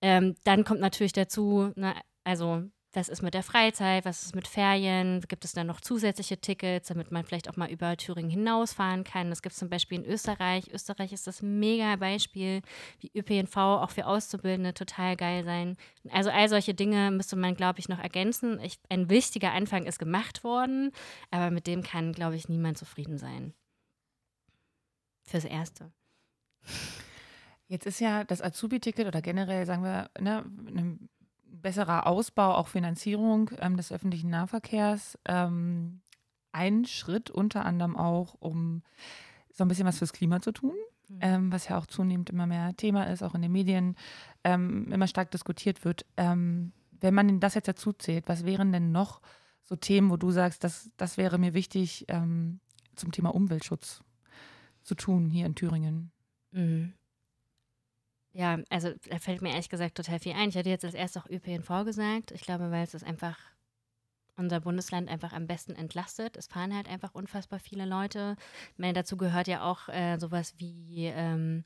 ähm, 0.00 0.34
dann 0.44 0.64
kommt 0.64 0.80
natürlich 0.80 1.12
dazu, 1.12 1.72
ne, 1.76 1.94
also 2.24 2.62
was 2.96 3.08
ist 3.08 3.22
mit 3.22 3.34
der 3.34 3.42
Freizeit, 3.42 4.04
was 4.04 4.24
ist 4.24 4.34
mit 4.34 4.46
Ferien, 4.46 5.20
gibt 5.28 5.44
es 5.44 5.52
dann 5.52 5.66
noch 5.66 5.80
zusätzliche 5.80 6.38
Tickets, 6.38 6.88
damit 6.88 7.10
man 7.10 7.24
vielleicht 7.24 7.48
auch 7.48 7.56
mal 7.56 7.70
über 7.70 7.96
Thüringen 7.96 8.30
hinausfahren 8.30 9.04
kann. 9.04 9.30
Das 9.30 9.42
gibt 9.42 9.52
es 9.52 9.58
zum 9.58 9.68
Beispiel 9.68 9.98
in 9.98 10.04
Österreich. 10.04 10.72
Österreich 10.72 11.12
ist 11.12 11.26
das 11.26 11.42
mega 11.42 11.96
Beispiel, 11.96 12.62
wie 13.00 13.10
ÖPNV 13.14 13.56
auch 13.56 13.90
für 13.90 14.06
Auszubildende 14.06 14.74
total 14.74 15.16
geil 15.16 15.44
sein. 15.44 15.76
Also 16.10 16.30
all 16.30 16.48
solche 16.48 16.74
Dinge 16.74 17.10
müsste 17.10 17.36
man, 17.36 17.54
glaube 17.54 17.80
ich, 17.80 17.88
noch 17.88 17.98
ergänzen. 17.98 18.60
Ich, 18.60 18.78
ein 18.88 19.08
wichtiger 19.10 19.52
Anfang 19.52 19.84
ist 19.86 19.98
gemacht 19.98 20.44
worden, 20.44 20.92
aber 21.30 21.50
mit 21.50 21.66
dem 21.66 21.82
kann, 21.82 22.12
glaube 22.12 22.36
ich, 22.36 22.48
niemand 22.48 22.78
zufrieden 22.78 23.18
sein. 23.18 23.54
Fürs 25.22 25.44
Erste. 25.44 25.90
Jetzt 27.66 27.86
ist 27.86 27.98
ja 27.98 28.24
das 28.24 28.42
Azubi-Ticket 28.42 29.06
oder 29.06 29.22
generell, 29.22 29.64
sagen 29.64 29.82
wir, 29.82 30.10
ne, 30.20 30.44
besserer 31.54 32.06
Ausbau, 32.06 32.54
auch 32.54 32.68
Finanzierung 32.68 33.50
ähm, 33.58 33.76
des 33.76 33.92
öffentlichen 33.92 34.30
Nahverkehrs 34.30 35.18
ähm, 35.26 36.00
ein 36.52 36.84
Schritt, 36.84 37.30
unter 37.30 37.64
anderem 37.64 37.96
auch, 37.96 38.36
um 38.38 38.82
so 39.50 39.64
ein 39.64 39.68
bisschen 39.68 39.86
was 39.86 39.98
fürs 39.98 40.12
Klima 40.12 40.40
zu 40.40 40.52
tun, 40.52 40.74
mhm. 41.08 41.18
ähm, 41.20 41.52
was 41.52 41.68
ja 41.68 41.78
auch 41.78 41.86
zunehmend 41.86 42.30
immer 42.30 42.46
mehr 42.46 42.76
Thema 42.76 43.04
ist, 43.04 43.22
auch 43.22 43.34
in 43.34 43.42
den 43.42 43.52
Medien 43.52 43.96
ähm, 44.44 44.90
immer 44.92 45.06
stark 45.06 45.30
diskutiert 45.30 45.84
wird. 45.84 46.06
Ähm, 46.16 46.72
wenn 47.00 47.14
man 47.14 47.40
das 47.40 47.54
jetzt 47.54 47.68
dazu 47.68 47.92
zählt, 47.92 48.28
was 48.28 48.44
wären 48.44 48.72
denn 48.72 48.92
noch 48.92 49.20
so 49.62 49.76
Themen, 49.76 50.10
wo 50.10 50.16
du 50.16 50.30
sagst, 50.30 50.62
das, 50.64 50.90
das 50.96 51.16
wäre 51.16 51.38
mir 51.38 51.54
wichtig 51.54 52.04
ähm, 52.08 52.60
zum 52.94 53.12
Thema 53.12 53.34
Umweltschutz 53.34 54.02
zu 54.82 54.94
tun 54.94 55.28
hier 55.28 55.46
in 55.46 55.54
Thüringen? 55.54 56.12
Mhm. 56.52 56.92
Ja, 58.34 58.58
also 58.68 58.92
da 59.08 59.18
fällt 59.20 59.42
mir 59.42 59.50
ehrlich 59.50 59.68
gesagt 59.68 59.96
total 59.96 60.18
viel 60.18 60.32
ein. 60.32 60.48
Ich 60.48 60.56
hatte 60.56 60.68
jetzt 60.68 60.84
als 60.84 60.94
erstes 60.94 61.22
auch 61.22 61.30
ÖPNV 61.30 61.84
gesagt. 61.84 62.32
Ich 62.32 62.42
glaube, 62.42 62.70
weil 62.72 62.82
es 62.82 62.92
ist 62.92 63.04
einfach 63.04 63.38
unser 64.36 64.58
Bundesland 64.60 65.08
einfach 65.08 65.32
am 65.32 65.46
besten 65.46 65.76
entlastet. 65.76 66.36
Es 66.36 66.48
fahren 66.48 66.74
halt 66.74 66.88
einfach 66.88 67.14
unfassbar 67.14 67.60
viele 67.60 67.86
Leute. 67.86 68.34
Meine, 68.76 68.94
dazu 68.94 69.16
gehört 69.16 69.46
ja 69.46 69.62
auch 69.62 69.88
äh, 69.88 70.18
sowas 70.18 70.54
wie 70.58 71.06
ähm, 71.14 71.64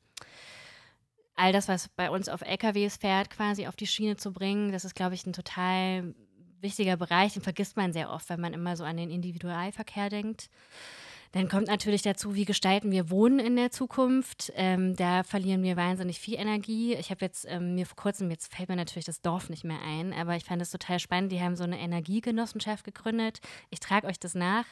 all 1.35 1.51
das, 1.51 1.67
was 1.67 1.89
bei 1.89 2.11
uns 2.11 2.29
auf 2.29 2.41
LKWs 2.41 2.97
fährt, 2.97 3.31
quasi 3.31 3.65
auf 3.65 3.75
die 3.75 3.87
Schiene 3.87 4.17
zu 4.17 4.31
bringen. 4.31 4.71
Das 4.71 4.85
ist, 4.85 4.93
glaube 4.93 5.15
ich, 5.15 5.25
ein 5.25 5.33
total 5.33 6.13
wichtiger 6.61 6.97
Bereich. 6.97 7.33
Den 7.33 7.41
vergisst 7.41 7.77
man 7.77 7.93
sehr 7.93 8.11
oft, 8.11 8.29
wenn 8.29 8.41
man 8.41 8.53
immer 8.53 8.75
so 8.77 8.83
an 8.83 8.97
den 8.97 9.09
Individualverkehr 9.09 10.09
denkt. 10.09 10.51
Dann 11.31 11.47
kommt 11.47 11.67
natürlich 11.67 12.01
dazu, 12.01 12.33
wie 12.33 12.45
gestalten 12.45 12.91
wir 12.91 13.11
Wohnen 13.11 13.37
in 13.37 13.55
der 13.55 13.69
Zukunft. 13.69 14.51
Ähm, 14.55 14.95
da 14.95 15.21
verlieren 15.21 15.61
wir 15.61 15.77
wahnsinnig 15.77 16.19
viel 16.19 16.35
Energie. 16.39 16.95
Ich 16.95 17.11
habe 17.11 17.23
jetzt 17.23 17.45
ähm, 17.47 17.75
mir 17.75 17.85
vor 17.85 17.97
kurzem, 17.97 18.31
jetzt 18.31 18.53
fällt 18.53 18.67
mir 18.67 18.75
natürlich 18.75 19.05
das 19.05 19.21
Dorf 19.21 19.47
nicht 19.47 19.63
mehr 19.63 19.79
ein, 19.79 20.11
aber 20.11 20.35
ich 20.35 20.43
fand 20.43 20.59
es 20.59 20.71
total 20.71 20.97
spannend. 20.97 21.31
Die 21.31 21.39
haben 21.39 21.55
so 21.55 21.63
eine 21.63 21.79
Energiegenossenschaft 21.79 22.83
gegründet. 22.83 23.41
Ich 23.69 23.79
trage 23.79 24.07
euch 24.07 24.19
das 24.19 24.33
nach. 24.33 24.65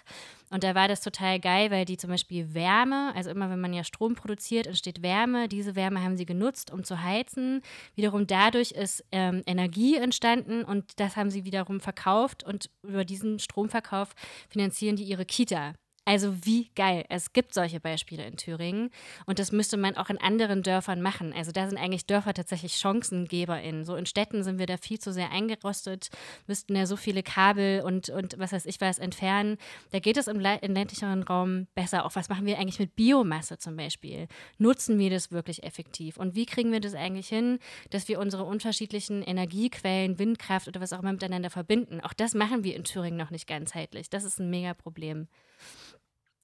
Und 0.50 0.64
da 0.64 0.74
war 0.74 0.88
das 0.88 1.02
total 1.02 1.40
geil, 1.40 1.70
weil 1.70 1.86
die 1.86 1.98
zum 1.98 2.10
Beispiel 2.10 2.56
Wärme, 2.56 3.12
also 3.16 3.30
immer 3.30 3.52
wenn 3.52 3.60
man 3.60 3.74
ja 3.74 3.84
Strom 3.84 4.16
produziert, 4.16 4.66
entsteht 4.66 5.04
Wärme. 5.04 5.48
Diese 5.48 5.76
Wärme 5.76 6.02
haben 6.02 6.18
sie 6.18 6.26
genutzt, 6.26 6.72
um 6.72 6.84
zu 6.84 7.04
heizen. 7.04 7.62
Wiederum 7.94 8.26
dadurch 8.26 8.72
ist 8.72 9.06
ähm, 9.12 9.44
Energie 9.46 9.98
entstanden 9.98 10.64
und 10.64 11.00
das 11.00 11.18
haben 11.18 11.30
sie 11.30 11.46
wiederum 11.46 11.82
verkauft 11.82 12.44
und 12.44 12.72
über 12.82 13.06
diesen 13.06 13.38
Stromverkauf 13.38 14.16
finanzieren 14.50 14.96
die 14.96 15.04
ihre 15.04 15.26
Kita. 15.26 15.74
Also 16.08 16.34
wie 16.46 16.70
geil. 16.74 17.04
Es 17.10 17.34
gibt 17.34 17.54
solche 17.54 17.82
Beispiele 17.82 18.26
in 18.26 18.38
Thüringen 18.38 18.92
und 19.26 19.40
das 19.40 19.52
müsste 19.52 19.76
man 19.76 19.98
auch 19.98 20.10
in 20.10 20.18
anderen 20.22 20.64
Dörfern 20.64 21.02
machen. 21.02 21.34
Also 21.34 21.52
da 21.52 21.68
sind 21.68 21.78
eigentlich 21.78 22.06
Dörfer 22.06 22.34
tatsächlich 22.34 22.80
ChancengeberInnen. 22.80 23.84
So 23.84 23.98
in 23.98 24.06
Städten 24.06 24.42
sind 24.42 24.58
wir 24.58 24.68
da 24.68 24.78
viel 24.78 25.00
zu 25.00 25.12
sehr 25.12 25.32
eingerostet, 25.32 26.08
müssten 26.48 26.78
ja 26.78 26.86
so 26.86 26.96
viele 26.96 27.24
Kabel 27.24 27.82
und, 27.82 28.08
und 28.08 28.40
was 28.40 28.54
weiß 28.54 28.68
ich 28.68 28.80
was 28.80 29.00
entfernen. 29.00 29.58
Da 29.92 30.00
geht 30.00 30.16
es 30.16 30.28
im, 30.28 30.38
im 30.40 30.74
ländlicheren 30.74 31.24
Raum 31.24 31.68
besser. 31.76 32.06
Auch 32.06 32.16
was 32.16 32.30
machen 32.30 32.46
wir 32.46 32.58
eigentlich 32.58 32.80
mit 32.80 32.96
Biomasse 32.96 33.58
zum 33.58 33.76
Beispiel? 33.76 34.30
Nutzen 34.60 35.00
wir 35.00 35.10
das 35.10 35.34
wirklich 35.34 35.64
effektiv? 35.64 36.16
Und 36.16 36.36
wie 36.36 36.46
kriegen 36.46 36.72
wir 36.72 36.80
das 36.80 36.96
eigentlich 36.96 37.28
hin, 37.28 37.60
dass 37.90 38.08
wir 38.08 38.22
unsere 38.22 38.46
unterschiedlichen 38.46 39.24
Energiequellen, 39.24 40.20
Windkraft 40.20 40.70
oder 40.70 40.80
was 40.80 40.94
auch 40.94 41.00
immer 41.00 41.12
miteinander 41.12 41.50
verbinden? 41.50 42.00
Auch 42.00 42.14
das 42.14 42.34
machen 42.34 42.64
wir 42.64 42.78
in 42.78 42.86
Thüringen 42.86 43.18
noch 43.18 43.32
nicht 43.32 43.46
ganzheitlich. 43.46 44.10
Das 44.10 44.24
ist 44.24 44.40
ein 44.40 44.50
mega 44.50 44.74
Problem. 44.74 45.28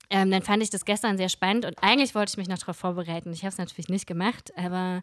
Ähm, 0.10 0.30
dann 0.32 0.42
fand 0.42 0.62
ich 0.62 0.70
das 0.70 0.86
gestern 0.86 1.18
sehr 1.18 1.30
spannend 1.30 1.66
und 1.66 1.82
eigentlich 1.82 2.14
wollte 2.14 2.32
ich 2.32 2.38
mich 2.38 2.48
noch 2.48 2.58
darauf 2.58 2.78
vorbereiten. 2.78 3.32
Ich 3.34 3.42
habe 3.42 3.50
es 3.50 3.58
natürlich 3.58 3.90
nicht 3.90 4.06
gemacht, 4.06 4.52
aber 4.56 5.02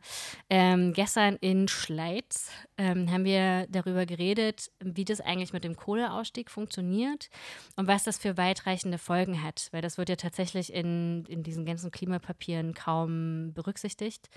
ähm, 0.48 0.92
gestern 0.92 1.36
in 1.40 1.68
Schleiz 1.68 2.50
ähm, 2.76 3.10
haben 3.10 3.24
wir 3.24 3.66
darüber 3.68 4.06
geredet, 4.06 4.70
wie 4.78 5.04
das 5.04 5.20
eigentlich 5.20 5.52
mit 5.52 5.64
dem 5.64 5.76
Kohleausstieg 5.76 6.50
funktioniert 6.50 7.28
und 7.76 7.88
was 7.88 8.04
das 8.04 8.18
für 8.18 8.36
weitreichende 8.36 8.98
Folgen 8.98 9.42
hat, 9.42 9.68
weil 9.72 9.82
das 9.82 9.98
wird 9.98 10.10
ja 10.10 10.16
tatsächlich 10.16 10.72
in, 10.72 11.24
in 11.28 11.42
diesen 11.42 11.64
ganzen 11.64 11.90
Klimapapieren 11.90 12.74
kaum 12.74 13.52
berücksichtigt. 13.54 14.28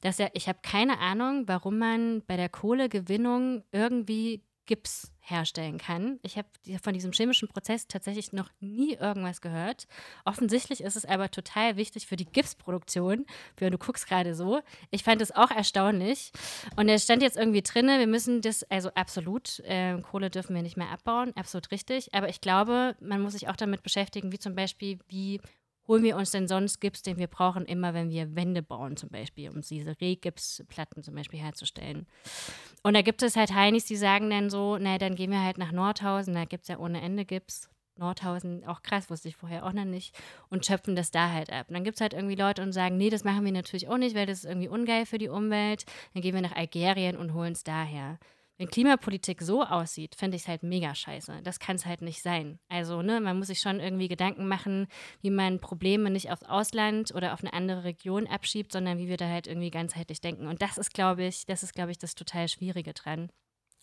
Dass 0.00 0.18
ja, 0.18 0.28
ich 0.34 0.48
habe 0.48 0.58
keine 0.62 0.98
Ahnung, 0.98 1.44
warum 1.46 1.78
man 1.78 2.22
bei 2.26 2.36
der 2.36 2.48
Kohlegewinnung 2.48 3.62
irgendwie 3.72 4.42
Gips 4.70 5.10
herstellen 5.18 5.78
kann. 5.78 6.20
Ich 6.22 6.38
habe 6.38 6.46
von 6.80 6.94
diesem 6.94 7.10
chemischen 7.10 7.48
Prozess 7.48 7.88
tatsächlich 7.88 8.32
noch 8.32 8.48
nie 8.60 8.94
irgendwas 8.94 9.40
gehört. 9.40 9.88
Offensichtlich 10.24 10.80
ist 10.80 10.94
es 10.94 11.04
aber 11.04 11.28
total 11.28 11.76
wichtig 11.76 12.06
für 12.06 12.14
die 12.14 12.24
Gipsproduktion. 12.24 13.26
Für 13.56 13.68
du 13.68 13.78
guckst 13.78 14.06
gerade 14.06 14.32
so. 14.32 14.60
Ich 14.92 15.02
fand 15.02 15.22
es 15.22 15.34
auch 15.34 15.50
erstaunlich. 15.50 16.30
Und 16.76 16.88
es 16.88 17.02
stand 17.02 17.20
jetzt 17.20 17.36
irgendwie 17.36 17.62
drin, 17.62 17.88
wir 17.88 18.06
müssen 18.06 18.42
das, 18.42 18.62
also 18.70 18.90
absolut, 18.94 19.58
äh, 19.64 20.00
Kohle 20.02 20.30
dürfen 20.30 20.54
wir 20.54 20.62
nicht 20.62 20.76
mehr 20.76 20.90
abbauen, 20.90 21.32
absolut 21.34 21.72
richtig. 21.72 22.14
Aber 22.14 22.28
ich 22.28 22.40
glaube, 22.40 22.94
man 23.00 23.20
muss 23.20 23.32
sich 23.32 23.48
auch 23.48 23.56
damit 23.56 23.82
beschäftigen, 23.82 24.30
wie 24.30 24.38
zum 24.38 24.54
Beispiel, 24.54 25.00
wie 25.08 25.40
holen 25.90 26.04
wir 26.04 26.16
uns 26.16 26.30
denn 26.30 26.46
sonst 26.46 26.78
Gips, 26.80 27.02
den 27.02 27.18
wir 27.18 27.26
brauchen, 27.26 27.64
immer 27.64 27.92
wenn 27.94 28.10
wir 28.10 28.36
Wände 28.36 28.62
bauen, 28.62 28.96
zum 28.96 29.08
Beispiel, 29.08 29.50
um 29.50 29.60
diese 29.60 30.00
Rehgipsplatten 30.00 31.02
zum 31.02 31.16
Beispiel 31.16 31.40
herzustellen. 31.40 32.06
Und 32.82 32.94
da 32.94 33.02
gibt 33.02 33.22
es 33.22 33.36
halt 33.36 33.54
Heinis, 33.54 33.84
die 33.84 33.96
sagen 33.96 34.30
dann 34.30 34.48
so, 34.48 34.78
na, 34.78 34.98
dann 34.98 35.14
gehen 35.14 35.30
wir 35.30 35.42
halt 35.42 35.58
nach 35.58 35.72
Nordhausen, 35.72 36.34
da 36.34 36.44
gibt 36.44 36.62
es 36.62 36.68
ja 36.68 36.78
ohne 36.78 37.00
Ende 37.02 37.24
Gips. 37.24 37.68
Nordhausen, 38.00 38.64
auch 38.64 38.82
krass, 38.82 39.10
wusste 39.10 39.28
ich 39.28 39.36
vorher 39.36 39.66
auch 39.66 39.72
noch 39.74 39.84
nicht, 39.84 40.18
und 40.48 40.64
schöpfen 40.64 40.96
das 40.96 41.10
da 41.10 41.30
halt 41.30 41.52
ab. 41.52 41.66
Und 41.68 41.74
dann 41.74 41.84
gibt 41.84 41.96
es 41.96 42.00
halt 42.00 42.14
irgendwie 42.14 42.34
Leute 42.34 42.62
und 42.62 42.72
sagen, 42.72 42.96
nee, 42.96 43.10
das 43.10 43.24
machen 43.24 43.44
wir 43.44 43.52
natürlich 43.52 43.88
auch 43.88 43.98
nicht, 43.98 44.16
weil 44.16 44.26
das 44.26 44.38
ist 44.38 44.44
irgendwie 44.46 44.68
ungeil 44.68 45.04
für 45.04 45.18
die 45.18 45.28
Umwelt. 45.28 45.84
Dann 46.14 46.22
gehen 46.22 46.34
wir 46.34 46.40
nach 46.40 46.56
Algerien 46.56 47.16
und 47.16 47.34
holen 47.34 47.52
es 47.52 47.62
daher. 47.62 48.18
Wenn 48.60 48.68
Klimapolitik 48.68 49.40
so 49.40 49.62
aussieht, 49.64 50.14
finde 50.14 50.36
ich 50.36 50.42
es 50.42 50.48
halt 50.48 50.62
mega 50.62 50.94
scheiße. 50.94 51.40
Das 51.42 51.60
kann 51.60 51.76
es 51.76 51.86
halt 51.86 52.02
nicht 52.02 52.20
sein. 52.20 52.58
Also, 52.68 53.00
ne, 53.00 53.18
man 53.18 53.38
muss 53.38 53.46
sich 53.46 53.60
schon 53.60 53.80
irgendwie 53.80 54.06
Gedanken 54.06 54.46
machen, 54.48 54.86
wie 55.22 55.30
man 55.30 55.60
Probleme 55.60 56.10
nicht 56.10 56.30
aufs 56.30 56.42
Ausland 56.42 57.14
oder 57.14 57.32
auf 57.32 57.40
eine 57.40 57.54
andere 57.54 57.84
Region 57.84 58.26
abschiebt, 58.26 58.72
sondern 58.72 58.98
wie 58.98 59.08
wir 59.08 59.16
da 59.16 59.30
halt 59.30 59.46
irgendwie 59.46 59.70
ganzheitlich 59.70 60.20
denken. 60.20 60.46
Und 60.46 60.60
das 60.60 60.76
ist, 60.76 60.92
glaube 60.92 61.24
ich, 61.24 61.46
das 61.46 61.62
ist, 61.62 61.72
glaube 61.72 61.90
ich, 61.90 61.96
das 61.96 62.14
total 62.14 62.48
Schwierige 62.48 62.92
dran. 62.92 63.30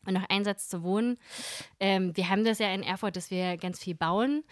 Und 0.05 0.13
noch 0.13 0.29
ein 0.29 0.45
Satz 0.45 0.69
zu 0.69 0.83
Wohnen. 0.83 1.17
Ähm, 1.79 2.15
wir 2.15 2.29
haben 2.29 2.45
das 2.45 2.59
ja 2.59 2.71
in 2.71 2.83
Erfurt, 2.83 3.15
dass 3.15 3.31
wir 3.31 3.57
ganz 3.57 3.79
viel 3.79 3.95
bauen. 3.95 4.43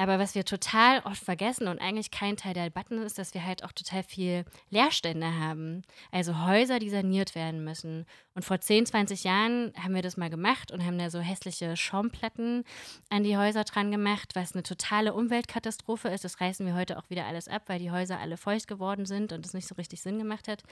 Aber 0.00 0.18
was 0.18 0.34
wir 0.34 0.46
total 0.46 1.00
oft 1.00 1.22
vergessen 1.22 1.68
und 1.68 1.78
eigentlich 1.78 2.10
kein 2.10 2.38
Teil 2.38 2.54
der 2.54 2.64
Debatten 2.64 3.02
ist, 3.02 3.18
dass 3.18 3.34
wir 3.34 3.44
halt 3.44 3.62
auch 3.64 3.72
total 3.72 4.02
viel 4.02 4.46
Leerstände 4.70 5.38
haben. 5.38 5.82
Also 6.10 6.46
Häuser, 6.46 6.78
die 6.78 6.88
saniert 6.88 7.34
werden 7.34 7.62
müssen. 7.64 8.06
Und 8.34 8.42
vor 8.42 8.58
10, 8.58 8.86
20 8.86 9.24
Jahren 9.24 9.74
haben 9.78 9.94
wir 9.94 10.00
das 10.00 10.16
mal 10.16 10.30
gemacht 10.30 10.72
und 10.72 10.86
haben 10.86 10.96
da 10.96 11.10
so 11.10 11.18
hässliche 11.18 11.76
Schaumplatten 11.76 12.64
an 13.10 13.24
die 13.24 13.36
Häuser 13.36 13.64
dran 13.64 13.90
gemacht, 13.90 14.30
was 14.34 14.54
eine 14.54 14.62
totale 14.62 15.12
Umweltkatastrophe 15.12 16.08
ist. 16.08 16.24
Das 16.24 16.40
reißen 16.40 16.64
wir 16.64 16.74
heute 16.74 16.96
auch 16.96 17.10
wieder 17.10 17.26
alles 17.26 17.46
ab, 17.46 17.64
weil 17.66 17.78
die 17.78 17.90
Häuser 17.90 18.18
alle 18.20 18.38
feucht 18.38 18.68
geworden 18.68 19.04
sind 19.04 19.34
und 19.34 19.44
es 19.44 19.52
nicht 19.52 19.68
so 19.68 19.74
richtig 19.74 20.00
Sinn 20.00 20.18
gemacht 20.18 20.48
hat. 20.48 20.62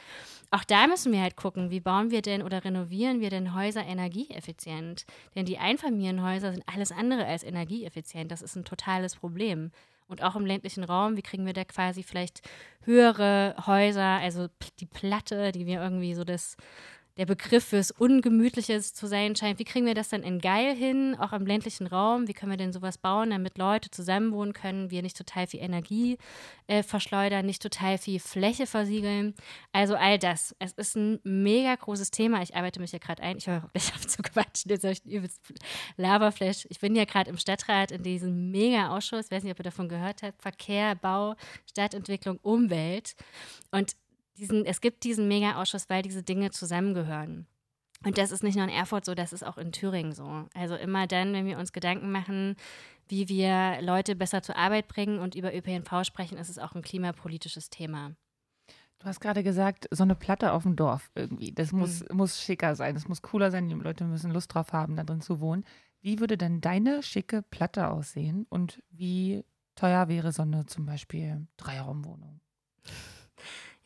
Auch 0.51 0.65
da 0.65 0.87
müssen 0.87 1.13
wir 1.13 1.21
halt 1.21 1.37
gucken, 1.37 1.71
wie 1.71 1.81
bauen 1.81 2.11
wir 2.11 2.23
denn 2.23 2.43
oder 2.43 2.65
renovieren 2.65 3.21
wir 3.21 3.29
denn 3.29 3.55
Häuser 3.55 3.85
energieeffizient? 3.85 5.05
Denn 5.35 5.45
die 5.45 5.59
Einfamilienhäuser 5.59 6.53
sind 6.53 6.65
alles 6.67 6.93
andere 6.93 7.27
als 7.27 7.43
energieeffizient. 7.43 8.33
Das 8.33 8.41
ist 8.41 8.57
ein 8.57 8.65
totales 8.65 9.18
Problem. 9.19 9.71
Und 10.09 10.23
auch 10.23 10.37
im 10.37 10.47
ländlichen 10.47 10.85
Raum, 10.85 11.17
wie 11.17 11.23
kriegen 11.23 11.45
wir 11.45 11.53
da 11.53 11.65
quasi 11.65 12.03
vielleicht 12.03 12.41
höhere 12.85 13.55
Häuser, 13.67 14.03
also 14.03 14.49
die 14.81 14.87
Platte, 14.87 15.53
die 15.53 15.67
wir 15.67 15.83
irgendwie 15.83 16.15
so 16.15 16.25
das 16.25 16.57
der 17.19 17.27
Begriff 17.27 17.65
fürs 17.65 17.91
Ungemütliches 17.91 18.95
zu 18.95 19.09
sein 19.09 19.35
scheint. 19.35 19.59
Wie 19.59 19.65
kriegen 19.65 19.87
wir 19.87 19.95
das 19.95 20.09
dann 20.09 20.23
in 20.23 20.39
geil 20.39 20.75
hin, 20.75 21.17
auch 21.19 21.33
im 21.33 21.47
ländlichen 21.47 21.89
Raum? 21.89 22.29
Wie 22.29 22.33
können 22.33 22.53
wir 22.53 22.57
denn 22.57 22.73
sowas 22.73 22.97
bauen, 22.97 23.31
damit 23.31 23.59
Leute 23.59 23.91
zusammenwohnen 23.91 24.55
können, 24.55 24.93
wir 24.93 25.03
nicht 25.03 25.17
total 25.17 25.49
viel 25.49 25.61
Energie 25.61 26.17
äh, 26.69 26.85
verschleudern, 26.85 27.45
nicht 27.45 27.61
total 27.61 27.99
viel 27.99 28.21
Fläche 28.21 28.67
versiegeln? 28.67 29.35
Also 29.73 29.97
all 29.97 30.19
das. 30.19 30.55
Es 30.61 30.73
ist 30.75 30.97
ein 30.97 31.19
mega 31.25 31.75
großes 31.75 32.13
Thema. 32.13 32.41
Ich 32.41 32.55
arbeite 32.55 32.81
mich 32.81 32.93
ja 32.93 32.99
gerade 33.01 33.21
ein. 33.21 33.39
Ich 33.39 33.49
höre 33.49 33.69
mich 33.75 33.93
auf 33.95 34.07
zu 34.07 34.23
quatschen. 34.23 34.71
Jetzt 34.71 34.85
habe 34.85 34.93
ich 34.93 35.05
übelst 35.05 35.41
Laberflash. 35.97 36.67
Ich 36.71 36.79
bin 36.79 36.95
ja 36.95 37.05
gerade 37.05 37.31
im 37.31 37.37
Stadtrat 37.37 37.91
in 37.91 38.05
diesem 38.05 38.53
mega 38.53 38.97
Ausschuss. 38.97 39.27
Ich 39.27 39.31
weiß 39.33 39.43
nicht, 39.43 39.53
ob 39.53 39.59
ihr 39.59 39.65
davon 39.65 39.89
gehört 39.89 40.23
habt. 40.23 40.41
Verkehr, 40.41 40.95
Bau, 40.95 41.35
Stadtentwicklung, 41.69 42.39
Umwelt. 42.43 43.17
Und 43.73 43.97
diesen, 44.39 44.65
es 44.65 44.81
gibt 44.81 45.05
diesen 45.05 45.29
Mega-Ausschuss, 45.29 45.89
weil 45.89 46.03
diese 46.03 46.23
Dinge 46.23 46.51
zusammengehören. 46.51 47.47
Und 48.05 48.17
das 48.17 48.31
ist 48.31 48.45
nicht 48.45 48.55
nur 48.55 48.65
in 48.65 48.71
Erfurt 48.71 49.05
so, 49.05 49.15
das 49.15 49.33
ist 49.33 49.45
auch 49.45 49.59
in 49.59 49.73
Thüringen 49.73 50.13
so. 50.13 50.47
Also 50.55 50.77
immer 50.77 51.07
dann, 51.07 51.33
wenn 51.33 51.47
wir 51.47 51.59
uns 51.59 51.73
Gedanken 51.73 52.13
machen, 52.13 52.55
wie 53.09 53.29
wir 53.29 53.83
Leute 53.83 54.15
besser 54.15 54.43
zur 54.43 54.57
Arbeit 54.57 54.87
bringen 54.87 55.19
und 55.19 55.35
über 55.35 55.55
ÖPNV 55.55 56.05
sprechen, 56.05 56.39
ist 56.39 56.49
es 56.49 56.59
auch 56.59 56.75
ein 56.75 56.83
klimapolitisches 56.83 57.71
Thema. 57.71 58.15
Du 59.01 59.07
hast 59.07 59.21
gerade 59.21 59.43
gesagt, 59.43 59.89
so 59.91 60.03
eine 60.03 60.15
Platte 60.15 60.53
auf 60.53 60.65
dem 60.65 60.77
Dorf 60.77 61.11
irgendwie. 61.15 61.53
Das 61.53 61.73
muss, 61.73 62.01
mhm. 62.09 62.17
muss 62.17 62.41
schicker 62.41 62.75
sein, 62.77 62.95
das 62.95 63.09
muss 63.09 63.23
cooler 63.23 63.51
sein. 63.51 63.69
Die 63.69 63.75
Leute 63.75 64.05
müssen 64.05 64.33
Lust 64.33 64.55
drauf 64.55 64.73
haben, 64.73 64.97
da 64.97 65.05
drin 65.05 65.21
zu 65.21 65.41
wohnen. 65.41 65.65
Wie 66.01 66.21
würde 66.21 66.37
denn 66.37 66.61
deine 66.61 67.03
schicke 67.03 67.43
Platte 67.43 67.89
aussehen 67.89 68.47
und 68.49 68.83
wie 68.91 69.45
teuer 69.75 70.09
wäre 70.09 70.33
so 70.33 70.43
eine 70.43 70.67
zum 70.67 70.87
Beispiel 70.87 71.47
Dreiraumwohnung? 71.57 72.41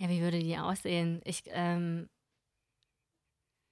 Ja, 0.03 0.09
wie 0.09 0.21
würde 0.21 0.41
die 0.41 0.59
aussehen? 0.59 1.21
Ich, 1.25 1.45
ähm, 1.47 2.09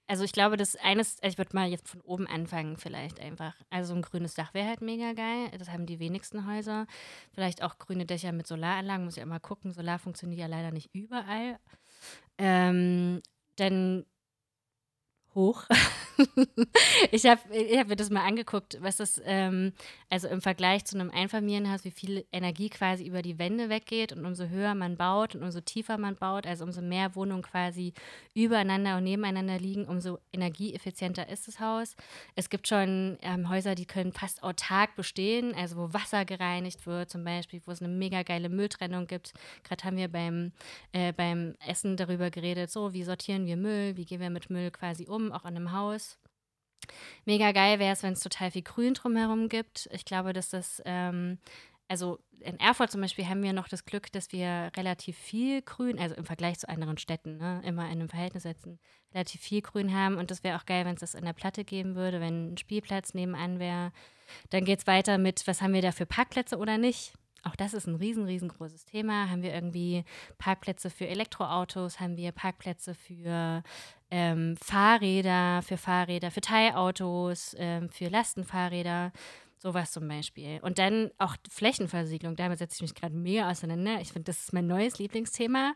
also 0.07 0.23
ich 0.23 0.31
glaube, 0.31 0.57
das 0.57 0.77
eines, 0.77 1.19
ich 1.23 1.39
würde 1.39 1.57
mal 1.57 1.69
jetzt 1.69 1.89
von 1.89 2.01
oben 2.03 2.29
anfangen 2.29 2.77
vielleicht 2.77 3.19
einfach. 3.19 3.57
Also 3.69 3.95
ein 3.95 4.03
grünes 4.03 4.35
Dach 4.35 4.55
wäre 4.55 4.69
halt 4.69 4.81
mega 4.81 5.13
geil. 5.13 5.51
Das 5.59 5.71
haben 5.71 5.87
die 5.87 5.99
wenigsten 5.99 6.47
Häuser. 6.47 6.87
Vielleicht 7.33 7.65
auch 7.65 7.79
grüne 7.79 8.07
Dächer 8.07 8.31
mit 8.31 8.47
Solaranlagen, 8.47 9.05
muss 9.07 9.17
ich 9.17 9.25
immer 9.25 9.41
gucken. 9.41 9.73
Solar 9.73 9.99
funktioniert 9.99 10.39
ja 10.39 10.47
leider 10.47 10.71
nicht 10.71 10.95
überall. 10.95 11.59
Ähm, 12.39 13.23
dann 13.57 14.07
hoch. 15.35 15.65
ich 17.11 17.25
habe 17.27 17.41
ich 17.55 17.79
hab 17.79 17.89
mir 17.89 17.97
das 17.97 18.11
mal 18.11 18.27
angeguckt, 18.27 18.79
was 18.81 18.97
das, 18.97 19.21
ähm, 19.25 19.73
also 20.09 20.29
im 20.29 20.41
Vergleich 20.41 20.85
zu 20.85 20.99
einem 20.99 21.11
Einfamilienhaus, 21.11 21.85
wie 21.85 21.91
viel 21.91 22.27
Energie 22.33 22.69
quasi 22.69 23.07
über 23.07 23.23
die 23.23 23.39
Wände 23.39 23.69
weggeht 23.69 24.13
und 24.13 24.25
umso 24.27 24.49
höher 24.49 24.75
man 24.75 24.97
baut 24.97 25.35
und 25.35 25.43
umso 25.43 25.61
tiefer 25.61 25.99
man 25.99 26.17
baut, 26.17 26.47
also 26.47 26.65
umso 26.65 26.83
mehr 26.83 27.15
Wohnungen 27.15 27.43
quasi 27.43 27.93
übereinander 28.35 28.97
und 28.97 29.05
nebeneinander 29.05 29.59
liegen, 29.59 29.87
umso 29.87 30.19
energieeffizienter 30.33 31.29
ist 31.29 31.49
das 31.49 31.61
Haus. 31.61 31.97
Es 32.35 32.51
gibt 32.51 32.69
schon 32.69 33.19
ähm, 33.23 33.49
Häuser, 33.49 33.75
die 33.75 33.87
können 33.87 34.13
fast 34.13 34.43
autark 34.43 34.97
bestehen, 34.97 35.55
also 35.55 35.77
wo 35.77 35.93
Wasser 35.93 36.25
gereinigt 36.25 36.87
wird 36.87 37.11
zum 37.11 37.25
Beispiel, 37.25 37.63
wo 37.65 37.73
es 37.73 37.83
eine 37.83 37.93
mega 37.93 38.23
geile 38.23 38.49
Mülltrennung 38.49 39.07
gibt. 39.07 39.33
Gerade 39.65 39.85
haben 39.85 39.97
wir 39.97 40.09
beim, 40.09 40.53
äh, 40.93 41.13
beim 41.13 41.55
Essen 41.67 41.97
darüber 41.97 42.31
geredet, 42.31 42.71
so 42.71 42.93
wie 42.93 43.05
sortieren 43.05 43.47
wir 43.47 43.57
Müll, 43.57 43.97
wie 43.97 44.05
gehen 44.05 44.21
wir 44.21 44.31
mit 44.31 44.51
Müll 44.51 44.71
quasi 44.71 45.07
um, 45.07 45.30
auch 45.33 45.45
in 45.45 45.57
einem 45.57 45.73
Haus. 45.73 46.19
Mega 47.25 47.53
geil 47.53 47.79
wäre 47.79 47.93
es, 47.93 48.03
wenn 48.03 48.15
es 48.15 48.21
total 48.21 48.51
viel 48.51 48.63
Grün 48.63 48.95
drumherum 48.95 49.49
gibt. 49.49 49.89
Ich 49.93 50.05
glaube, 50.05 50.33
dass 50.33 50.49
das 50.49 50.83
ähm, 50.85 51.39
also 51.91 52.21
in 52.39 52.59
Erfurt 52.61 52.93
zum 52.93 53.01
Beispiel 53.01 53.27
haben 53.27 53.43
wir 53.43 53.53
noch 53.53 53.67
das 53.67 53.85
Glück, 53.85 54.13
dass 54.13 54.31
wir 54.31 54.71
relativ 54.77 55.19
viel 55.19 55.61
Grün, 55.61 55.99
also 55.99 56.15
im 56.15 56.25
Vergleich 56.25 56.57
zu 56.61 56.69
anderen 56.69 56.99
Städten, 56.99 57.37
ne, 57.37 57.61
immer 57.65 57.87
in 57.87 57.91
einem 57.91 58.09
Verhältnis 58.09 58.45
setzen, 58.45 58.79
relativ 59.13 59.41
viel 59.41 59.61
Grün 59.61 59.93
haben. 59.93 60.17
Und 60.17 60.31
das 60.31 60.45
wäre 60.45 60.57
auch 60.57 60.67
geil, 60.67 60.85
wenn 60.85 60.95
es 60.95 61.01
das 61.01 61.15
in 61.17 61.25
der 61.25 61.33
Platte 61.33 61.65
geben 61.65 61.97
würde, 61.97 62.21
wenn 62.21 62.53
ein 62.53 62.59
Spielplatz 62.59 63.13
nebenan 63.13 63.59
wäre. 63.59 63.91
Dann 64.51 64.65
geht 64.65 64.79
es 64.79 64.87
weiter 64.87 65.19
mit, 65.19 65.45
was 65.49 65.63
haben 65.63 65.75
wir 65.75 65.83
da 65.83 65.91
für 65.91 66.07
Parkplätze 66.07 66.59
oder 66.59 66.79
nicht? 66.79 67.13
Auch 67.43 67.57
das 67.57 67.75
ist 67.75 67.89
ein 67.89 67.97
riesen, 67.97 68.25
riesengroßes 68.25 68.85
Thema. 68.85 69.29
Haben 69.29 69.43
wir 69.43 69.53
irgendwie 69.53 70.05
Parkplätze 70.39 70.91
für 70.91 71.09
Elektroautos? 71.09 71.99
Haben 71.99 72.17
wir 72.17 72.31
Parkplätze 72.31 72.95
für 72.95 73.65
ähm, 74.11 74.57
Fahrräder, 74.63 75.63
für 75.63 75.77
Fahrräder, 75.77 76.31
für 76.31 76.41
Teilautos, 76.41 77.55
ähm, 77.59 77.89
für 77.91 78.09
Lastenfahrräder? 78.09 79.13
Sowas 79.63 79.93
zum 79.93 80.09
Beispiel. 80.09 80.59
Und 80.63 80.79
dann 80.79 81.11
auch 81.19 81.37
Flächenversiegelung. 81.51 82.35
Damit 82.35 82.59
setze 82.59 82.77
ich 82.77 82.81
mich 82.81 82.95
gerade 82.95 83.15
mega 83.15 83.51
auseinander. 83.51 84.01
Ich 84.01 84.11
finde, 84.11 84.25
das 84.25 84.41
ist 84.41 84.53
mein 84.55 84.67
neues 84.67 84.99
Lieblingsthema. 84.99 85.75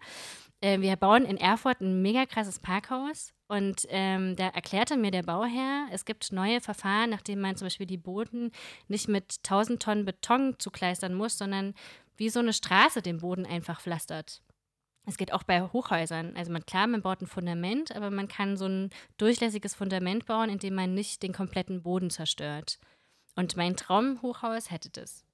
Äh, 0.63 0.81
wir 0.81 0.97
bauen 0.97 1.27
in 1.27 1.37
Erfurt 1.37 1.83
ein 1.83 2.01
mega 2.01 2.25
krasses 2.25 2.59
Parkhaus. 2.59 3.35
Und 3.47 3.83
ähm, 3.91 4.37
da 4.37 4.49
erklärte 4.49 4.97
mir 4.97 5.11
der 5.11 5.23
Bauherr, 5.23 5.87
es 5.93 6.07
gibt 6.07 6.33
neue 6.33 6.63
Verfahren, 6.63 7.11
nachdem 7.11 7.41
man 7.41 7.57
zum 7.57 7.67
Beispiel 7.67 7.87
die 7.87 7.99
Boden 7.99 8.53
nicht 8.89 9.07
mit 9.07 9.37
1000 9.45 9.83
Tonnen 9.83 10.05
Beton 10.07 10.57
zukleistern 10.59 11.13
muss, 11.13 11.37
sondern 11.37 11.75
wie 12.17 12.31
so 12.31 12.41
eine 12.41 12.55
Straße 12.55 13.03
den 13.03 13.19
Boden 13.19 13.45
einfach 13.45 13.83
pflastert. 13.83 14.41
Es 15.07 15.17
geht 15.17 15.33
auch 15.33 15.43
bei 15.43 15.63
Hochhäusern. 15.63 16.35
Also 16.37 16.51
man, 16.53 16.65
klar, 16.65 16.87
man 16.87 17.03
baut 17.03 17.21
ein 17.21 17.27
Fundament, 17.27 17.95
aber 17.95 18.11
man 18.11 18.29
kann 18.29 18.57
so 18.57 18.67
ein 18.67 18.91
durchlässiges 19.19 19.75
Fundament 19.75 20.27
bauen, 20.27 20.49
indem 20.49 20.75
man 20.75 20.95
nicht 20.95 21.23
den 21.23 21.33
kompletten 21.33 21.83
Boden 21.83 22.11
zerstört. 22.11 22.79
Und 23.37 23.57
mein 23.57 23.77
Traumhochhaus 23.77 24.71
hätte 24.71 24.91
das. 24.91 25.25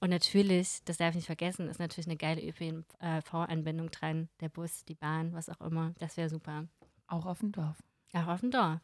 Und 0.00 0.10
natürlich, 0.10 0.82
das 0.84 0.96
darf 0.96 1.10
ich 1.10 1.16
nicht 1.16 1.26
vergessen, 1.26 1.68
ist 1.68 1.78
natürlich 1.78 2.08
eine 2.08 2.16
geile 2.16 2.42
ÖPNV-Anbindung 2.42 3.92
dran. 3.92 4.28
Der 4.40 4.48
Bus, 4.48 4.84
die 4.84 4.96
Bahn, 4.96 5.32
was 5.32 5.48
auch 5.48 5.60
immer. 5.60 5.94
Das 6.00 6.16
wäre 6.16 6.28
super. 6.28 6.66
Auch 7.06 7.24
auf 7.24 7.38
dem 7.38 7.52
Dorf. 7.52 7.78
Auch 8.12 8.26
auf 8.26 8.40
dem 8.40 8.50
Dorf. 8.50 8.80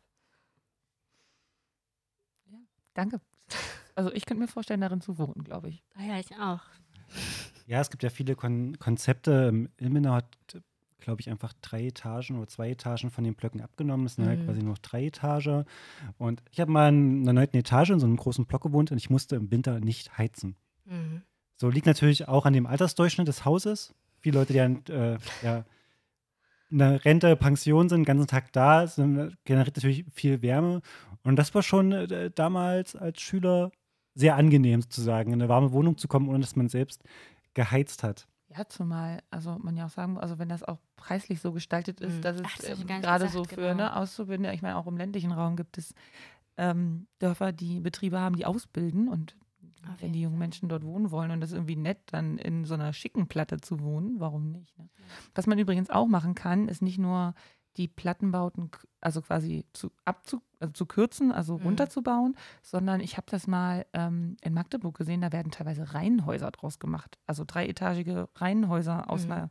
Ja, 2.46 2.58
danke. 2.94 3.20
Also 3.96 4.12
ich 4.12 4.26
könnte 4.26 4.42
mir 4.42 4.48
vorstellen, 4.48 4.80
darin 4.80 5.00
zu 5.00 5.18
wohnen, 5.18 5.42
glaube 5.42 5.70
ich. 5.70 5.82
Ah 5.96 6.04
ja, 6.04 6.20
ich 6.20 6.36
auch. 6.36 6.60
Ja, 7.68 7.80
es 7.82 7.90
gibt 7.90 8.02
ja 8.02 8.08
viele 8.10 8.34
Kon 8.34 8.78
Konzepte. 8.78 9.68
Ilmenau 9.76 10.12
hat, 10.14 10.24
glaube 11.00 11.20
ich, 11.20 11.28
einfach 11.30 11.52
drei 11.60 11.86
Etagen 11.86 12.36
oder 12.38 12.48
zwei 12.48 12.70
Etagen 12.70 13.10
von 13.10 13.24
den 13.24 13.34
Blöcken 13.34 13.60
abgenommen. 13.60 14.06
Es 14.06 14.14
sind 14.14 14.26
halt 14.26 14.40
Mhm. 14.40 14.44
quasi 14.46 14.60
nur 14.62 14.70
noch 14.72 14.78
drei 14.78 15.04
Etagen. 15.06 15.64
Und 16.16 16.42
ich 16.50 16.60
habe 16.60 16.70
mal 16.72 16.88
in 16.88 17.22
einer 17.22 17.34
neunten 17.34 17.58
Etage 17.58 17.90
in 17.90 18.00
so 18.00 18.06
einem 18.06 18.16
großen 18.16 18.46
Block 18.46 18.62
gewohnt 18.62 18.90
und 18.90 18.96
ich 18.96 19.10
musste 19.10 19.36
im 19.36 19.50
Winter 19.50 19.80
nicht 19.80 20.16
heizen. 20.16 20.56
Mhm. 20.86 21.22
So 21.56 21.68
liegt 21.68 21.86
natürlich 21.86 22.26
auch 22.26 22.46
an 22.46 22.54
dem 22.54 22.66
Altersdurchschnitt 22.66 23.28
des 23.28 23.44
Hauses. 23.44 23.94
Viele 24.20 24.38
Leute, 24.38 24.54
die 24.54 24.60
an, 24.60 24.82
äh, 24.88 25.18
ja, 25.42 25.64
in 26.70 26.78
der 26.78 27.04
Rente, 27.04 27.36
Pension 27.36 27.88
sind, 27.88 28.00
den 28.00 28.04
ganzen 28.04 28.26
Tag 28.26 28.52
da, 28.52 28.86
sind, 28.86 29.36
generiert 29.44 29.76
natürlich 29.76 30.04
viel 30.12 30.40
Wärme. 30.42 30.80
Und 31.22 31.36
das 31.36 31.54
war 31.54 31.62
schon 31.62 31.92
äh, 31.92 32.30
damals 32.34 32.96
als 32.96 33.20
Schüler 33.20 33.70
sehr 34.14 34.36
angenehm, 34.36 34.82
sozusagen, 34.82 35.32
in 35.32 35.40
eine 35.40 35.48
warme 35.48 35.72
Wohnung 35.72 35.96
zu 35.96 36.08
kommen, 36.08 36.28
ohne 36.28 36.40
dass 36.40 36.56
man 36.56 36.68
selbst 36.68 37.02
geheizt 37.58 38.02
hat. 38.04 38.28
Ja, 38.56 38.66
zumal, 38.68 39.20
also 39.30 39.58
man 39.58 39.76
ja 39.76 39.84
auch 39.86 39.90
sagen 39.90 40.14
muss, 40.14 40.22
also 40.22 40.38
wenn 40.38 40.48
das 40.48 40.62
auch 40.62 40.78
preislich 40.96 41.40
so 41.40 41.52
gestaltet 41.52 42.00
ist, 42.00 42.16
Mhm. 42.16 42.22
dass 42.22 42.36
es 42.36 42.42
Ach, 42.46 42.56
das 42.58 42.80
ähm, 42.80 42.86
gerade 42.86 43.28
so 43.28 43.44
für 43.44 43.56
genau. 43.56 43.74
ne, 43.74 43.96
Auszubildende, 43.96 44.54
ich 44.54 44.62
meine 44.62 44.76
auch 44.76 44.86
im 44.86 44.96
ländlichen 44.96 45.32
Raum 45.32 45.56
gibt 45.56 45.76
es 45.76 45.92
ähm, 46.56 47.06
Dörfer, 47.18 47.52
die 47.52 47.80
Betriebe 47.80 48.18
haben, 48.18 48.36
die 48.36 48.46
ausbilden 48.46 49.08
und 49.08 49.36
Auf 49.86 50.00
wenn 50.00 50.12
die 50.12 50.22
jungen 50.22 50.36
Fall. 50.36 50.46
Menschen 50.46 50.68
dort 50.68 50.84
wohnen 50.84 51.10
wollen 51.10 51.30
und 51.30 51.40
das 51.40 51.50
ist 51.50 51.56
irgendwie 51.56 51.76
nett, 51.76 51.98
dann 52.06 52.38
in 52.38 52.64
so 52.64 52.74
einer 52.74 52.92
schicken 52.92 53.26
Platte 53.28 53.58
zu 53.58 53.80
wohnen, 53.80 54.18
warum 54.18 54.50
nicht? 54.52 54.76
Ne? 54.78 54.88
Was 55.34 55.46
man 55.46 55.58
übrigens 55.58 55.90
auch 55.90 56.06
machen 56.06 56.34
kann, 56.34 56.68
ist 56.68 56.80
nicht 56.82 56.98
nur 56.98 57.34
die 57.78 57.88
Plattenbauten, 57.88 58.70
also 59.00 59.22
quasi 59.22 59.64
zu, 59.72 59.90
abzu, 60.04 60.42
also 60.60 60.72
zu 60.72 60.84
kürzen, 60.86 61.32
also 61.32 61.56
Mhm. 61.56 61.62
runterzubauen, 61.62 62.36
sondern 62.62 63.00
ich 63.00 63.16
habe 63.16 63.26
das 63.30 63.46
mal 63.46 63.86
ähm, 63.94 64.36
in 64.42 64.52
Magdeburg 64.52 64.98
gesehen, 64.98 65.20
da 65.22 65.32
werden 65.32 65.50
teilweise 65.52 65.94
Reihenhäuser 65.94 66.50
draus 66.50 66.78
gemacht. 66.78 67.18
Also 67.26 67.44
dreietagige 67.46 68.28
Reihenhäuser 68.34 69.08
aus 69.08 69.24
Mhm. 69.26 69.32
einer 69.32 69.50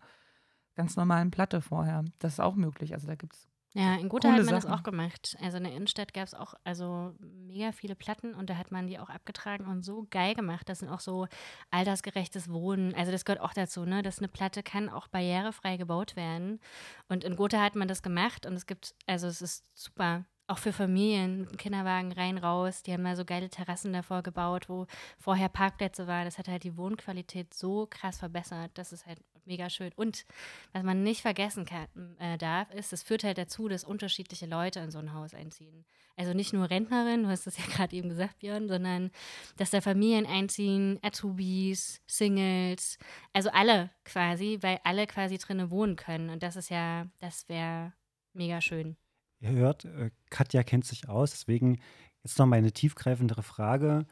ganz 0.76 0.96
normalen 0.96 1.32
Platte 1.32 1.62
vorher. 1.62 2.04
Das 2.20 2.34
ist 2.34 2.40
auch 2.40 2.56
möglich. 2.56 2.94
Also 2.94 3.08
da 3.08 3.16
gibt 3.16 3.34
es 3.34 3.48
Ja, 3.78 3.94
in 3.94 4.10
Gotha 4.10 4.30
hat 4.30 4.38
man 4.38 4.48
das 4.48 4.64
Sachen. 4.64 4.74
auch 4.74 4.82
gemacht. 4.82 5.38
Also 5.40 5.58
in 5.58 5.64
der 5.66 5.74
Innenstadt 5.74 6.12
gab 6.12 6.26
es 6.26 6.34
auch 6.34 6.56
also 6.64 7.14
mega 7.20 7.72
viele 7.72 7.96
Platten 7.96 8.34
und 8.34 8.50
da 8.50 8.58
hat 8.58 8.72
man 8.72 8.88
die 8.88 8.98
auch 8.98 9.10
abgetragen 9.10 9.68
und 9.68 9.86
so 9.86 10.08
geil 10.10 10.34
gemacht. 10.34 10.68
Das 10.68 10.80
sind 10.80 10.90
auch 10.90 11.00
so 11.00 11.28
altersgerechtes 11.70 12.50
Wohnen. 12.50 12.96
Also 12.96 13.12
das 13.12 13.24
gehört 13.24 13.40
auch 13.42 13.54
dazu, 13.54 13.86
ne? 13.86 14.02
Dass 14.02 14.18
eine 14.18 14.30
Platte 14.30 14.64
kann 14.64 14.90
auch 14.90 15.08
barrierefrei 15.08 15.78
gebaut 15.78 16.16
werden. 16.16 16.60
Und 17.08 17.24
in 17.24 17.36
Gotha 17.36 17.62
hat 17.62 17.76
man 17.76 17.88
das 17.88 18.02
gemacht 18.02 18.48
und 18.48 18.54
es 18.54 18.66
gibt, 18.66 18.96
also 19.06 19.28
es 19.28 19.44
ist 19.44 19.64
super. 19.76 20.26
Auch 20.48 20.58
für 20.58 20.74
Familien 20.74 21.42
mit 21.42 21.52
dem 21.52 21.58
Kinderwagen 21.58 22.12
rein, 22.14 22.40
raus. 22.40 22.82
Die 22.82 22.94
haben 22.94 23.04
da 23.04 23.16
so 23.16 23.26
geile 23.26 23.50
Terrassen 23.50 23.94
davor 23.94 24.24
gebaut, 24.24 24.70
wo 24.70 24.88
vorher 25.20 25.50
Parkplätze 25.50 26.08
waren. 26.08 26.26
Das 26.26 26.40
hat 26.40 26.48
halt 26.48 26.64
die 26.64 26.78
Wohnqualität 26.78 27.54
so 27.54 27.86
krass 27.88 28.18
verbessert. 28.18 28.72
Das 28.74 28.92
ist 28.92 29.06
halt 29.06 29.20
mega 29.48 29.70
schön. 29.70 29.92
Und 29.96 30.26
was 30.74 30.84
man 30.84 31.04
nicht 31.04 31.22
vergessen 31.22 31.66
kann, 31.66 31.88
äh, 32.20 32.38
darf, 32.38 32.72
ist, 32.74 32.94
es 32.94 33.04
führt 33.04 33.24
halt 33.24 33.38
dazu, 33.38 33.68
dass 33.68 33.84
unterschiedliche 33.84 34.46
Leute 34.46 34.80
in 34.80 34.92
so 34.92 35.00
ein 35.00 35.14
Haus 35.14 35.34
einziehen. 35.34 35.86
Also 36.16 36.34
nicht 36.34 36.52
nur 36.52 36.70
Rentnerinnen, 36.70 37.24
du 37.24 37.30
hast 37.30 37.48
das 37.48 37.58
ja 37.58 37.64
gerade 37.72 37.96
eben 37.96 38.10
gesagt, 38.10 38.40
Björn, 38.40 38.68
sondern 38.68 39.12
dass 39.58 39.70
da 39.70 39.82
Familien 39.82 40.26
einziehen, 40.26 41.00
Azubis, 41.02 42.02
Singles, 42.08 42.98
also 43.34 43.50
alle 43.52 43.92
quasi, 44.04 44.58
weil 44.62 44.80
alle 44.84 45.08
quasi 45.08 45.38
drinnen 45.38 45.70
wohnen 45.70 45.96
können. 45.96 46.30
Und 46.30 46.44
das 46.44 46.56
ist 46.56 46.70
ja, 46.70 47.08
das 47.20 47.48
wäre 47.48 47.94
mega 48.34 48.62
schön. 48.62 48.98
Ihr 49.40 49.52
hört, 49.52 49.86
äh, 49.86 50.10
Katja 50.32 50.64
kennt 50.64 50.86
sich 50.86 51.08
aus, 51.08 51.32
deswegen 51.32 51.80
jetzt 52.24 52.40
noch 52.40 52.48
mal 52.48 52.56
eine 52.56 52.72
tiefgreifendere 52.72 53.44
Frage. 53.44 54.06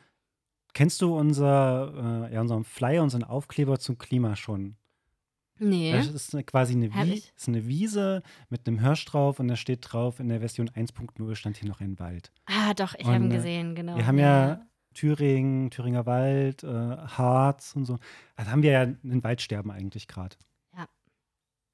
Kennst 0.74 1.02
du 1.02 1.18
unser, 1.18 2.28
äh, 2.30 2.34
ja, 2.34 2.42
unseren 2.42 2.66
Flyer, 2.66 3.02
unseren 3.02 3.24
Aufkleber 3.24 3.80
zum 3.80 3.98
Klima 3.98 4.36
schon? 4.36 4.76
Nee. 5.58 5.94
Das 5.94 6.08
ist 6.08 6.34
eine, 6.34 6.44
quasi 6.44 6.74
eine, 6.74 6.94
Wie 6.94 7.14
ist 7.14 7.48
eine 7.48 7.66
Wiese 7.68 8.22
mit 8.50 8.68
einem 8.68 8.80
Hirsch 8.80 9.06
drauf 9.06 9.40
und 9.40 9.48
da 9.48 9.56
steht 9.56 9.80
drauf, 9.82 10.20
in 10.20 10.28
der 10.28 10.40
Version 10.40 10.70
1.0 10.70 11.36
stand 11.36 11.58
hier 11.58 11.70
noch 11.70 11.80
ein 11.80 11.98
Wald. 12.00 12.32
Ah, 12.46 12.74
doch, 12.74 12.94
ich 12.98 13.06
habe 13.06 13.24
ihn 13.24 13.32
äh, 13.32 13.36
gesehen, 13.36 13.76
genau. 13.76 13.96
Wir 13.96 14.06
haben 14.06 14.20
ja 14.20 14.66
Thüringen, 14.94 15.70
Thüringer 15.72 16.06
Wald, 16.06 16.64
äh, 16.64 16.68
Harz 16.68 17.76
und 17.76 17.86
so. 17.86 17.98
Also 18.36 18.52
haben 18.52 18.64
wir 18.64 18.72
ja 18.72 18.82
ein 18.82 19.24
Waldsterben 19.24 19.72
eigentlich 19.72 20.08
gerade. 20.08 20.36
Ja. 20.76 20.88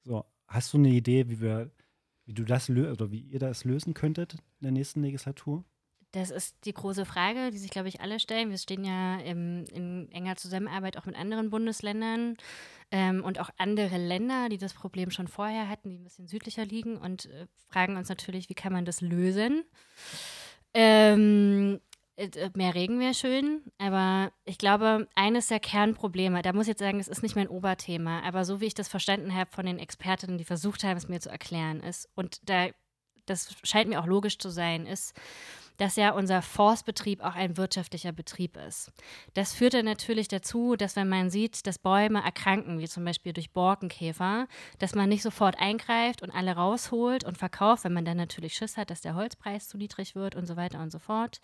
So, 0.04 0.24
hast 0.46 0.72
du 0.72 0.78
eine 0.78 0.90
Idee, 0.90 1.28
wie 1.28 1.40
wir, 1.40 1.70
wie 2.24 2.34
du 2.34 2.44
das 2.44 2.70
oder 2.70 3.10
wie 3.10 3.20
ihr 3.20 3.38
das 3.40 3.64
lösen 3.64 3.94
könntet 3.94 4.34
in 4.34 4.62
der 4.62 4.72
nächsten 4.72 5.02
Legislatur? 5.02 5.64
Das 6.12 6.30
ist 6.30 6.66
die 6.66 6.74
große 6.74 7.06
Frage, 7.06 7.50
die 7.50 7.58
sich, 7.58 7.70
glaube 7.70 7.88
ich, 7.88 8.02
alle 8.02 8.20
stellen. 8.20 8.50
Wir 8.50 8.58
stehen 8.58 8.84
ja 8.84 9.18
im, 9.20 9.64
in 9.72 10.12
enger 10.12 10.36
Zusammenarbeit 10.36 10.98
auch 10.98 11.06
mit 11.06 11.16
anderen 11.16 11.48
Bundesländern 11.48 12.36
ähm, 12.92 13.24
und 13.24 13.40
auch 13.40 13.50
andere 13.56 13.96
Länder, 13.96 14.50
die 14.50 14.58
das 14.58 14.74
Problem 14.74 15.10
schon 15.10 15.26
vorher 15.26 15.68
hatten, 15.68 15.88
die 15.88 15.96
ein 15.96 16.04
bisschen 16.04 16.28
südlicher 16.28 16.66
liegen 16.66 16.98
und 16.98 17.24
äh, 17.26 17.46
fragen 17.68 17.96
uns 17.96 18.10
natürlich, 18.10 18.50
wie 18.50 18.54
kann 18.54 18.72
man 18.72 18.84
das 18.84 19.00
lösen? 19.00 19.64
Ähm, 20.74 21.80
äh, 22.16 22.50
mehr 22.54 22.74
Regen 22.74 23.00
wäre 23.00 23.14
schön, 23.14 23.62
aber 23.78 24.30
ich 24.44 24.58
glaube, 24.58 25.08
eines 25.14 25.46
der 25.46 25.58
Kernprobleme, 25.58 26.42
da 26.42 26.52
muss 26.52 26.66
ich 26.66 26.72
jetzt 26.72 26.80
sagen, 26.80 27.00
es 27.00 27.08
ist 27.08 27.22
nicht 27.22 27.34
mein 27.34 27.48
Oberthema, 27.48 28.20
aber 28.24 28.44
so 28.44 28.60
wie 28.60 28.66
ich 28.66 28.74
das 28.74 28.88
verstanden 28.88 29.34
habe 29.34 29.50
von 29.50 29.64
den 29.64 29.78
Expertinnen, 29.78 30.36
die 30.36 30.44
versucht 30.44 30.84
haben, 30.84 30.98
es 30.98 31.08
mir 31.08 31.20
zu 31.20 31.30
erklären, 31.30 31.80
ist, 31.80 32.10
und 32.14 32.40
da, 32.48 32.68
das 33.24 33.56
scheint 33.64 33.88
mir 33.88 34.00
auch 34.00 34.06
logisch 34.06 34.38
zu 34.38 34.50
sein, 34.50 34.84
ist, 34.84 35.14
dass 35.82 35.96
ja 35.96 36.12
unser 36.12 36.42
Forstbetrieb 36.42 37.24
auch 37.24 37.34
ein 37.34 37.56
wirtschaftlicher 37.56 38.12
Betrieb 38.12 38.56
ist. 38.56 38.92
Das 39.34 39.52
führt 39.52 39.74
dann 39.74 39.84
natürlich 39.84 40.28
dazu, 40.28 40.76
dass 40.76 40.94
wenn 40.94 41.08
man 41.08 41.28
sieht, 41.28 41.66
dass 41.66 41.80
Bäume 41.80 42.22
erkranken, 42.22 42.78
wie 42.78 42.86
zum 42.86 43.04
Beispiel 43.04 43.32
durch 43.32 43.50
Borkenkäfer, 43.50 44.46
dass 44.78 44.94
man 44.94 45.08
nicht 45.08 45.22
sofort 45.22 45.58
eingreift 45.58 46.22
und 46.22 46.30
alle 46.30 46.52
rausholt 46.52 47.24
und 47.24 47.36
verkauft, 47.36 47.82
wenn 47.82 47.94
man 47.94 48.04
dann 48.04 48.16
natürlich 48.16 48.54
Schiss 48.54 48.76
hat, 48.76 48.90
dass 48.90 49.00
der 49.00 49.16
Holzpreis 49.16 49.68
zu 49.68 49.76
niedrig 49.76 50.14
wird 50.14 50.36
und 50.36 50.46
so 50.46 50.54
weiter 50.54 50.80
und 50.80 50.92
so 50.92 51.00
fort. 51.00 51.40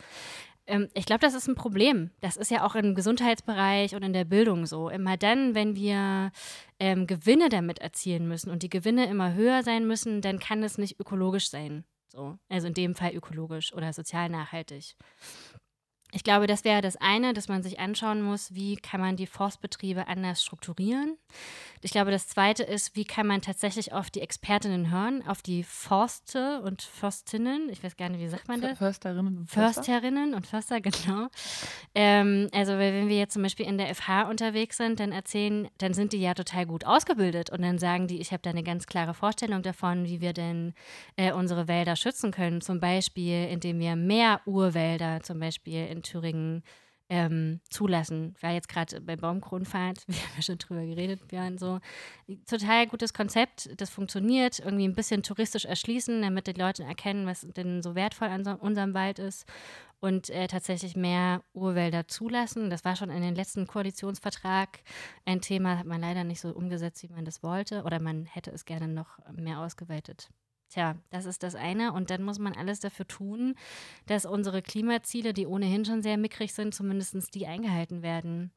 Ähm, 0.69 0.87
ich 0.95 1.05
glaube, 1.05 1.21
das 1.21 1.35
ist 1.35 1.49
ein 1.49 1.57
Problem. 1.57 2.13
Das 2.21 2.37
ist 2.37 2.53
ja 2.53 2.65
auch 2.65 2.77
im 2.77 2.95
Gesundheitsbereich 2.95 3.97
und 3.97 4.05
in 4.05 4.13
der 4.13 4.25
Bildung 4.25 4.67
so. 4.67 4.89
Immer 4.89 5.17
dann, 5.17 5.57
wenn 5.57 5.75
wir 5.75 6.31
ähm, 6.79 7.09
Gewinne 7.09 7.49
damit 7.49 7.81
erzielen 7.81 8.29
müssen 8.29 8.53
und 8.53 8.63
die 8.63 8.71
Gewinne 8.71 9.07
immer 9.07 9.35
höher 9.35 9.65
sein 9.65 9.85
müssen, 9.89 10.21
dann 10.21 10.39
kann 10.39 10.63
es 10.63 10.79
nicht 10.79 11.01
ökologisch 11.01 11.51
sein. 11.51 11.83
So. 12.09 12.39
Also 12.49 12.67
in 12.69 12.75
dem 12.75 12.95
Fall 12.95 13.15
ökologisch 13.15 13.73
oder 13.73 13.93
sozial 13.93 14.29
nachhaltig. 14.29 14.97
Ich 16.13 16.25
glaube, 16.25 16.47
das 16.47 16.65
wäre 16.65 16.81
das 16.81 16.97
eine, 16.97 17.35
dass 17.35 17.49
man 17.49 17.63
sich 17.63 17.81
anschauen 17.81 18.23
muss, 18.23 18.55
wie 18.55 18.77
kann 18.77 19.01
man 19.01 19.17
die 19.17 19.27
Forstbetriebe 19.27 20.07
anders 20.07 20.43
strukturieren. 20.43 21.19
Ich 21.83 21.93
glaube, 21.93 22.11
das 22.11 22.27
zweite 22.29 22.63
ist, 22.63 22.97
wie 22.97 23.05
kann 23.05 23.27
man 23.27 23.43
tatsächlich 23.43 23.93
auf 23.93 24.11
die 24.11 24.23
Expertinnen 24.23 24.91
hören, 24.91 25.23
auf 25.27 25.43
die 25.43 25.63
Forste 25.63 26.63
und 26.63 26.83
Forstinnen. 26.83 27.69
Ich 27.69 27.85
weiß 27.85 27.97
gar 27.97 28.09
nicht, 28.09 28.21
wie 28.21 28.29
sagt 28.29 28.49
man 28.49 28.61
das? 28.61 28.79
Försterinnen 28.79 29.39
und 29.39 29.51
Förster? 29.51 29.83
Försterinnen 29.85 30.35
und 30.35 30.47
Förster, 30.47 30.81
genau. 30.81 31.29
Ähm, 31.95 32.49
also, 32.53 32.79
wenn 32.79 33.09
wir 33.09 33.19
jetzt 33.19 33.35
zum 33.35 33.43
Beispiel 33.43 33.67
in 33.67 33.77
der 33.77 33.95
FH 33.95 34.29
unterwegs 34.31 34.79
sind, 34.79 35.01
dann 35.01 35.13
erzählen, 35.13 35.69
dann 35.77 35.93
sind 35.93 36.15
die 36.15 36.21
ja 36.21 36.33
total 36.35 36.65
gut 36.67 36.87
ausgebildet 36.87 37.51
und 37.51 37.63
dann 37.63 37.79
sagen 37.79 38.09
die, 38.09 38.21
ich 38.21 38.33
habe 38.33 38.43
da 38.43 38.51
eine 38.51 38.63
ganz 38.63 38.87
klare 38.87 39.13
Vorstellung 39.13 39.63
davon, 39.63 40.07
wie 40.07 40.21
wir 40.21 40.33
denn 40.33 40.73
äh, 41.17 41.33
unsere 41.33 41.69
Wälder 41.69 41.97
schützen 41.97 42.31
können. 42.31 42.61
Zum 42.61 42.81
Beispiel, 42.81 43.47
indem 43.49 43.79
wir 43.79 43.95
mehr 43.95 44.41
Urwälder 44.47 45.21
zum 45.23 45.39
Beispiel 45.39 45.87
in 45.87 45.98
in 45.99 46.03
Thüringen 46.03 46.63
ähm, 47.11 47.61
zulassen. 47.71 48.35
War 48.41 48.53
jetzt 48.53 48.69
gerade 48.69 49.01
bei 49.01 49.17
Baumkronfahrt, 49.17 50.05
wir 50.07 50.17
haben 50.17 50.33
ja 50.37 50.43
schon 50.43 50.59
drüber 50.59 50.85
geredet, 50.85 51.27
Björn, 51.29 51.59
so. 51.59 51.81
Total 52.47 52.87
gutes 52.87 53.15
Konzept, 53.15 53.71
das 53.81 53.91
funktioniert, 53.91 54.59
irgendwie 54.59 54.87
ein 54.87 54.95
bisschen 54.95 55.23
touristisch 55.23 55.65
erschließen, 55.65 56.21
damit 56.23 56.47
die 56.47 56.53
Leute 56.53 56.85
erkennen, 56.85 57.27
was 57.27 57.47
denn 57.57 57.83
so 57.83 57.95
wertvoll 57.95 58.29
an 58.29 58.45
so 58.45 58.53
unserem 58.53 58.95
Wald 58.95 59.19
ist 59.19 59.47
und 60.01 60.31
äh, 60.31 60.47
tatsächlich 60.47 60.97
mehr 60.97 61.43
Urwälder 61.55 62.07
zulassen. 62.09 62.71
Das 62.71 62.85
war 62.85 62.95
schon 62.95 63.11
in 63.11 63.23
den 63.23 63.35
letzten 63.35 63.67
Koalitionsvertrag 63.67 64.81
ein 65.25 65.41
Thema, 65.41 65.79
hat 65.79 65.87
man 65.87 66.01
leider 66.01 66.25
nicht 66.25 66.41
so 66.41 66.51
umgesetzt, 66.51 67.03
wie 67.03 67.13
man 67.13 67.25
das 67.25 67.43
wollte, 67.43 67.83
oder 67.85 68.01
man 68.01 68.27
hätte 68.27 68.51
es 68.51 68.65
gerne 68.65 68.89
noch 68.89 69.19
mehr 69.33 69.61
ausgeweitet. 69.61 70.29
Tja, 70.69 70.97
das 71.11 71.25
ist 71.25 71.43
das 71.43 71.55
eine. 71.55 71.93
Und 71.93 72.11
dann 72.11 72.23
muss 72.23 72.39
man 72.39 72.55
alles 72.55 72.81
dafür 72.81 73.07
tun, 73.07 73.55
dass 74.07 74.27
unsere 74.27 74.63
Klimaziele, 74.63 75.33
die 75.33 75.47
ohnehin 75.47 75.85
schon 75.85 76.03
sehr 76.03 76.19
mickrig 76.19 76.53
sind, 76.55 76.75
zumindest 76.75 77.35
die 77.35 77.47
eingehalten 77.47 78.03
werden. 78.03 78.53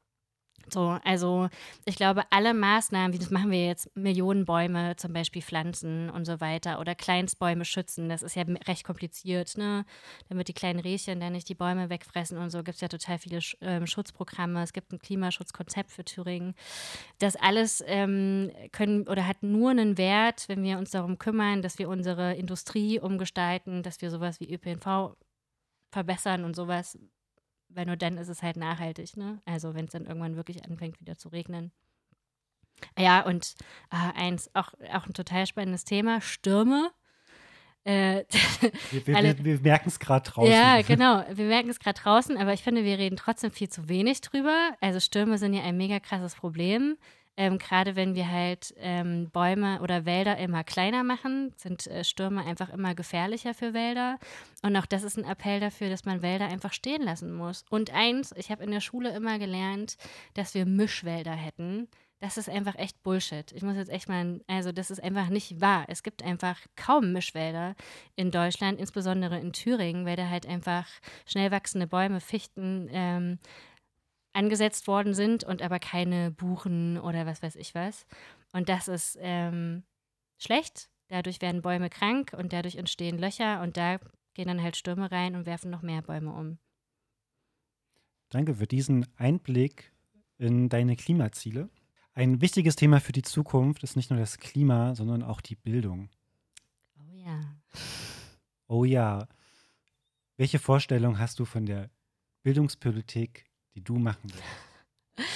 So, 0.69 0.99
also 1.03 1.49
ich 1.85 1.95
glaube, 1.95 2.23
alle 2.29 2.53
Maßnahmen, 2.53 3.13
wie 3.13 3.19
das 3.19 3.31
machen 3.31 3.51
wir 3.51 3.65
jetzt, 3.65 3.95
Millionen 3.95 4.45
Bäume 4.45 4.95
zum 4.95 5.13
Beispiel 5.13 5.41
pflanzen 5.41 6.09
und 6.09 6.25
so 6.25 6.39
weiter 6.39 6.79
oder 6.79 6.95
Kleinstbäume 6.95 7.65
schützen, 7.65 8.09
das 8.09 8.21
ist 8.21 8.35
ja 8.35 8.43
recht 8.67 8.83
kompliziert, 8.83 9.57
ne? 9.57 9.85
Damit 10.29 10.47
die 10.47 10.53
kleinen 10.53 10.79
Rehchen 10.79 11.19
dann 11.19 11.33
nicht 11.33 11.49
die 11.49 11.55
Bäume 11.55 11.89
wegfressen 11.89 12.37
und 12.37 12.49
so 12.49 12.63
gibt 12.63 12.75
es 12.75 12.81
ja 12.81 12.87
total 12.87 13.17
viele 13.17 13.39
ähm, 13.61 13.87
Schutzprogramme. 13.87 14.63
Es 14.63 14.73
gibt 14.73 14.91
ein 14.91 14.99
Klimaschutzkonzept 14.99 15.91
für 15.91 16.05
Thüringen. 16.05 16.53
Das 17.19 17.35
alles 17.35 17.83
ähm, 17.87 18.51
können 18.71 19.07
oder 19.07 19.27
hat 19.27 19.43
nur 19.43 19.71
einen 19.71 19.97
Wert, 19.97 20.47
wenn 20.47 20.63
wir 20.63 20.77
uns 20.77 20.91
darum 20.91 21.17
kümmern, 21.17 21.61
dass 21.61 21.79
wir 21.79 21.89
unsere 21.89 22.35
Industrie 22.35 22.99
umgestalten, 22.99 23.83
dass 23.83 24.01
wir 24.01 24.09
sowas 24.09 24.39
wie 24.39 24.53
ÖPNV 24.53 25.15
verbessern 25.91 26.45
und 26.45 26.55
sowas 26.55 26.97
weil 27.73 27.85
nur 27.85 27.97
dann 27.97 28.17
ist 28.17 28.27
es 28.27 28.43
halt 28.43 28.57
nachhaltig, 28.57 29.17
ne? 29.17 29.41
Also 29.45 29.73
wenn 29.73 29.85
es 29.85 29.91
dann 29.91 30.05
irgendwann 30.05 30.35
wirklich 30.35 30.63
anfängt, 30.65 30.99
wieder 30.99 31.17
zu 31.17 31.29
regnen. 31.29 31.71
Ja, 32.97 33.21
und 33.21 33.55
äh, 33.91 34.19
eins, 34.19 34.49
auch, 34.53 34.73
auch 34.93 35.05
ein 35.05 35.13
total 35.13 35.45
spannendes 35.45 35.83
Thema, 35.83 36.21
Stürme. 36.21 36.91
Äh, 37.83 38.23
wir, 38.91 39.07
wir, 39.07 39.23
wir, 39.23 39.45
wir 39.45 39.59
merken 39.59 39.89
es 39.89 39.99
gerade 39.99 40.29
draußen. 40.29 40.51
Ja, 40.51 40.81
genau. 40.87 41.23
Wir 41.31 41.45
merken 41.45 41.69
es 41.69 41.79
gerade 41.79 41.99
draußen, 41.99 42.37
aber 42.37 42.53
ich 42.53 42.61
finde, 42.61 42.83
wir 42.83 42.97
reden 42.97 43.17
trotzdem 43.17 43.51
viel 43.51 43.69
zu 43.69 43.89
wenig 43.89 44.21
drüber. 44.21 44.75
Also 44.81 44.99
Stürme 44.99 45.37
sind 45.37 45.53
ja 45.53 45.63
ein 45.63 45.77
mega 45.77 45.99
krasses 45.99 46.35
Problem. 46.35 46.97
Ähm, 47.41 47.57
Gerade 47.57 47.95
wenn 47.95 48.13
wir 48.13 48.29
halt 48.29 48.71
ähm, 48.77 49.31
Bäume 49.31 49.81
oder 49.81 50.05
Wälder 50.05 50.37
immer 50.37 50.63
kleiner 50.63 51.03
machen, 51.03 51.51
sind 51.57 51.87
äh, 51.87 52.03
Stürme 52.03 52.45
einfach 52.45 52.69
immer 52.69 52.93
gefährlicher 52.93 53.55
für 53.55 53.73
Wälder. 53.73 54.19
Und 54.61 54.77
auch 54.77 54.85
das 54.85 55.01
ist 55.01 55.17
ein 55.17 55.25
Appell 55.25 55.59
dafür, 55.59 55.89
dass 55.89 56.05
man 56.05 56.21
Wälder 56.21 56.45
einfach 56.45 56.71
stehen 56.71 57.01
lassen 57.01 57.33
muss. 57.33 57.65
Und 57.71 57.91
eins, 57.95 58.31
ich 58.37 58.51
habe 58.51 58.63
in 58.63 58.69
der 58.69 58.79
Schule 58.79 59.09
immer 59.15 59.39
gelernt, 59.39 59.97
dass 60.35 60.53
wir 60.53 60.67
Mischwälder 60.67 61.31
hätten. 61.31 61.87
Das 62.19 62.37
ist 62.37 62.47
einfach 62.47 62.75
echt 62.75 63.01
Bullshit. 63.01 63.51
Ich 63.53 63.63
muss 63.63 63.75
jetzt 63.75 63.89
echt 63.89 64.07
mal, 64.07 64.39
also 64.45 64.71
das 64.71 64.91
ist 64.91 65.01
einfach 65.01 65.29
nicht 65.29 65.59
wahr. 65.61 65.85
Es 65.87 66.03
gibt 66.03 66.21
einfach 66.21 66.59
kaum 66.75 67.11
Mischwälder 67.11 67.73
in 68.15 68.29
Deutschland, 68.29 68.79
insbesondere 68.79 69.39
in 69.39 69.51
Thüringen, 69.51 70.05
weil 70.05 70.15
da 70.15 70.29
halt 70.29 70.45
einfach 70.45 70.87
schnell 71.25 71.49
wachsende 71.49 71.87
Bäume, 71.87 72.21
Fichten, 72.21 72.87
ähm, 72.91 73.39
angesetzt 74.33 74.87
worden 74.87 75.13
sind 75.13 75.43
und 75.43 75.61
aber 75.61 75.79
keine 75.79 76.31
Buchen 76.31 76.97
oder 76.97 77.25
was 77.25 77.41
weiß 77.41 77.55
ich 77.55 77.75
was. 77.75 78.05
Und 78.53 78.69
das 78.69 78.87
ist 78.87 79.17
ähm, 79.21 79.83
schlecht. 80.37 80.89
Dadurch 81.07 81.41
werden 81.41 81.61
Bäume 81.61 81.89
krank 81.89 82.33
und 82.37 82.53
dadurch 82.53 82.75
entstehen 82.75 83.17
Löcher 83.17 83.61
und 83.61 83.75
da 83.75 83.99
gehen 84.33 84.47
dann 84.47 84.63
halt 84.63 84.77
Stürme 84.77 85.11
rein 85.11 85.35
und 85.35 85.45
werfen 85.45 85.69
noch 85.69 85.81
mehr 85.81 86.01
Bäume 86.01 86.31
um. 86.31 86.57
Danke 88.29 88.55
für 88.55 88.67
diesen 88.67 89.05
Einblick 89.17 89.91
in 90.37 90.69
deine 90.69 90.95
Klimaziele. 90.95 91.69
Ein 92.13 92.41
wichtiges 92.41 92.77
Thema 92.77 93.01
für 93.01 93.11
die 93.11 93.21
Zukunft 93.21 93.83
ist 93.83 93.95
nicht 93.95 94.09
nur 94.09 94.19
das 94.19 94.37
Klima, 94.37 94.95
sondern 94.95 95.21
auch 95.21 95.41
die 95.41 95.55
Bildung. 95.55 96.09
Oh 96.97 97.13
ja. 97.13 97.41
Oh 98.67 98.85
ja. 98.85 99.27
Welche 100.37 100.59
Vorstellung 100.59 101.19
hast 101.19 101.39
du 101.39 101.45
von 101.45 101.65
der 101.65 101.89
Bildungspolitik 102.43 103.50
die 103.75 103.83
du 103.83 103.95
machen 103.95 104.23
willst? 104.23 105.27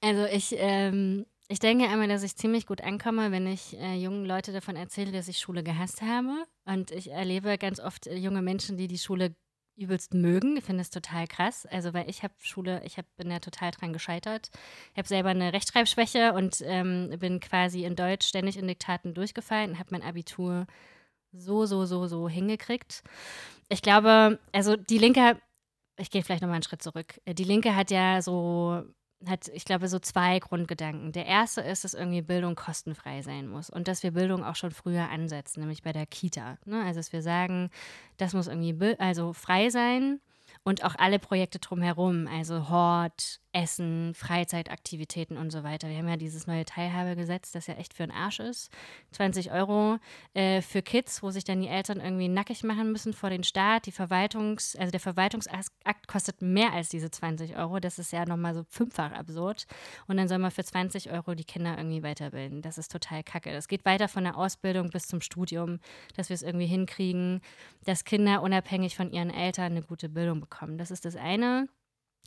Also 0.00 0.26
ich, 0.26 0.54
ähm, 0.58 1.24
ich 1.48 1.60
denke 1.60 1.88
einmal, 1.88 2.08
dass 2.08 2.22
ich 2.22 2.36
ziemlich 2.36 2.66
gut 2.66 2.82
ankomme, 2.82 3.30
wenn 3.30 3.46
ich 3.46 3.78
äh, 3.78 3.96
jungen 3.96 4.26
Leute 4.26 4.52
davon 4.52 4.76
erzähle, 4.76 5.12
dass 5.12 5.28
ich 5.28 5.38
Schule 5.38 5.62
gehasst 5.62 6.02
habe. 6.02 6.44
Und 6.66 6.90
ich 6.90 7.10
erlebe 7.10 7.56
ganz 7.58 7.80
oft 7.80 8.06
äh, 8.06 8.16
junge 8.16 8.42
Menschen, 8.42 8.76
die 8.76 8.86
die 8.86 8.98
Schule 8.98 9.34
übelst 9.76 10.14
mögen. 10.14 10.56
Ich 10.56 10.64
finde 10.64 10.82
es 10.82 10.90
total 10.90 11.26
krass. 11.26 11.66
Also, 11.66 11.94
weil 11.94 12.08
ich 12.08 12.22
habe 12.22 12.34
Schule, 12.42 12.82
ich 12.84 12.98
hab, 12.98 13.06
bin 13.16 13.30
ja 13.30 13.40
total 13.40 13.70
dran 13.70 13.92
gescheitert. 13.92 14.50
Ich 14.92 14.98
habe 14.98 15.08
selber 15.08 15.30
eine 15.30 15.52
Rechtschreibschwäche 15.52 16.32
und 16.32 16.62
ähm, 16.64 17.10
bin 17.18 17.40
quasi 17.40 17.84
in 17.84 17.96
Deutsch 17.96 18.26
ständig 18.26 18.56
in 18.56 18.68
Diktaten 18.68 19.14
durchgefallen 19.14 19.72
und 19.72 19.78
habe 19.78 19.90
mein 19.92 20.02
Abitur 20.02 20.66
so, 21.32 21.66
so, 21.66 21.84
so, 21.84 22.06
so 22.06 22.28
hingekriegt. 22.28 23.02
Ich 23.68 23.82
glaube, 23.82 24.38
also 24.52 24.76
die 24.76 24.98
Linke 24.98 25.40
ich 25.96 26.10
gehe 26.10 26.22
vielleicht 26.22 26.42
nochmal 26.42 26.56
einen 26.56 26.62
Schritt 26.62 26.82
zurück. 26.82 27.20
Äh, 27.24 27.34
die 27.34 27.44
Linke 27.44 27.76
hat 27.76 27.90
ja 27.90 28.20
so, 28.22 28.82
hat, 29.26 29.48
ich 29.48 29.64
glaube, 29.64 29.88
so 29.88 29.98
zwei 29.98 30.38
Grundgedanken. 30.38 31.12
Der 31.12 31.26
erste 31.26 31.60
ist, 31.60 31.84
dass 31.84 31.94
irgendwie 31.94 32.22
Bildung 32.22 32.54
kostenfrei 32.54 33.22
sein 33.22 33.48
muss 33.48 33.70
und 33.70 33.88
dass 33.88 34.02
wir 34.02 34.12
Bildung 34.12 34.44
auch 34.44 34.56
schon 34.56 34.70
früher 34.70 35.08
ansetzen, 35.10 35.60
nämlich 35.60 35.82
bei 35.82 35.92
der 35.92 36.06
Kita. 36.06 36.58
Ne? 36.64 36.82
Also, 36.84 37.00
dass 37.00 37.12
wir 37.12 37.22
sagen, 37.22 37.70
das 38.16 38.34
muss 38.34 38.48
irgendwie 38.48 38.96
also 38.98 39.32
frei 39.32 39.70
sein 39.70 40.20
und 40.64 40.82
auch 40.82 40.94
alle 40.96 41.18
Projekte 41.18 41.58
drumherum, 41.58 42.26
also 42.26 42.70
Hort, 42.70 43.40
Essen, 43.52 44.14
Freizeitaktivitäten 44.14 45.36
und 45.36 45.50
so 45.50 45.62
weiter. 45.62 45.88
Wir 45.88 45.98
haben 45.98 46.08
ja 46.08 46.16
dieses 46.16 46.46
neue 46.46 46.64
Teilhabegesetz, 46.64 47.52
das 47.52 47.68
ja 47.68 47.74
echt 47.74 47.94
für 47.94 48.02
den 48.04 48.10
Arsch 48.10 48.40
ist. 48.40 48.70
20 49.12 49.52
Euro 49.52 49.98
äh, 50.32 50.60
für 50.60 50.82
Kids, 50.82 51.22
wo 51.22 51.30
sich 51.30 51.44
dann 51.44 51.60
die 51.60 51.68
Eltern 51.68 52.00
irgendwie 52.00 52.28
nackig 52.28 52.64
machen 52.64 52.90
müssen 52.90 53.12
vor 53.12 53.30
den 53.30 53.44
Staat. 53.44 53.86
Die 53.86 53.92
Verwaltungs-, 53.92 54.76
also 54.76 54.90
der 54.90 55.00
Verwaltungsakt 55.00 56.08
kostet 56.08 56.42
mehr 56.42 56.72
als 56.72 56.88
diese 56.88 57.10
20 57.10 57.56
Euro. 57.56 57.78
Das 57.78 57.98
ist 57.98 58.10
ja 58.10 58.24
nochmal 58.24 58.54
so 58.54 58.64
fünffach 58.68 59.12
absurd. 59.12 59.66
Und 60.08 60.16
dann 60.16 60.26
soll 60.26 60.38
man 60.38 60.50
für 60.50 60.64
20 60.64 61.12
Euro 61.12 61.34
die 61.34 61.44
Kinder 61.44 61.76
irgendwie 61.76 62.02
weiterbilden. 62.02 62.60
Das 62.62 62.76
ist 62.76 62.90
total 62.90 63.22
kacke. 63.22 63.52
Das 63.52 63.68
geht 63.68 63.84
weiter 63.84 64.08
von 64.08 64.24
der 64.24 64.36
Ausbildung 64.36 64.90
bis 64.90 65.06
zum 65.06 65.20
Studium, 65.20 65.78
dass 66.16 66.30
wir 66.30 66.34
es 66.34 66.42
irgendwie 66.42 66.66
hinkriegen, 66.66 67.40
dass 67.84 68.04
Kinder 68.04 68.42
unabhängig 68.42 68.96
von 68.96 69.12
ihren 69.12 69.30
Eltern 69.30 69.72
eine 69.72 69.82
gute 69.82 70.08
Bildung 70.08 70.40
bekommen. 70.40 70.53
Das 70.78 70.90
ist 70.90 71.04
das 71.04 71.16
eine. 71.16 71.68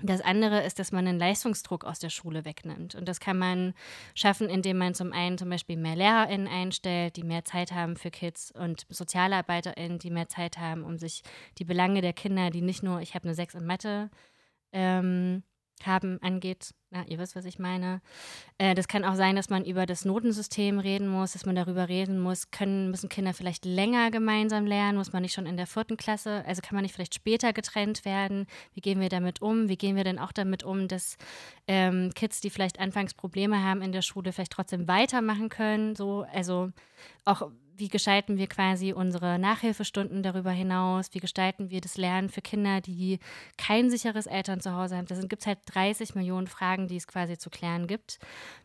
Das 0.03 0.21
andere 0.21 0.63
ist, 0.63 0.77
dass 0.77 0.91
man 0.91 1.07
einen 1.07 1.17
Leistungsdruck 1.17 1.83
aus 1.83 1.97
der 1.97 2.11
Schule 2.11 2.45
wegnimmt. 2.45 2.93
Und 2.93 3.07
das 3.07 3.19
kann 3.19 3.39
man 3.39 3.73
schaffen, 4.13 4.47
indem 4.47 4.77
man 4.77 4.93
zum 4.93 5.11
einen 5.11 5.39
zum 5.39 5.49
Beispiel 5.49 5.75
mehr 5.75 5.95
LehrerInnen 5.95 6.47
einstellt, 6.47 7.15
die 7.15 7.23
mehr 7.23 7.45
Zeit 7.45 7.71
haben 7.71 7.95
für 7.95 8.11
Kids 8.11 8.51
und 8.51 8.85
SozialarbeiterInnen, 8.89 9.97
die 9.97 10.11
mehr 10.11 10.29
Zeit 10.29 10.59
haben, 10.59 10.83
um 10.83 10.99
sich 10.99 11.23
die 11.57 11.65
Belange 11.65 12.01
der 12.01 12.13
Kinder, 12.13 12.51
die 12.51 12.61
nicht 12.61 12.83
nur, 12.83 13.01
ich 13.01 13.15
habe 13.15 13.25
eine 13.25 13.33
Sechs 13.33 13.55
in 13.55 13.65
Mathe, 13.65 14.11
ähm, 14.71 15.41
haben 15.85 16.19
angeht. 16.21 16.73
Ja, 16.91 17.03
ihr 17.05 17.19
wisst, 17.19 17.35
was 17.35 17.43
ich 17.43 17.59
meine. 17.59 18.01
Äh, 18.57 18.73
das 18.73 18.87
kann 18.87 19.03
auch 19.03 19.15
sein, 19.15 19.35
dass 19.35 19.49
man 19.49 19.65
über 19.65 19.85
das 19.85 20.05
Notensystem 20.05 20.79
reden 20.79 21.09
muss, 21.09 21.33
dass 21.33 21.45
man 21.45 21.55
darüber 21.55 21.89
reden 21.89 22.17
muss, 22.19 22.49
können, 22.49 22.89
müssen 22.91 23.09
Kinder 23.09 23.33
vielleicht 23.33 23.65
länger 23.65 24.09
gemeinsam 24.09 24.65
lernen, 24.65 24.97
muss 24.97 25.11
man 25.11 25.21
nicht 25.21 25.33
schon 25.33 25.45
in 25.45 25.57
der 25.57 25.67
vierten 25.67 25.97
Klasse, 25.97 26.45
also 26.47 26.61
kann 26.61 26.75
man 26.75 26.83
nicht 26.83 26.95
vielleicht 26.95 27.15
später 27.15 27.51
getrennt 27.51 28.05
werden? 28.05 28.47
Wie 28.73 28.81
gehen 28.81 29.01
wir 29.01 29.09
damit 29.09 29.41
um? 29.41 29.67
Wie 29.67 29.77
gehen 29.77 29.97
wir 29.97 30.05
denn 30.05 30.17
auch 30.17 30.31
damit 30.31 30.63
um, 30.63 30.87
dass 30.87 31.17
ähm, 31.67 32.11
Kids, 32.15 32.39
die 32.39 32.49
vielleicht 32.49 32.79
anfangs 32.79 33.13
Probleme 33.13 33.61
haben 33.61 33.81
in 33.81 33.91
der 33.91 34.01
Schule, 34.01 34.31
vielleicht 34.31 34.53
trotzdem 34.53 34.87
weitermachen 34.87 35.49
können? 35.49 35.95
So, 35.95 36.25
also 36.31 36.71
auch 37.25 37.51
wie 37.77 37.89
gestalten 37.89 38.37
wir 38.37 38.47
quasi 38.47 38.93
unsere 38.93 39.39
Nachhilfestunden 39.39 40.23
darüber 40.23 40.51
hinaus? 40.51 41.13
Wie 41.13 41.19
gestalten 41.19 41.69
wir 41.69 41.81
das 41.81 41.97
Lernen 41.97 42.29
für 42.29 42.41
Kinder, 42.41 42.81
die 42.81 43.19
kein 43.57 43.89
sicheres 43.89 44.25
Elternzuhause 44.25 44.97
haben? 44.97 45.05
Da 45.05 45.15
gibt 45.21 45.41
es 45.41 45.47
halt 45.47 45.59
30 45.65 46.15
Millionen 46.15 46.47
Fragen, 46.47 46.87
die 46.87 46.95
es 46.95 47.07
quasi 47.07 47.37
zu 47.37 47.49
klären 47.49 47.87
gibt. 47.87 48.19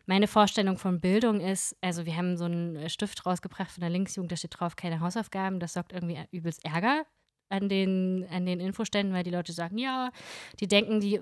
Meine 0.05 0.27
Vorstellung 0.27 0.77
von 0.77 0.99
Bildung 0.99 1.39
ist, 1.39 1.75
also 1.81 2.05
wir 2.05 2.15
haben 2.15 2.37
so 2.37 2.45
einen 2.45 2.89
Stift 2.89 3.25
rausgebracht 3.25 3.71
von 3.71 3.81
der 3.81 3.89
Linksjugend, 3.89 4.31
da 4.31 4.35
steht 4.35 4.59
drauf 4.59 4.75
keine 4.75 4.99
Hausaufgaben. 4.99 5.59
Das 5.59 5.73
sorgt 5.73 5.93
irgendwie 5.93 6.19
übelst 6.31 6.65
Ärger 6.65 7.05
an 7.49 7.69
den, 7.69 8.27
an 8.31 8.45
den 8.45 8.59
Infoständen, 8.59 9.13
weil 9.13 9.23
die 9.23 9.29
Leute 9.29 9.53
sagen, 9.53 9.77
ja, 9.77 10.11
die 10.59 10.67
denken, 10.67 10.99
die 10.99 11.21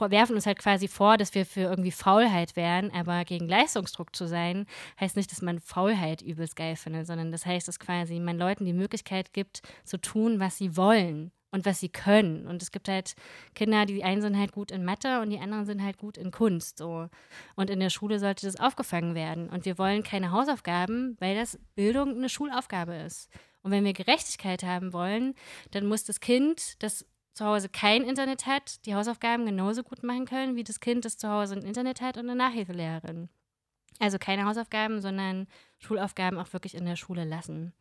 werfen 0.00 0.36
uns 0.36 0.46
halt 0.46 0.58
quasi 0.58 0.88
vor, 0.88 1.16
dass 1.16 1.34
wir 1.34 1.46
für 1.46 1.62
irgendwie 1.62 1.90
Faulheit 1.90 2.56
wären, 2.56 2.90
aber 2.92 3.24
gegen 3.24 3.48
Leistungsdruck 3.48 4.14
zu 4.14 4.26
sein, 4.26 4.66
heißt 5.00 5.16
nicht, 5.16 5.30
dass 5.32 5.42
man 5.42 5.60
Faulheit 5.60 6.22
übelst 6.22 6.56
geil 6.56 6.76
findet, 6.76 7.06
sondern 7.06 7.32
das 7.32 7.46
heißt, 7.46 7.68
dass 7.68 7.78
quasi 7.78 8.20
man 8.20 8.38
Leuten 8.38 8.64
die 8.64 8.72
Möglichkeit 8.72 9.32
gibt, 9.32 9.62
zu 9.84 9.98
tun, 9.98 10.40
was 10.40 10.58
sie 10.58 10.76
wollen 10.76 11.32
und 11.50 11.64
was 11.64 11.80
sie 11.80 11.88
können. 11.88 12.46
Und 12.46 12.62
es 12.62 12.70
gibt 12.70 12.88
halt 12.88 13.14
Kinder, 13.54 13.86
die 13.86 14.04
einen 14.04 14.22
sind 14.22 14.38
halt 14.38 14.52
gut 14.52 14.70
in 14.70 14.84
Mathe 14.84 15.20
und 15.20 15.30
die 15.30 15.38
anderen 15.38 15.64
sind 15.64 15.82
halt 15.82 15.96
gut 15.96 16.18
in 16.18 16.30
Kunst. 16.30 16.78
So. 16.78 17.08
Und 17.54 17.70
in 17.70 17.80
der 17.80 17.90
Schule 17.90 18.18
sollte 18.18 18.46
das 18.46 18.60
aufgefangen 18.60 19.14
werden. 19.14 19.48
Und 19.48 19.64
wir 19.64 19.78
wollen 19.78 20.02
keine 20.02 20.32
Hausaufgaben, 20.32 21.16
weil 21.18 21.34
das 21.34 21.58
Bildung 21.74 22.10
eine 22.16 22.28
Schulaufgabe 22.28 22.94
ist. 22.94 23.30
Und 23.62 23.70
wenn 23.70 23.84
wir 23.84 23.94
Gerechtigkeit 23.94 24.62
haben 24.62 24.92
wollen, 24.92 25.34
dann 25.70 25.86
muss 25.86 26.04
das 26.04 26.20
Kind, 26.20 26.82
das 26.82 27.06
zu 27.36 27.44
Hause 27.44 27.68
kein 27.68 28.02
Internet 28.02 28.46
hat, 28.46 28.84
die 28.86 28.94
Hausaufgaben 28.94 29.44
genauso 29.44 29.82
gut 29.82 30.02
machen 30.02 30.24
können, 30.24 30.56
wie 30.56 30.64
das 30.64 30.80
Kind, 30.80 31.04
das 31.04 31.18
zu 31.18 31.28
Hause 31.28 31.54
ein 31.54 31.64
Internet 31.64 32.00
hat 32.00 32.16
und 32.16 32.30
eine 32.30 32.34
Nachhilfelehrerin. 32.34 33.28
Also 33.98 34.18
keine 34.18 34.46
Hausaufgaben, 34.46 35.02
sondern 35.02 35.46
Schulaufgaben 35.78 36.38
auch 36.38 36.52
wirklich 36.54 36.74
in 36.74 36.86
der 36.86 36.96
Schule 36.96 37.24
lassen. 37.24 37.74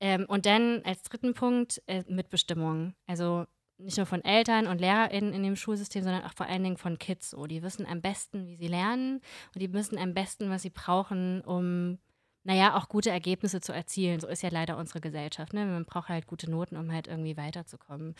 Ähm, 0.00 0.26
und 0.26 0.44
dann 0.44 0.82
als 0.84 1.02
dritten 1.02 1.34
Punkt 1.34 1.82
äh, 1.86 2.02
Mitbestimmung. 2.08 2.94
Also 3.06 3.46
nicht 3.78 3.96
nur 3.96 4.06
von 4.06 4.24
Eltern 4.24 4.66
und 4.66 4.80
LehrerInnen 4.80 5.32
in 5.32 5.44
dem 5.44 5.56
Schulsystem, 5.56 6.02
sondern 6.02 6.24
auch 6.24 6.34
vor 6.34 6.46
allen 6.46 6.64
Dingen 6.64 6.76
von 6.76 6.98
Kids. 6.98 7.30
So. 7.30 7.46
Die 7.46 7.62
wissen 7.62 7.86
am 7.86 8.00
besten, 8.00 8.48
wie 8.48 8.56
sie 8.56 8.68
lernen 8.68 9.20
und 9.54 9.62
die 9.62 9.72
wissen 9.72 9.98
am 9.98 10.14
besten, 10.14 10.50
was 10.50 10.62
sie 10.62 10.70
brauchen, 10.70 11.42
um, 11.42 11.98
naja, 12.44 12.76
auch 12.76 12.88
gute 12.88 13.10
Ergebnisse 13.10 13.60
zu 13.60 13.72
erzielen. 13.72 14.20
So 14.20 14.28
ist 14.28 14.42
ja 14.42 14.50
leider 14.50 14.76
unsere 14.76 15.00
Gesellschaft. 15.00 15.54
Ne? 15.54 15.64
Man 15.64 15.86
braucht 15.86 16.10
halt 16.10 16.26
gute 16.26 16.50
Noten, 16.50 16.76
um 16.76 16.92
halt 16.92 17.08
irgendwie 17.08 17.36
weiterzukommen. 17.36 18.14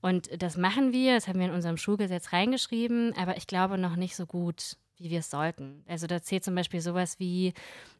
Und 0.00 0.30
das 0.42 0.56
machen 0.56 0.92
wir, 0.92 1.14
das 1.14 1.28
haben 1.28 1.38
wir 1.38 1.46
in 1.46 1.52
unserem 1.52 1.76
Schulgesetz 1.76 2.32
reingeschrieben, 2.32 3.14
aber 3.16 3.36
ich 3.36 3.46
glaube 3.46 3.76
noch 3.76 3.96
nicht 3.96 4.16
so 4.16 4.24
gut, 4.26 4.76
wie 4.98 5.10
wir 5.10 5.20
es 5.20 5.30
sollten. 5.30 5.84
Also 5.86 6.06
da 6.06 6.22
zählt 6.22 6.44
zum 6.44 6.54
Beispiel 6.54 6.80
sowas 6.80 7.18
wie 7.18 7.52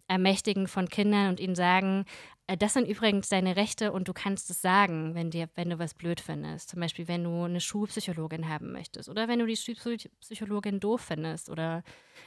Ermächtigen 0.09 0.69
von 0.69 0.89
Kindern 0.89 1.31
und 1.31 1.41
ihnen 1.41 1.57
sagen, 1.57 2.05
äh, 2.47 2.57
das 2.57 2.75
sind 2.75 2.87
übrigens 2.87 3.29
deine 3.29 3.57
Rechte 3.57 3.93
und 3.93 4.09
du 4.09 4.13
kannst 4.13 4.51
es 4.51 4.63
sagen, 4.63 5.15
wenn, 5.15 5.31
dir, 5.31 5.49
wenn 5.57 5.71
du 5.71 5.79
was 5.79 5.95
blöd 5.95 6.21
findest. 6.21 6.71
Zum 6.71 6.81
Beispiel, 6.81 7.09
wenn 7.09 7.25
du 7.25 7.45
eine 7.45 7.61
Schulpsychologin 7.61 8.49
haben 8.49 8.73
möchtest 8.73 9.09
oder 9.09 9.29
wenn 9.29 9.41
du 9.41 9.47
die 9.47 9.57
Schulpsychologin 9.57 10.81
doof 10.81 11.01
findest. 11.01 11.51
Oder 11.51 11.83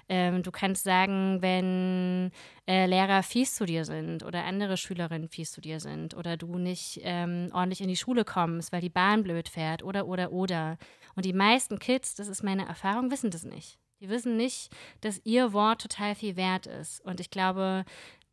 ähm, 0.10 0.44
du 0.44 0.52
kannst 0.52 0.84
sagen, 0.84 1.42
wenn 1.42 2.32
äh, 2.68 2.86
Lehrer 2.86 3.24
fies 3.24 3.56
zu 3.56 3.66
dir 3.66 3.86
sind 3.86 4.24
oder 4.24 4.44
andere 4.44 4.78
Schülerinnen 4.78 5.30
fies 5.30 5.52
zu 5.52 5.62
dir 5.62 5.80
sind 5.80 6.16
oder 6.16 6.38
du 6.38 6.58
nicht 6.58 7.00
ähm, 7.04 7.50
ordentlich 7.54 7.82
in 7.82 7.88
die 7.88 7.96
Schule 7.96 8.26
kommst, 8.26 8.72
weil 8.72 8.82
die 8.82 8.90
Bahn 8.90 9.24
blöd 9.24 9.48
fährt 9.48 9.84
oder, 9.84 10.06
oder, 10.06 10.32
oder. 10.32 10.78
Und 11.16 11.26
die 11.26 11.34
meisten 11.34 11.80
Kids, 11.80 12.16
das 12.16 12.28
ist 12.28 12.44
meine 12.44 12.68
Erfahrung, 12.68 13.10
wissen 13.10 13.32
das 13.32 13.44
nicht. 13.44 13.80
Die 14.00 14.10
wissen 14.10 14.38
nicht, 14.38 14.72
dass 15.02 15.22
ihr 15.26 15.54
Wort 15.54 15.82
total 15.82 16.16
viel 16.16 16.36
wert 16.36 16.68
ist. 16.68 17.02
Und 17.02 17.20
ich 17.20 17.30
glaube, 17.30 17.84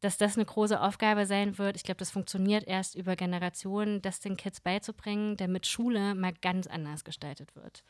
dass 0.01 0.19
das 0.19 0.37
eine 0.37 0.45
große 0.45 0.81
Aufgabe 0.81 1.27
sein 1.27 1.59
wird. 1.59 1.77
Ich 1.77 1.83
glaube, 1.83 1.99
das 1.99 2.11
funktioniert 2.11 2.65
erst 2.67 2.95
über 2.95 3.17
Generationen, 3.17 4.03
das 4.03 4.21
den 4.21 4.37
Kids 4.37 4.61
beizubringen, 4.61 5.37
damit 5.37 5.67
Schule 5.67 6.15
mal 6.15 6.33
ganz 6.41 6.67
anders 6.67 7.03
gestaltet 7.03 7.57
wird. 7.57 7.85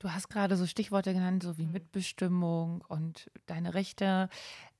Du 0.00 0.12
hast 0.12 0.28
gerade 0.28 0.56
so 0.56 0.66
Stichworte 0.66 1.12
genannt, 1.12 1.42
so 1.42 1.58
wie 1.58 1.66
mhm. 1.66 1.72
Mitbestimmung 1.72 2.84
und 2.88 3.30
deine 3.46 3.74
Rechte. 3.74 4.28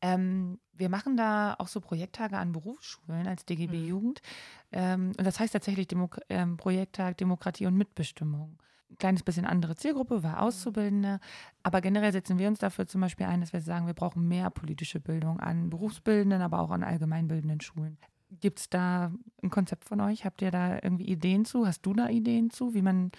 Ähm, 0.00 0.60
wir 0.72 0.88
machen 0.88 1.16
da 1.16 1.56
auch 1.58 1.66
so 1.66 1.80
Projekttage 1.80 2.36
an 2.36 2.52
Berufsschulen 2.52 3.26
als 3.26 3.44
DGB 3.44 3.78
mhm. 3.78 3.88
Jugend. 3.88 4.22
Ähm, 4.70 5.12
und 5.18 5.24
das 5.24 5.40
heißt 5.40 5.54
tatsächlich 5.54 5.88
Demo 5.88 6.08
ähm, 6.28 6.56
Projekttag 6.56 7.16
Demokratie 7.16 7.66
und 7.66 7.74
Mitbestimmung 7.74 8.58
ein 8.90 8.98
kleines 8.98 9.22
bisschen 9.22 9.44
andere 9.44 9.76
Zielgruppe, 9.76 10.22
war 10.22 10.42
Auszubildende. 10.42 11.20
Aber 11.62 11.80
generell 11.80 12.12
setzen 12.12 12.38
wir 12.38 12.48
uns 12.48 12.58
dafür 12.58 12.86
zum 12.86 13.00
Beispiel 13.00 13.26
ein, 13.26 13.40
dass 13.40 13.52
wir 13.52 13.60
sagen, 13.60 13.86
wir 13.86 13.94
brauchen 13.94 14.26
mehr 14.28 14.50
politische 14.50 15.00
Bildung 15.00 15.40
an 15.40 15.70
Berufsbildenden, 15.70 16.42
aber 16.42 16.60
auch 16.60 16.70
an 16.70 16.82
allgemeinbildenden 16.82 17.60
Schulen. 17.60 17.98
Gibt 18.30 18.60
es 18.60 18.68
da 18.68 19.12
ein 19.42 19.50
Konzept 19.50 19.84
von 19.84 20.00
euch? 20.00 20.24
Habt 20.24 20.42
ihr 20.42 20.50
da 20.50 20.74
irgendwie 20.82 21.06
Ideen 21.06 21.44
zu? 21.44 21.66
Hast 21.66 21.82
du 21.86 21.94
da 21.94 22.08
Ideen 22.08 22.50
zu, 22.50 22.74
wie 22.74 22.82
man 22.82 23.10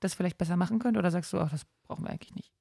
das 0.00 0.14
vielleicht 0.14 0.36
besser 0.36 0.56
machen 0.56 0.78
könnte? 0.78 0.98
Oder 0.98 1.10
sagst 1.10 1.32
du, 1.32 1.38
ach, 1.38 1.50
das 1.50 1.64
brauchen 1.86 2.04
wir 2.04 2.10
eigentlich 2.10 2.34
nicht? 2.34 2.52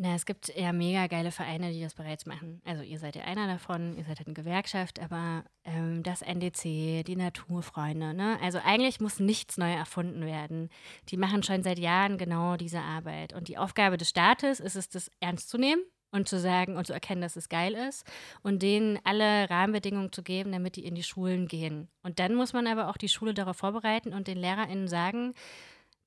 Na, 0.00 0.14
es 0.14 0.26
gibt 0.26 0.54
ja 0.54 0.72
mega 0.72 1.08
geile 1.08 1.32
Vereine, 1.32 1.72
die 1.72 1.82
das 1.82 1.94
bereits 1.94 2.24
machen. 2.24 2.62
Also 2.64 2.84
ihr 2.84 3.00
seid 3.00 3.16
ja 3.16 3.24
einer 3.24 3.48
davon, 3.48 3.96
ihr 3.96 4.04
seid 4.04 4.18
halt 4.18 4.28
eine 4.28 4.34
Gewerkschaft, 4.34 5.00
aber 5.00 5.44
ähm, 5.64 6.04
das 6.04 6.22
NDC, 6.22 7.04
die 7.04 7.16
Naturfreunde, 7.16 8.14
ne? 8.14 8.38
Also 8.40 8.60
eigentlich 8.64 9.00
muss 9.00 9.18
nichts 9.18 9.56
neu 9.56 9.72
erfunden 9.72 10.24
werden. 10.24 10.68
Die 11.08 11.16
machen 11.16 11.42
schon 11.42 11.64
seit 11.64 11.80
Jahren 11.80 12.16
genau 12.16 12.56
diese 12.56 12.80
Arbeit. 12.80 13.32
Und 13.32 13.48
die 13.48 13.58
Aufgabe 13.58 13.96
des 13.96 14.10
Staates 14.10 14.60
ist 14.60 14.76
es, 14.76 14.88
das 14.88 15.10
ernst 15.18 15.48
zu 15.48 15.58
nehmen 15.58 15.82
und 16.12 16.28
zu 16.28 16.38
sagen 16.38 16.76
und 16.76 16.86
zu 16.86 16.92
erkennen, 16.92 17.20
dass 17.20 17.34
es 17.34 17.48
geil 17.48 17.74
ist 17.74 18.06
und 18.42 18.62
denen 18.62 19.00
alle 19.02 19.50
Rahmenbedingungen 19.50 20.12
zu 20.12 20.22
geben, 20.22 20.52
damit 20.52 20.76
die 20.76 20.84
in 20.84 20.94
die 20.94 21.02
Schulen 21.02 21.48
gehen. 21.48 21.88
Und 22.04 22.20
dann 22.20 22.36
muss 22.36 22.52
man 22.52 22.68
aber 22.68 22.88
auch 22.88 22.96
die 22.96 23.08
Schule 23.08 23.34
darauf 23.34 23.56
vorbereiten 23.56 24.14
und 24.14 24.28
den 24.28 24.38
LehrerInnen 24.38 24.86
sagen, 24.86 25.34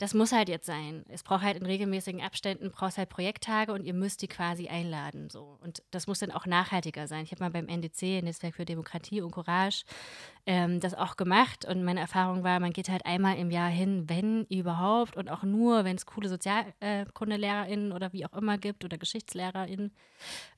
das 0.02 0.16
muss 0.16 0.32
halt 0.32 0.50
jetzt 0.50 0.66
sein. 0.66 1.06
Es 1.10 1.22
braucht 1.22 1.44
halt 1.44 1.58
in 1.58 1.66
regelmäßigen 1.66 2.22
Abständen, 2.22 2.72
braucht 2.72 2.98
halt 2.98 3.10
Projekttage 3.10 3.72
und 3.72 3.84
ihr 3.84 3.94
müsst 3.94 4.24
die 4.24 4.28
quasi 4.28 4.68
einladen. 4.68 5.30
So. 5.30 5.60
Und 5.62 5.84
das 5.92 6.08
muss 6.08 6.18
dann 6.18 6.32
auch 6.32 6.48
nachhaltiger 6.48 7.08
sein. 7.08 7.24
Ich 7.24 7.32
habe 7.32 7.44
mal 7.44 7.52
beim 7.52 7.68
NDC, 7.68 8.24
Netzwerk 8.24 8.56
für 8.56 8.66
Demokratie 8.66 9.22
und 9.22 9.30
Courage, 9.30 9.84
ähm, 10.48 10.80
das 10.80 10.96
auch 10.96 11.18
gemacht. 11.18 11.66
Und 11.66 11.84
meine 11.84 12.00
Erfahrung 12.00 12.44
war, 12.44 12.60
man 12.60 12.74
geht 12.74 12.90
halt 12.90 13.06
einmal 13.06 13.38
im 13.38 13.52
Jahr 13.52 13.70
hin, 13.70 14.10
wenn 14.10 14.46
überhaupt, 14.46 15.18
und 15.18 15.30
auch 15.30 15.44
nur, 15.44 15.86
wenn 15.86 15.98
es 15.98 16.08
coole 16.08 16.30
SozialkundelehrerInnen 16.30 17.92
oder 17.92 18.12
wie 18.12 18.26
auch 18.26 18.34
immer 18.34 18.58
gibt 18.58 18.84
oder 18.84 18.98
GeschichtslehrerInnen, 18.98 19.92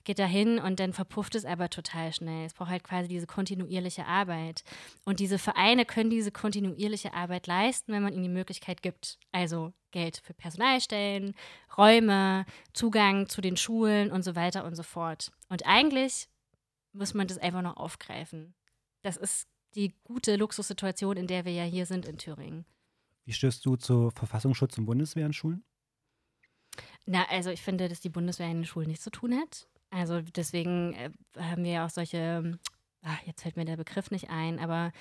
geht 0.03 0.19
da 0.19 0.25
hin 0.25 0.59
und 0.59 0.79
dann 0.79 0.93
verpufft 0.93 1.35
es 1.35 1.45
aber 1.45 1.69
total 1.69 2.13
schnell. 2.13 2.45
Es 2.45 2.53
braucht 2.53 2.69
halt 2.69 2.83
quasi 2.83 3.07
diese 3.07 3.27
kontinuierliche 3.27 4.05
Arbeit. 4.05 4.63
Und 5.05 5.19
diese 5.19 5.39
Vereine 5.39 5.85
können 5.85 6.09
diese 6.09 6.31
kontinuierliche 6.31 7.13
Arbeit 7.13 7.47
leisten, 7.47 7.93
wenn 7.93 8.03
man 8.03 8.13
ihnen 8.13 8.23
die 8.23 8.29
Möglichkeit 8.29 8.81
gibt. 8.81 9.17
Also 9.31 9.73
Geld 9.91 10.21
für 10.23 10.33
Personalstellen, 10.33 11.35
Räume, 11.77 12.45
Zugang 12.73 13.29
zu 13.29 13.41
den 13.41 13.57
Schulen 13.57 14.11
und 14.11 14.23
so 14.23 14.35
weiter 14.35 14.65
und 14.65 14.75
so 14.75 14.83
fort. 14.83 15.31
Und 15.49 15.65
eigentlich 15.65 16.27
muss 16.91 17.13
man 17.13 17.27
das 17.27 17.37
einfach 17.37 17.61
noch 17.61 17.77
aufgreifen. 17.77 18.53
Das 19.01 19.17
ist 19.17 19.47
die 19.75 19.93
gute 20.03 20.35
Luxussituation, 20.35 21.17
in 21.17 21.27
der 21.27 21.45
wir 21.45 21.53
ja 21.53 21.63
hier 21.63 21.85
sind 21.85 22.05
in 22.05 22.17
Thüringen. 22.17 22.65
Wie 23.25 23.33
stößt 23.33 23.65
du 23.65 23.75
zu 23.75 24.11
Verfassungsschutz 24.11 24.77
und 24.77 24.85
Bundeswehr 24.85 25.25
in 25.25 25.33
Schulen? 25.33 25.63
Na, 27.05 27.25
also 27.29 27.49
ich 27.49 27.61
finde, 27.61 27.89
dass 27.89 27.99
die 27.99 28.09
Bundeswehr 28.09 28.49
in 28.49 28.57
den 28.57 28.65
Schulen 28.65 28.87
nichts 28.87 29.03
zu 29.03 29.11
tun 29.11 29.35
hat. 29.35 29.67
Also 29.93 30.21
deswegen 30.21 30.93
äh, 30.93 31.09
haben 31.39 31.63
wir 31.63 31.71
ja 31.71 31.85
auch 31.85 31.89
solche, 31.89 32.57
ach, 33.03 33.21
jetzt 33.25 33.43
fällt 33.43 33.57
mir 33.57 33.65
der 33.65 33.77
Begriff 33.77 34.11
nicht 34.11 34.29
ein, 34.29 34.59
aber 34.59 34.91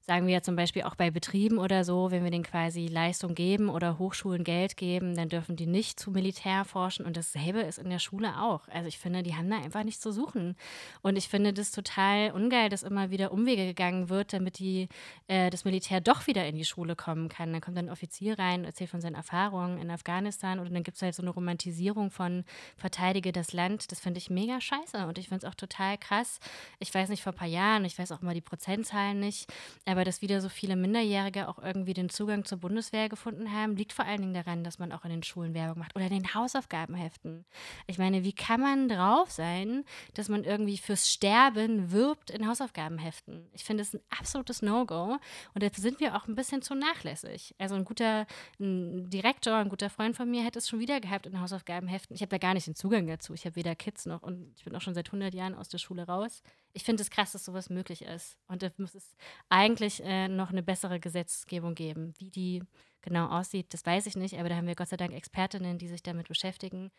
sagen 0.00 0.26
wir 0.26 0.34
ja 0.34 0.42
zum 0.42 0.56
Beispiel 0.56 0.82
auch 0.82 0.94
bei 0.94 1.10
Betrieben 1.10 1.58
oder 1.58 1.84
so, 1.84 2.10
wenn 2.10 2.24
wir 2.24 2.30
denen 2.30 2.44
quasi 2.44 2.86
Leistung 2.86 3.34
geben 3.34 3.68
oder 3.68 3.98
Hochschulen 3.98 4.42
Geld 4.42 4.76
geben, 4.78 5.14
dann 5.14 5.28
dürfen 5.28 5.54
die 5.54 5.66
nicht 5.66 6.00
zu 6.00 6.10
Militär 6.10 6.64
forschen 6.64 7.04
und 7.04 7.16
dasselbe 7.16 7.60
ist 7.60 7.78
in 7.78 7.90
der 7.90 7.98
Schule 7.98 8.40
auch. 8.40 8.66
Also 8.68 8.88
ich 8.88 8.98
finde, 8.98 9.22
die 9.22 9.34
haben 9.34 9.50
da 9.50 9.58
einfach 9.58 9.84
nichts 9.84 10.00
zu 10.00 10.10
suchen. 10.10 10.56
Und 11.02 11.16
ich 11.16 11.28
finde 11.28 11.52
das 11.52 11.72
total 11.72 12.30
ungeil, 12.30 12.70
dass 12.70 12.82
immer 12.82 13.10
wieder 13.10 13.32
Umwege 13.32 13.66
gegangen 13.66 14.08
wird, 14.08 14.32
damit 14.32 14.58
die, 14.58 14.88
äh, 15.26 15.50
das 15.50 15.66
Militär 15.66 16.00
doch 16.00 16.26
wieder 16.26 16.46
in 16.46 16.56
die 16.56 16.64
Schule 16.64 16.96
kommen 16.96 17.28
kann. 17.28 17.52
Dann 17.52 17.60
kommt 17.60 17.76
dann 17.76 17.86
ein 17.86 17.92
Offizier 17.92 18.38
rein, 18.38 18.64
erzählt 18.64 18.88
von 18.90 19.02
seinen 19.02 19.14
Erfahrungen 19.14 19.78
in 19.78 19.90
Afghanistan 19.90 20.58
oder 20.58 20.70
dann 20.70 20.84
gibt 20.84 20.96
es 20.96 21.02
halt 21.02 21.14
so 21.14 21.22
eine 21.22 21.30
Romantisierung 21.30 22.10
von 22.10 22.44
Verteidige 22.76 23.32
das 23.32 23.52
Land. 23.52 23.92
Das 23.92 24.00
finde 24.00 24.18
ich 24.18 24.30
mega 24.30 24.58
scheiße 24.60 25.06
und 25.06 25.18
ich 25.18 25.28
finde 25.28 25.44
es 25.46 25.50
auch 25.50 25.54
total 25.54 25.98
krass. 25.98 26.40
Ich 26.78 26.94
weiß 26.94 27.10
nicht, 27.10 27.22
vor 27.22 27.34
ein 27.34 27.38
paar 27.38 27.46
Jahren, 27.46 27.84
ich 27.84 27.98
weiß 27.98 28.10
auch 28.12 28.22
immer 28.22 28.32
die 28.32 28.40
Prozentzahlen 28.40 29.20
nicht, 29.20 29.52
aber 29.88 30.04
dass 30.04 30.20
wieder 30.20 30.40
so 30.42 30.50
viele 30.50 30.76
Minderjährige 30.76 31.48
auch 31.48 31.58
irgendwie 31.58 31.94
den 31.94 32.10
Zugang 32.10 32.44
zur 32.44 32.58
Bundeswehr 32.58 33.08
gefunden 33.08 33.52
haben, 33.52 33.74
liegt 33.74 33.94
vor 33.94 34.04
allen 34.04 34.20
Dingen 34.20 34.34
daran, 34.34 34.62
dass 34.62 34.78
man 34.78 34.92
auch 34.92 35.04
in 35.04 35.10
den 35.10 35.22
Schulen 35.22 35.54
Werbung 35.54 35.78
macht 35.78 35.96
oder 35.96 36.04
in 36.06 36.12
den 36.12 36.34
Hausaufgabenheften. 36.34 37.46
Ich 37.86 37.96
meine, 37.96 38.22
wie 38.22 38.34
kann 38.34 38.60
man 38.60 38.88
drauf 38.88 39.30
sein, 39.30 39.84
dass 40.12 40.28
man 40.28 40.44
irgendwie 40.44 40.76
fürs 40.76 41.10
Sterben 41.10 41.90
wirbt 41.90 42.30
in 42.30 42.46
Hausaufgabenheften? 42.46 43.48
Ich 43.52 43.64
finde 43.64 43.82
es 43.82 43.94
ein 43.94 44.00
absolutes 44.10 44.60
No-Go 44.60 45.16
und 45.54 45.62
da 45.62 45.68
sind 45.74 46.00
wir 46.00 46.16
auch 46.16 46.28
ein 46.28 46.34
bisschen 46.34 46.60
zu 46.60 46.74
nachlässig. 46.74 47.54
Also 47.58 47.74
ein 47.74 47.84
guter 47.84 48.26
ein 48.60 49.08
Direktor, 49.08 49.54
ein 49.54 49.70
guter 49.70 49.88
Freund 49.88 50.16
von 50.16 50.30
mir 50.30 50.44
hätte 50.44 50.58
es 50.58 50.68
schon 50.68 50.80
wieder 50.80 51.00
gehabt 51.00 51.26
in 51.26 51.40
Hausaufgabenheften. 51.40 52.14
Ich 52.14 52.20
habe 52.20 52.30
da 52.30 52.38
gar 52.38 52.52
nicht 52.52 52.66
den 52.66 52.74
Zugang 52.74 53.06
dazu. 53.06 53.32
Ich 53.32 53.46
habe 53.46 53.56
weder 53.56 53.74
Kids 53.74 54.04
noch 54.04 54.22
und 54.22 54.52
ich 54.56 54.64
bin 54.64 54.76
auch 54.76 54.82
schon 54.82 54.94
seit 54.94 55.06
100 55.08 55.32
Jahren 55.32 55.54
aus 55.54 55.68
der 55.68 55.78
Schule 55.78 56.06
raus 56.06 56.42
ich 56.72 56.84
finde 56.84 57.02
es 57.02 57.10
krass, 57.10 57.32
dass 57.32 57.44
sowas 57.44 57.70
möglich 57.70 58.02
ist. 58.02 58.36
Und 58.46 58.62
da 58.62 58.70
muss 58.76 58.94
es 58.94 59.16
eigentlich 59.48 60.02
äh, 60.04 60.28
noch 60.28 60.50
eine 60.50 60.62
bessere 60.62 61.00
Gesetzgebung 61.00 61.74
geben. 61.74 62.14
Wie 62.18 62.30
die 62.30 62.62
genau 63.00 63.28
aussieht, 63.28 63.72
das 63.72 63.84
weiß 63.84 64.06
ich 64.06 64.16
nicht, 64.16 64.38
aber 64.38 64.48
da 64.48 64.56
haben 64.56 64.66
wir 64.66 64.74
Gott 64.74 64.88
sei 64.88 64.96
Dank 64.96 65.12
Expertinnen, 65.12 65.78
die 65.78 65.88
sich 65.88 66.02
damit 66.02 66.28
beschäftigen. 66.28 66.90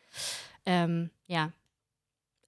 Ähm, 0.65 1.11
ja. 1.28 1.53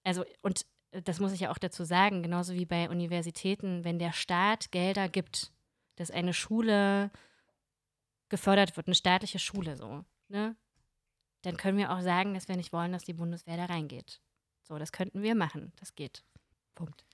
Also, 0.04 0.24
und 0.42 0.66
das 0.90 1.20
muss 1.20 1.32
ich 1.32 1.40
ja 1.40 1.50
auch 1.50 1.58
dazu 1.58 1.84
sagen, 1.84 2.22
genauso 2.22 2.54
wie 2.54 2.66
bei 2.66 2.90
Universitäten, 2.90 3.84
wenn 3.84 3.98
der 3.98 4.12
Staat 4.12 4.72
Gelder 4.72 5.08
gibt, 5.08 5.52
dass 5.96 6.10
eine 6.10 6.34
Schule 6.34 7.10
gefördert 8.28 8.76
wird, 8.76 8.88
eine 8.88 8.94
staatliche 8.94 9.38
Schule 9.38 9.76
so, 9.76 10.04
ne? 10.28 10.56
Dann 11.42 11.56
können 11.56 11.76
wir 11.76 11.90
auch 11.90 12.00
sagen, 12.00 12.34
dass 12.34 12.46
wir 12.46 12.56
nicht 12.56 12.72
wollen, 12.72 12.92
dass 12.92 13.04
die 13.04 13.14
Bundeswehr 13.14 13.56
da 13.56 13.64
reingeht. 13.64 14.20
So, 14.62 14.78
das 14.78 14.92
könnten 14.92 15.22
wir 15.22 15.34
machen. 15.34 15.72
Das 15.80 15.94
geht. 15.94 16.22
Punkt. 16.74 17.04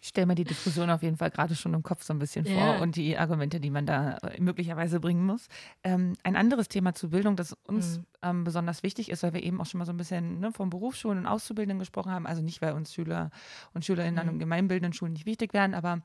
Ich 0.00 0.08
stelle 0.08 0.26
mir 0.26 0.34
die 0.34 0.44
Diskussion 0.44 0.90
auf 0.90 1.02
jeden 1.02 1.16
Fall 1.16 1.30
gerade 1.30 1.54
schon 1.54 1.74
im 1.74 1.82
Kopf 1.82 2.02
so 2.02 2.12
ein 2.12 2.18
bisschen 2.18 2.44
vor 2.44 2.54
Ja. 2.54 2.70
und 2.82 2.96
die 2.96 3.16
Argumente, 3.16 3.60
die 3.60 3.70
man 3.70 3.86
da 3.86 4.16
äh, 4.18 4.40
möglicherweise 4.40 4.98
bringen 5.00 5.24
muss. 5.24 5.48
Ähm, 5.84 6.14
ein 6.24 6.34
anderes 6.36 6.68
Thema 6.68 6.92
zur 6.94 7.10
Bildung, 7.10 7.36
das 7.36 7.52
uns 7.66 7.98
Mhm. 7.98 8.04
ähm, 8.22 8.44
besonders 8.44 8.82
wichtig 8.82 9.10
ist, 9.10 9.22
weil 9.22 9.32
wir 9.34 9.42
eben 9.42 9.60
auch 9.60 9.66
schon 9.66 9.78
mal 9.78 9.84
so 9.84 9.92
ein 9.92 9.96
bisschen 9.96 10.40
ne, 10.40 10.52
von 10.52 10.70
Berufsschulen 10.70 11.18
und 11.18 11.26
Auszubildenden 11.26 11.78
gesprochen 11.78 12.10
haben. 12.12 12.26
Also 12.26 12.42
nicht, 12.42 12.62
weil 12.62 12.72
uns 12.74 12.92
Schüler 12.92 13.30
und 13.74 13.84
Schülerinnen 13.84 14.18
an 14.18 14.34
Mhm. 14.34 14.38
gemeinbildenden 14.40 14.92
Schulen 14.92 15.12
nicht 15.12 15.26
wichtig 15.26 15.52
wären, 15.54 15.74
aber 15.74 16.02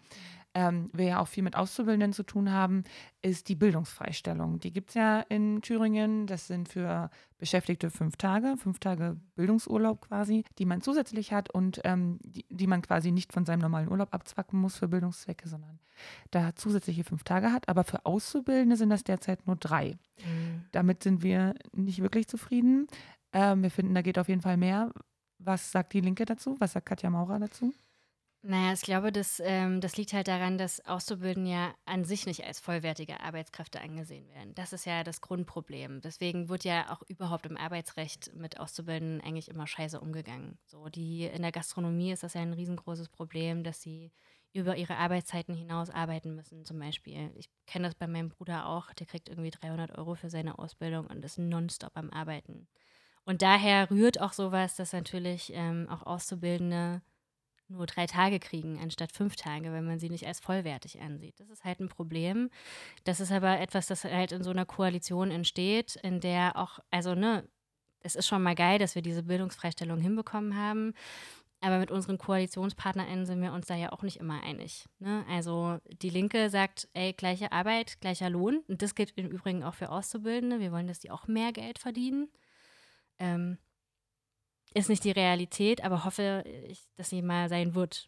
ähm, 0.58 0.90
wir 0.92 1.06
ja 1.06 1.20
auch 1.20 1.28
viel 1.28 1.44
mit 1.44 1.56
Auszubildenden 1.56 2.14
zu 2.14 2.24
tun 2.24 2.52
haben, 2.52 2.84
ist 3.22 3.48
die 3.48 3.56
Bildungsfreistellung. 3.56 4.60
Die 4.60 4.74
gibt 4.74 4.90
es 4.90 4.96
ja 4.96 5.20
in 5.20 5.62
Thüringen. 5.62 6.26
Das 6.26 6.48
sind 6.48 6.68
für 6.68 7.12
Beschäftigte 7.38 7.92
fünf 7.92 8.18
Tage, 8.18 8.56
fünf 8.58 8.80
Tage 8.80 9.18
Bildungsurlaub 9.36 10.02
quasi, 10.02 10.46
die 10.58 10.66
man 10.66 10.82
zusätzlich 10.82 11.32
hat 11.32 11.52
und 11.52 11.82
ähm, 11.84 12.18
die, 12.24 12.44
die 12.50 12.66
man 12.66 12.82
quasi 12.82 13.12
nicht 13.12 13.34
von 13.34 13.46
seinem 13.46 13.60
normalen 13.60 13.88
Urlaub 13.88 14.12
abzwacken 14.12 14.60
muss 14.60 14.78
für 14.78 14.88
Bildungszwecke, 14.88 15.48
sondern 15.48 15.78
da 16.32 16.56
zusätzliche 16.56 17.04
fünf 17.04 17.24
Tage 17.24 17.54
hat. 17.54 17.70
Aber 17.70 17.84
für 17.84 18.04
Auszubildende 18.08 18.78
sind 18.78 18.90
das 18.90 19.04
derzeit 19.04 19.46
nur 19.46 19.58
drei. 19.58 20.00
Damit 20.72 21.04
sind 21.04 21.22
wir 21.22 21.54
nicht 21.72 22.02
wirklich 22.02 22.28
zufrieden. 22.28 22.88
Ähm, 23.32 23.62
wir 23.62 23.70
finden, 23.70 23.94
da 23.94 24.02
geht 24.02 24.18
auf 24.18 24.28
jeden 24.28 24.42
Fall 24.42 24.58
mehr. 24.58 24.92
Was 25.38 25.72
sagt 25.72 25.94
die 25.94 26.02
Linke 26.02 26.26
dazu? 26.26 26.56
Was 26.58 26.74
sagt 26.74 26.88
Katja 26.88 27.12
Maurer 27.12 27.38
dazu? 27.38 27.76
Naja, 28.50 28.72
ich 28.72 28.80
glaube, 28.82 29.12
das, 29.12 29.42
ähm, 29.44 29.82
das 29.82 29.98
liegt 29.98 30.14
halt 30.14 30.30
daran, 30.30 30.58
dass 30.58 30.80
Auszubildende 30.86 31.52
ja 31.52 31.76
an 31.84 32.06
sich 32.06 32.26
nicht 32.26 32.46
als 32.46 32.62
vollwertige 32.62 33.20
Arbeitskräfte 33.20 33.82
angesehen 33.82 34.30
werden. 34.30 34.56
Das 34.56 34.72
ist 34.72 34.86
ja 34.86 35.04
das 35.04 35.20
Grundproblem. 35.20 36.00
Deswegen 36.00 36.48
wird 36.48 36.64
ja 36.64 36.90
auch 36.94 37.02
überhaupt 37.10 37.46
im 37.46 37.58
Arbeitsrecht 37.58 38.34
mit 38.36 38.58
Auszubildenden 38.58 39.20
eigentlich 39.20 39.50
immer 39.50 39.68
scheiße 39.68 40.00
umgegangen. 40.00 40.58
So, 40.66 40.88
die 40.88 41.26
in 41.26 41.42
der 41.42 41.52
Gastronomie 41.52 42.14
ist 42.14 42.24
das 42.24 42.36
ja 42.36 42.42
ein 42.42 42.54
riesengroßes 42.54 43.10
Problem, 43.10 43.66
dass 43.66 43.82
sie 43.82 44.14
über 44.54 44.78
ihre 44.78 44.96
Arbeitszeiten 44.96 45.54
hinaus 45.54 45.90
arbeiten 45.90 46.34
müssen, 46.34 46.64
zum 46.64 46.80
Beispiel. 46.80 47.30
Ich 47.36 47.50
kenne 47.66 47.88
das 47.90 47.96
bei 47.96 48.08
meinem 48.08 48.30
Bruder 48.30 48.68
auch, 48.70 48.94
der 48.94 49.08
kriegt 49.08 49.28
irgendwie 49.28 49.52
300 49.52 49.98
Euro 49.98 50.16
für 50.16 50.30
seine 50.30 50.58
Ausbildung 50.58 51.08
und 51.08 51.26
ist 51.26 51.38
nonstop 51.38 51.92
am 51.98 52.10
Arbeiten. 52.12 52.70
Und 53.26 53.42
daher 53.42 53.92
rührt 53.92 54.22
auch 54.22 54.32
sowas, 54.32 54.78
dass 54.78 54.94
natürlich 54.94 55.52
ähm, 55.54 55.90
auch 55.90 56.04
Auszubildende 56.04 57.02
nur 57.70 57.86
drei 57.86 58.06
Tage 58.08 58.40
kriegen 58.40 58.80
anstatt 58.80 59.12
fünf 59.12 59.36
Tage, 59.36 59.72
wenn 59.72 59.86
man 59.86 60.00
sie 60.00 60.10
nicht 60.10 60.26
als 60.26 60.40
vollwertig 60.40 61.02
ansieht. 61.02 61.40
Das 61.40 61.50
ist 61.50 61.64
halt 61.64 61.80
ein 61.80 61.90
Problem. 61.90 62.50
Das 63.04 63.20
ist 63.20 63.32
aber 63.32 63.60
etwas, 63.60 63.88
das 63.88 64.04
halt 64.04 64.32
in 64.32 64.44
so 64.44 64.52
einer 64.52 64.66
Koalition 64.66 65.32
entsteht, 65.32 65.96
in 65.98 66.20
der 66.20 66.56
auch, 66.56 66.80
also 66.92 67.16
ne, 67.16 67.48
es 68.02 68.16
ist 68.16 68.28
schon 68.28 68.44
mal 68.44 68.56
geil, 68.56 68.80
dass 68.80 68.96
wir 68.96 69.02
diese 69.02 69.24
Bildungsfreistellung 69.24 70.00
hinbekommen 70.00 70.56
haben. 70.56 70.94
Aber 71.60 71.80
mit 71.80 71.90
unseren 71.90 72.20
KoalitionspartnerInnen 72.20 73.26
sind 73.26 73.42
wir 73.42 73.52
uns 73.52 73.66
da 73.66 73.76
ja 73.76 73.92
auch 73.92 74.04
nicht 74.04 74.18
immer 74.18 74.44
einig. 74.44 74.86
Ne? 75.00 75.26
Also 75.28 75.80
die 76.02 76.12
Linke 76.12 76.52
sagt, 76.52 76.88
ey, 76.94 77.14
gleiche 77.14 77.52
Arbeit, 77.52 78.00
gleicher 78.00 78.30
Lohn. 78.30 78.64
Und 78.68 78.84
das 78.84 78.94
gilt 78.94 79.12
im 79.16 79.28
Übrigen 79.28 79.64
auch 79.64 79.74
für 79.74 79.90
Auszubildende. 79.90 80.60
Wir 80.60 80.72
wollen, 80.72 80.88
dass 80.88 81.00
die 81.00 81.10
auch 81.10 81.28
mehr 81.28 81.52
Geld 81.52 81.80
verdienen. 81.80 82.30
Ähm, 83.18 83.58
ist 84.74 84.90
nicht 84.90 85.04
die 85.04 85.12
Realität, 85.12 85.84
aber 85.84 86.04
hoffe 86.06 86.44
ich, 86.68 86.88
dass 86.96 87.10
sie 87.10 87.22
mal 87.22 87.50
sein 87.50 87.76
wird. 87.76 88.08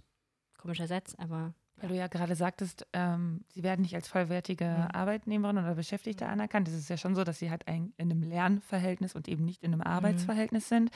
Komischer 0.58 0.88
Satz, 0.88 1.16
aber 1.18 1.54
Weil 1.78 1.90
du 1.90 1.96
ja 1.96 2.08
gerade 2.08 2.36
sagtest, 2.36 2.86
ähm, 2.92 3.46
sie 3.54 3.64
werden 3.64 3.82
nicht 3.84 3.96
als 3.96 4.10
vollwertige 4.10 4.66
Mhm. 4.66 4.88
Arbeitnehmerin 4.96 5.58
oder 5.58 5.76
Beschäftigte 5.76 6.28
anerkannt. 6.28 6.68
Es 6.68 6.74
ist 6.74 6.90
ja 6.90 6.98
schon 6.98 7.16
so, 7.16 7.24
dass 7.24 7.40
sie 7.40 7.50
halt 7.50 7.68
ein, 7.70 7.94
in 7.98 8.12
einem 8.12 8.24
Lernverhältnis 8.24 9.16
und 9.16 9.30
eben 9.30 9.46
nicht 9.46 9.64
in 9.64 9.72
einem 9.72 9.82
Arbeitsverhältnis 9.82 10.68
sind. 10.68 10.92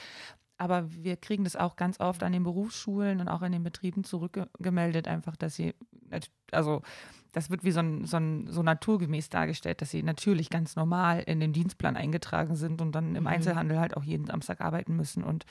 Aber 0.58 0.92
wir 0.92 1.16
kriegen 1.16 1.42
das 1.44 1.56
auch 1.56 1.76
ganz 1.76 1.98
oft 2.00 2.22
an 2.22 2.32
den 2.32 2.44
Berufsschulen 2.44 3.20
und 3.20 3.28
auch 3.28 3.40
in 3.42 3.52
den 3.52 3.64
Betrieben 3.64 4.04
zurückgemeldet, 4.04 5.08
einfach, 5.08 5.36
dass 5.36 5.56
sie, 5.56 5.74
also 6.52 6.82
das 7.34 7.50
wird 7.50 7.62
wie 7.64 7.70
so, 7.72 7.80
ein, 7.80 8.04
so, 8.06 8.16
ein, 8.16 8.46
so 8.48 8.62
naturgemäß 8.62 9.28
dargestellt, 9.28 9.82
dass 9.82 9.90
sie 9.90 10.02
natürlich 10.02 10.48
ganz 10.48 10.76
normal 10.76 11.20
in 11.26 11.40
den 11.40 11.52
Dienstplan 11.52 11.96
eingetragen 11.96 12.56
sind 12.56 12.80
und 12.80 12.92
dann 12.92 13.14
im 13.14 13.24
Mhm. 13.24 13.26
Einzelhandel 13.26 13.78
halt 13.78 13.96
auch 13.96 14.04
jeden 14.04 14.24
Samstag 14.26 14.60
arbeiten 14.62 14.96
müssen. 14.96 15.22
Und 15.22 15.44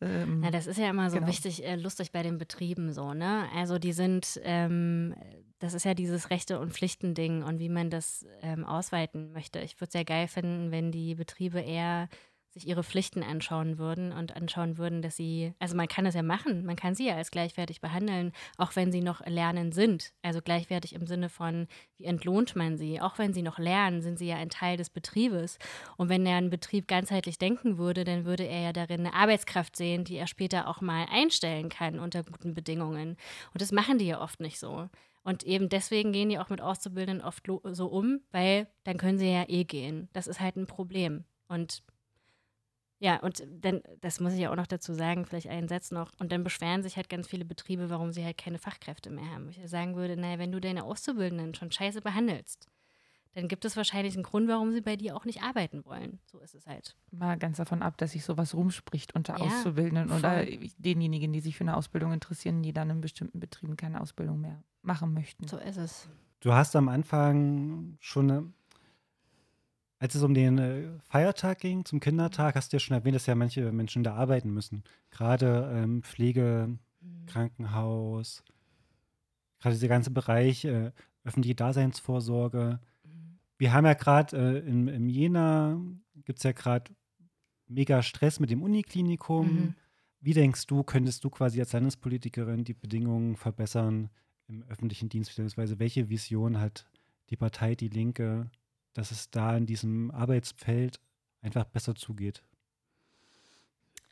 ähm, 0.00 0.40
Na, 0.40 0.50
das 0.50 0.66
ist 0.66 0.78
ja 0.78 0.90
immer 0.90 1.08
so 1.10 1.16
Genau. 1.16 1.28
wichtig, 1.28 1.64
äh, 1.64 1.76
lustig 1.76 2.12
bei 2.12 2.22
den 2.22 2.36
Betrieben 2.38 2.92
so, 2.92 3.14
ne? 3.14 3.46
Also 3.54 3.78
die 3.78 3.92
sind, 3.92 4.40
ähm, 4.42 5.14
das 5.60 5.74
ist 5.74 5.84
ja 5.84 5.94
dieses 5.94 6.30
Rechte- 6.30 6.58
und 6.58 6.72
Pflichtending 6.72 7.44
und 7.44 7.60
wie 7.60 7.68
man 7.68 7.88
das 7.88 8.26
ähm, 8.42 8.64
ausweiten 8.64 9.32
möchte. 9.32 9.60
Ich 9.60 9.76
würde 9.76 9.86
es 9.86 9.92
sehr 9.92 10.04
geil 10.04 10.26
finden, 10.26 10.72
wenn 10.72 10.90
die 10.90 11.14
Betriebe 11.14 11.60
eher 11.60 12.08
sich 12.52 12.68
ihre 12.68 12.84
Pflichten 12.84 13.22
anschauen 13.22 13.78
würden 13.78 14.12
und 14.12 14.36
anschauen 14.36 14.76
würden, 14.76 15.00
dass 15.00 15.16
sie, 15.16 15.54
also 15.58 15.74
man 15.74 15.88
kann 15.88 16.04
das 16.04 16.14
ja 16.14 16.22
machen, 16.22 16.66
man 16.66 16.76
kann 16.76 16.94
sie 16.94 17.06
ja 17.06 17.16
als 17.16 17.30
gleichwertig 17.30 17.80
behandeln, 17.80 18.32
auch 18.58 18.76
wenn 18.76 18.92
sie 18.92 19.00
noch 19.00 19.24
lernen 19.26 19.72
sind. 19.72 20.12
Also 20.20 20.42
gleichwertig 20.42 20.94
im 20.94 21.06
Sinne 21.06 21.30
von, 21.30 21.66
wie 21.96 22.04
entlohnt 22.04 22.54
man 22.54 22.76
sie? 22.76 23.00
Auch 23.00 23.18
wenn 23.18 23.32
sie 23.32 23.42
noch 23.42 23.58
lernen, 23.58 24.02
sind 24.02 24.18
sie 24.18 24.26
ja 24.26 24.36
ein 24.36 24.50
Teil 24.50 24.76
des 24.76 24.90
Betriebes. 24.90 25.58
Und 25.96 26.10
wenn 26.10 26.26
er 26.26 26.36
einen 26.36 26.50
Betrieb 26.50 26.88
ganzheitlich 26.88 27.38
denken 27.38 27.78
würde, 27.78 28.04
dann 28.04 28.26
würde 28.26 28.44
er 28.44 28.60
ja 28.60 28.72
darin 28.72 29.00
eine 29.00 29.14
Arbeitskraft 29.14 29.74
sehen, 29.74 30.04
die 30.04 30.16
er 30.16 30.26
später 30.26 30.68
auch 30.68 30.82
mal 30.82 31.06
einstellen 31.10 31.70
kann 31.70 31.98
unter 31.98 32.22
guten 32.22 32.52
Bedingungen. 32.52 33.16
Und 33.54 33.62
das 33.62 33.72
machen 33.72 33.96
die 33.96 34.06
ja 34.06 34.20
oft 34.20 34.40
nicht 34.40 34.58
so. 34.58 34.90
Und 35.24 35.44
eben 35.44 35.68
deswegen 35.68 36.12
gehen 36.12 36.28
die 36.28 36.38
auch 36.38 36.50
mit 36.50 36.60
Auszubildenden 36.60 37.24
oft 37.24 37.46
so 37.64 37.86
um, 37.86 38.20
weil 38.30 38.66
dann 38.84 38.98
können 38.98 39.18
sie 39.18 39.30
ja 39.30 39.44
eh 39.48 39.64
gehen. 39.64 40.08
Das 40.12 40.26
ist 40.26 40.40
halt 40.40 40.56
ein 40.56 40.66
Problem. 40.66 41.24
Und 41.48 41.82
ja, 43.02 43.16
und 43.18 43.42
dann, 43.60 43.82
das 44.00 44.20
muss 44.20 44.32
ich 44.32 44.38
ja 44.38 44.52
auch 44.52 44.56
noch 44.56 44.68
dazu 44.68 44.94
sagen, 44.94 45.24
vielleicht 45.26 45.48
einen 45.48 45.66
Satz 45.66 45.90
noch. 45.90 46.12
Und 46.20 46.30
dann 46.30 46.44
beschweren 46.44 46.84
sich 46.84 46.96
halt 46.96 47.08
ganz 47.08 47.26
viele 47.26 47.44
Betriebe, 47.44 47.90
warum 47.90 48.12
sie 48.12 48.24
halt 48.24 48.38
keine 48.38 48.58
Fachkräfte 48.58 49.10
mehr 49.10 49.28
haben. 49.28 49.48
Ich 49.48 49.58
sagen 49.68 49.96
würde, 49.96 50.16
naja, 50.16 50.38
wenn 50.38 50.52
du 50.52 50.60
deine 50.60 50.84
Auszubildenden 50.84 51.52
schon 51.56 51.72
scheiße 51.72 52.00
behandelst, 52.00 52.68
dann 53.34 53.48
gibt 53.48 53.64
es 53.64 53.76
wahrscheinlich 53.76 54.14
einen 54.14 54.22
Grund, 54.22 54.46
warum 54.46 54.70
sie 54.70 54.82
bei 54.82 54.94
dir 54.94 55.16
auch 55.16 55.24
nicht 55.24 55.42
arbeiten 55.42 55.84
wollen. 55.84 56.20
So 56.26 56.38
ist 56.38 56.54
es 56.54 56.68
halt. 56.68 56.94
Mal 57.10 57.36
ganz 57.38 57.56
davon 57.56 57.82
ab, 57.82 57.96
dass 57.96 58.12
sich 58.12 58.24
sowas 58.24 58.54
rumspricht 58.54 59.16
unter 59.16 59.36
Ja, 59.36 59.46
Auszubildenden 59.46 60.12
oder 60.16 60.44
voll. 60.44 60.58
denjenigen, 60.78 61.32
die 61.32 61.40
sich 61.40 61.56
für 61.56 61.64
eine 61.64 61.76
Ausbildung 61.76 62.12
interessieren, 62.12 62.62
die 62.62 62.72
dann 62.72 62.88
in 62.90 63.00
bestimmten 63.00 63.40
Betrieben 63.40 63.76
keine 63.76 64.00
Ausbildung 64.00 64.40
mehr 64.40 64.62
machen 64.82 65.12
möchten. 65.12 65.48
So 65.48 65.56
ist 65.58 65.76
es. 65.76 66.08
Du 66.38 66.52
hast 66.52 66.76
am 66.76 66.88
Anfang 66.88 67.96
schon, 67.98 68.30
äh, 68.30 68.42
als 70.02 70.16
es 70.16 70.24
um 70.24 70.34
den 70.34 70.58
äh, 70.58 70.98
Feiertag 71.04 71.60
ging, 71.60 71.84
zum 71.84 72.00
Kindertag, 72.00 72.56
hast 72.56 72.72
du 72.72 72.74
ja 72.74 72.80
schon 72.80 72.96
erwähnt, 72.96 73.14
dass 73.14 73.26
ja 73.26 73.36
manche 73.36 73.70
Menschen 73.70 74.02
da 74.02 74.16
arbeiten 74.16 74.50
müssen. 74.52 74.82
Gerade 75.12 75.70
ähm, 75.72 76.02
Pflege, 76.02 76.76
Krankenhaus, 77.26 78.42
gerade 79.60 79.76
dieser 79.76 79.86
ganze 79.86 80.10
Bereich 80.10 80.64
äh, 80.64 80.90
öffentliche 81.22 81.54
Daseinsvorsorge. 81.54 82.80
Wir 83.58 83.72
haben 83.72 83.86
ja 83.86 83.94
gerade 83.94 84.36
äh, 84.36 84.68
im, 84.68 84.88
im 84.88 85.08
Jena, 85.08 85.80
gibt 86.24 86.40
es 86.40 86.42
ja 86.42 86.50
gerade 86.50 86.90
mega 87.68 88.02
Stress 88.02 88.40
mit 88.40 88.50
dem 88.50 88.64
Uniklinikum. 88.64 89.46
Mhm. 89.46 89.74
Wie 90.20 90.34
denkst 90.34 90.66
du, 90.66 90.82
könntest 90.82 91.22
du 91.22 91.30
quasi 91.30 91.60
als 91.60 91.74
Landespolitikerin 91.74 92.64
die 92.64 92.74
Bedingungen 92.74 93.36
verbessern 93.36 94.10
im 94.48 94.64
öffentlichen 94.64 95.08
Dienst, 95.08 95.30
beziehungsweise 95.30 95.78
welche 95.78 96.08
Vision 96.08 96.58
hat 96.58 96.88
die 97.30 97.36
Partei 97.36 97.76
Die 97.76 97.88
Linke, 97.88 98.50
dass 98.94 99.10
es 99.10 99.30
da 99.30 99.56
in 99.56 99.66
diesem 99.66 100.10
Arbeitsfeld 100.10 101.00
einfach 101.40 101.64
besser 101.64 101.94
zugeht? 101.94 102.42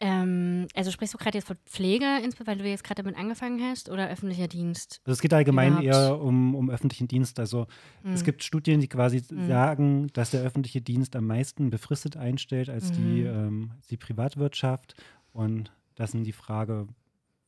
Ähm, 0.02 0.66
also 0.74 0.90
sprichst 0.90 1.12
du 1.12 1.18
gerade 1.18 1.36
jetzt 1.36 1.46
von 1.46 1.58
Pflege, 1.66 2.06
insbesondere 2.24 2.56
weil 2.56 2.64
du 2.64 2.70
jetzt 2.70 2.84
gerade 2.84 3.02
damit 3.02 3.18
angefangen 3.18 3.60
hast, 3.62 3.90
oder 3.90 4.08
öffentlicher 4.08 4.48
Dienst? 4.48 5.02
Also 5.04 5.12
es 5.12 5.20
geht 5.20 5.34
allgemein 5.34 5.72
Überhaupt. 5.72 5.86
eher 5.86 6.20
um, 6.22 6.54
um 6.54 6.70
öffentlichen 6.70 7.06
Dienst. 7.06 7.38
Also 7.38 7.66
es 8.02 8.22
Mhm. 8.22 8.24
gibt 8.24 8.42
Studien, 8.42 8.80
die 8.80 8.88
quasi 8.88 9.22
Mhm. 9.30 9.46
sagen, 9.46 10.06
dass 10.14 10.30
der 10.30 10.40
öffentliche 10.40 10.80
Dienst 10.80 11.14
am 11.16 11.26
meisten 11.26 11.68
befristet 11.68 12.16
einstellt 12.16 12.70
als 12.70 12.92
die, 12.92 13.22
Mhm. 13.24 13.26
ähm, 13.28 13.72
als 13.76 13.88
die 13.88 13.98
Privatwirtschaft. 13.98 14.94
Und 15.34 15.70
das 15.96 16.14
ist 16.14 16.24
die 16.24 16.32
Frage, 16.32 16.86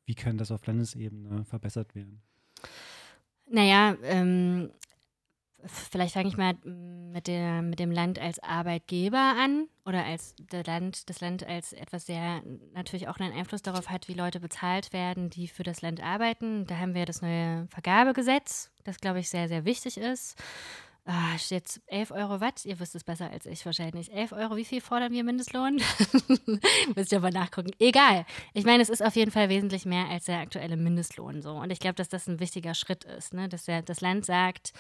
wie 0.05 0.15
kann 0.15 0.37
das 0.37 0.51
auf 0.51 0.67
Landesebene 0.67 1.47
verbessert 1.47 1.95
werden? 1.95 2.21
Naja, 3.49 3.97
ähm, 4.03 4.71
vielleicht 5.67 6.15
fange 6.15 6.29
ich 6.29 6.37
mal 6.37 6.55
mit, 6.65 7.27
der, 7.27 7.63
mit 7.63 7.79
dem 7.79 7.91
Land 7.91 8.19
als 8.19 8.39
Arbeitgeber 8.41 9.35
an 9.39 9.69
oder 9.85 10.05
als 10.05 10.35
der 10.39 10.65
Land, 10.65 11.09
das 11.09 11.21
Land 11.21 11.47
als 11.47 11.73
etwas, 11.73 12.07
der 12.07 12.43
natürlich 12.75 13.09
auch 13.09 13.19
einen 13.19 13.33
Einfluss 13.33 13.63
darauf 13.63 13.91
hat, 13.91 14.09
wie 14.09 14.15
Leute 14.15 14.41
bezahlt 14.41 14.93
werden, 14.93 15.31
die 15.31 15.49
für 15.49 15.63
das 15.63 15.83
Land 15.83 16.03
arbeiten. 16.03 16.67
Da 16.67 16.79
haben 16.79 16.95
wir 16.95 17.07
das 17.07 17.23
neue 17.23 17.67
Vergabegesetz, 17.69 18.71
das, 18.85 18.99
glaube 18.99 19.21
ich, 19.21 19.29
sehr, 19.29 19.49
sehr 19.49 19.65
wichtig 19.65 19.99
ist. 19.99 20.37
Ah, 21.05 21.35
jetzt 21.49 21.81
11 21.87 22.13
Euro 22.13 22.41
Watt, 22.41 22.65
ihr 22.65 22.79
wisst 22.79 22.95
es 22.95 23.03
besser 23.03 23.29
als 23.29 23.45
ich 23.47 23.67
wahrscheinlich. 23.67 24.13
11 24.13 24.31
Euro, 24.33 24.55
wie 24.55 24.65
viel 24.65 24.81
fordern 24.81 25.13
wir 25.13 25.25
Mindestlohn? 25.25 25.81
Müsst 26.95 27.11
ihr 27.11 27.19
aber 27.19 27.33
nachgucken. 27.33 27.73
Egal. 27.81 28.25
Ich 28.55 28.65
meine, 28.65 28.85
es 28.85 28.89
ist 28.89 29.03
auf 29.03 29.17
jeden 29.17 29.33
Fall 29.33 29.49
wesentlich 29.49 29.85
mehr 29.85 30.07
als 30.09 30.27
der 30.27 30.39
aktuelle 30.39 30.77
Mindestlohn 30.77 31.43
so. 31.43 31.55
Und 31.55 31.73
ich 31.73 31.81
glaube, 31.81 31.97
dass 31.97 32.09
das 32.09 32.29
ein 32.29 32.39
wichtiger 32.39 32.75
Schritt 32.75 33.03
ist, 33.03 33.35
ne? 33.35 33.49
dass 33.49 33.65
der, 33.65 33.83
das 33.83 34.01
Land 34.01 34.27
sagt, 34.27 34.73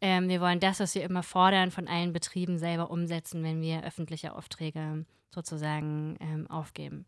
ähm, 0.00 0.30
wir 0.30 0.40
wollen 0.40 0.60
das, 0.60 0.80
was 0.80 0.94
wir 0.94 1.04
immer 1.04 1.22
fordern, 1.22 1.70
von 1.70 1.88
allen 1.88 2.14
Betrieben 2.14 2.58
selber 2.58 2.90
umsetzen, 2.90 3.44
wenn 3.44 3.60
wir 3.60 3.84
öffentliche 3.84 4.34
Aufträge 4.34 5.04
sozusagen 5.28 6.16
ähm, 6.20 6.50
aufgeben. 6.50 7.04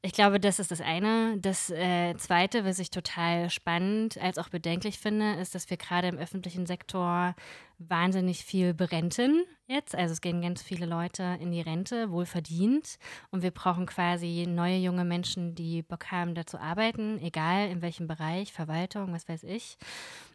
Ich 0.00 0.12
glaube, 0.12 0.38
das 0.38 0.60
ist 0.60 0.70
das 0.70 0.80
eine. 0.80 1.36
Das 1.38 1.70
äh, 1.70 2.14
zweite, 2.16 2.64
was 2.64 2.78
ich 2.78 2.90
total 2.90 3.50
spannend 3.50 4.16
als 4.18 4.38
auch 4.38 4.48
bedenklich 4.48 5.00
finde, 5.00 5.34
ist, 5.34 5.56
dass 5.56 5.68
wir 5.68 5.76
gerade 5.76 6.06
im 6.06 6.18
öffentlichen 6.18 6.66
Sektor 6.66 7.34
wahnsinnig 7.78 8.44
viel 8.44 8.74
berenten 8.74 9.44
jetzt. 9.66 9.94
Also 9.94 10.12
es 10.12 10.20
gehen 10.20 10.42
ganz 10.42 10.62
viele 10.62 10.86
Leute 10.86 11.38
in 11.40 11.52
die 11.52 11.60
Rente, 11.60 12.10
wohl 12.10 12.26
verdient. 12.26 12.98
Und 13.30 13.42
wir 13.42 13.50
brauchen 13.50 13.86
quasi 13.86 14.46
neue 14.48 14.78
junge 14.78 15.04
Menschen, 15.04 15.54
die 15.54 15.82
Bock 15.82 16.10
haben, 16.10 16.34
da 16.34 16.46
zu 16.46 16.60
arbeiten, 16.60 17.18
egal 17.20 17.68
in 17.68 17.82
welchem 17.82 18.08
Bereich, 18.08 18.52
Verwaltung, 18.52 19.12
was 19.12 19.28
weiß 19.28 19.44
ich. 19.44 19.78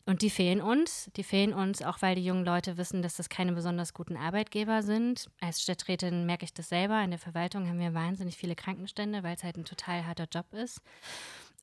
Und 0.05 0.21
die 0.21 0.29
fehlen 0.29 0.61
uns. 0.61 1.09
Die 1.15 1.23
fehlen 1.23 1.53
uns, 1.53 1.81
auch 1.81 2.01
weil 2.01 2.15
die 2.15 2.25
jungen 2.25 2.45
Leute 2.45 2.77
wissen, 2.77 3.01
dass 3.01 3.15
das 3.15 3.29
keine 3.29 3.53
besonders 3.53 3.93
guten 3.93 4.17
Arbeitgeber 4.17 4.81
sind. 4.83 5.29
Als 5.41 5.61
Städträtin 5.61 6.25
merke 6.25 6.45
ich 6.45 6.53
das 6.53 6.69
selber. 6.69 7.01
In 7.03 7.11
der 7.11 7.19
Verwaltung 7.19 7.67
haben 7.67 7.79
wir 7.79 7.93
wahnsinnig 7.93 8.37
viele 8.37 8.55
Krankenstände, 8.55 9.23
weil 9.23 9.35
es 9.35 9.43
halt 9.43 9.57
ein 9.57 9.65
total 9.65 10.05
harter 10.05 10.27
Job 10.31 10.53
ist. 10.53 10.81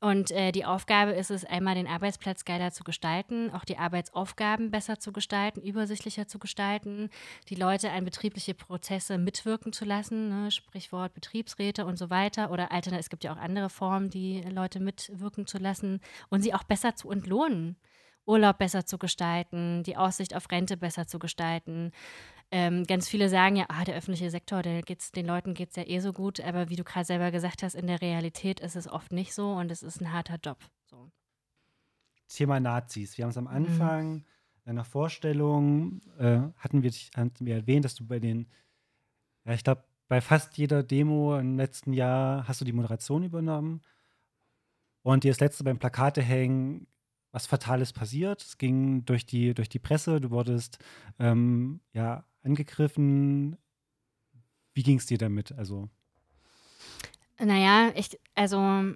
Und 0.01 0.31
äh, 0.31 0.51
die 0.51 0.65
Aufgabe 0.65 1.11
ist 1.11 1.29
es, 1.29 1.45
einmal 1.45 1.75
den 1.75 1.85
Arbeitsplatz 1.85 2.43
geiler 2.43 2.71
zu 2.71 2.83
gestalten, 2.83 3.51
auch 3.51 3.63
die 3.63 3.77
Arbeitsaufgaben 3.77 4.71
besser 4.71 4.97
zu 4.97 5.11
gestalten, 5.13 5.61
übersichtlicher 5.61 6.27
zu 6.27 6.39
gestalten, 6.39 7.11
die 7.49 7.55
Leute 7.55 7.91
an 7.91 8.03
betriebliche 8.03 8.55
Prozesse 8.55 9.19
mitwirken 9.19 9.73
zu 9.73 9.85
lassen, 9.85 10.29
ne? 10.29 10.49
Sprichwort 10.49 11.13
Betriebsräte 11.13 11.85
und 11.85 11.97
so 11.97 12.09
weiter. 12.09 12.49
Oder 12.49 12.71
alternativ, 12.71 13.05
es 13.05 13.09
gibt 13.11 13.23
ja 13.23 13.31
auch 13.31 13.37
andere 13.37 13.69
Formen, 13.69 14.09
die 14.09 14.41
Leute 14.41 14.79
mitwirken 14.79 15.45
zu 15.45 15.59
lassen 15.59 16.01
und 16.29 16.41
sie 16.41 16.55
auch 16.55 16.63
besser 16.63 16.95
zu 16.95 17.11
entlohnen. 17.11 17.77
Urlaub 18.25 18.57
besser 18.57 18.85
zu 18.85 18.97
gestalten, 18.97 19.83
die 19.83 19.97
Aussicht 19.97 20.35
auf 20.35 20.49
Rente 20.51 20.77
besser 20.77 21.07
zu 21.07 21.19
gestalten. 21.19 21.91
Ähm, 22.51 22.85
ganz 22.85 23.07
viele 23.07 23.29
sagen 23.29 23.55
ja, 23.55 23.65
ah, 23.69 23.83
der 23.83 23.95
öffentliche 23.95 24.29
Sektor, 24.29 24.61
der 24.61 24.81
geht's, 24.81 25.11
den 25.11 25.25
Leuten 25.25 25.53
geht 25.53 25.69
es 25.69 25.77
ja 25.77 25.83
eh 25.87 25.99
so 25.99 26.11
gut, 26.11 26.41
aber 26.41 26.69
wie 26.69 26.75
du 26.75 26.83
gerade 26.83 27.05
selber 27.05 27.31
gesagt 27.31 27.63
hast, 27.63 27.75
in 27.75 27.87
der 27.87 28.01
Realität 28.01 28.59
ist 28.59 28.75
es 28.75 28.87
oft 28.87 29.11
nicht 29.13 29.33
so 29.33 29.53
und 29.53 29.71
es 29.71 29.83
ist 29.83 30.01
ein 30.01 30.11
harter 30.11 30.37
Job. 30.43 30.57
So. 30.85 31.09
Thema 32.27 32.59
Nazis. 32.59 33.17
Wir 33.17 33.25
haben 33.25 33.31
es 33.31 33.37
am 33.37 33.45
mhm. 33.45 33.49
Anfang 33.49 34.13
mhm. 34.13 34.23
einer 34.65 34.83
Vorstellung, 34.83 36.01
äh, 36.19 36.39
hatten, 36.57 36.83
wir, 36.83 36.91
hatten 37.15 37.45
wir 37.45 37.55
erwähnt, 37.55 37.85
dass 37.85 37.95
du 37.95 38.05
bei 38.05 38.19
den, 38.19 38.47
ja, 39.45 39.53
ich 39.53 39.63
glaube, 39.63 39.83
bei 40.07 40.19
fast 40.19 40.57
jeder 40.57 40.83
Demo 40.83 41.37
im 41.37 41.57
letzten 41.57 41.93
Jahr 41.93 42.45
hast 42.47 42.59
du 42.59 42.65
die 42.65 42.73
Moderation 42.73 43.23
übernommen. 43.23 43.81
Und 45.03 45.23
dir 45.23 45.31
das 45.31 45.39
letzte 45.39 45.63
beim 45.63 45.79
Plakate 45.79 46.21
hängen 46.21 46.85
was 47.31 47.47
Fatales 47.47 47.93
passiert. 47.93 48.41
Es 48.41 48.57
ging 48.57 49.05
durch 49.05 49.25
die, 49.25 49.53
durch 49.53 49.69
die 49.69 49.79
Presse, 49.79 50.19
du 50.19 50.31
wurdest 50.31 50.79
ähm, 51.19 51.81
ja 51.93 52.25
angegriffen. 52.43 53.57
Wie 54.73 54.83
ging 54.83 54.97
es 54.97 55.05
dir 55.05 55.17
damit? 55.17 55.51
Also. 55.51 55.89
Naja, 57.39 57.91
ich, 57.95 58.19
also 58.35 58.93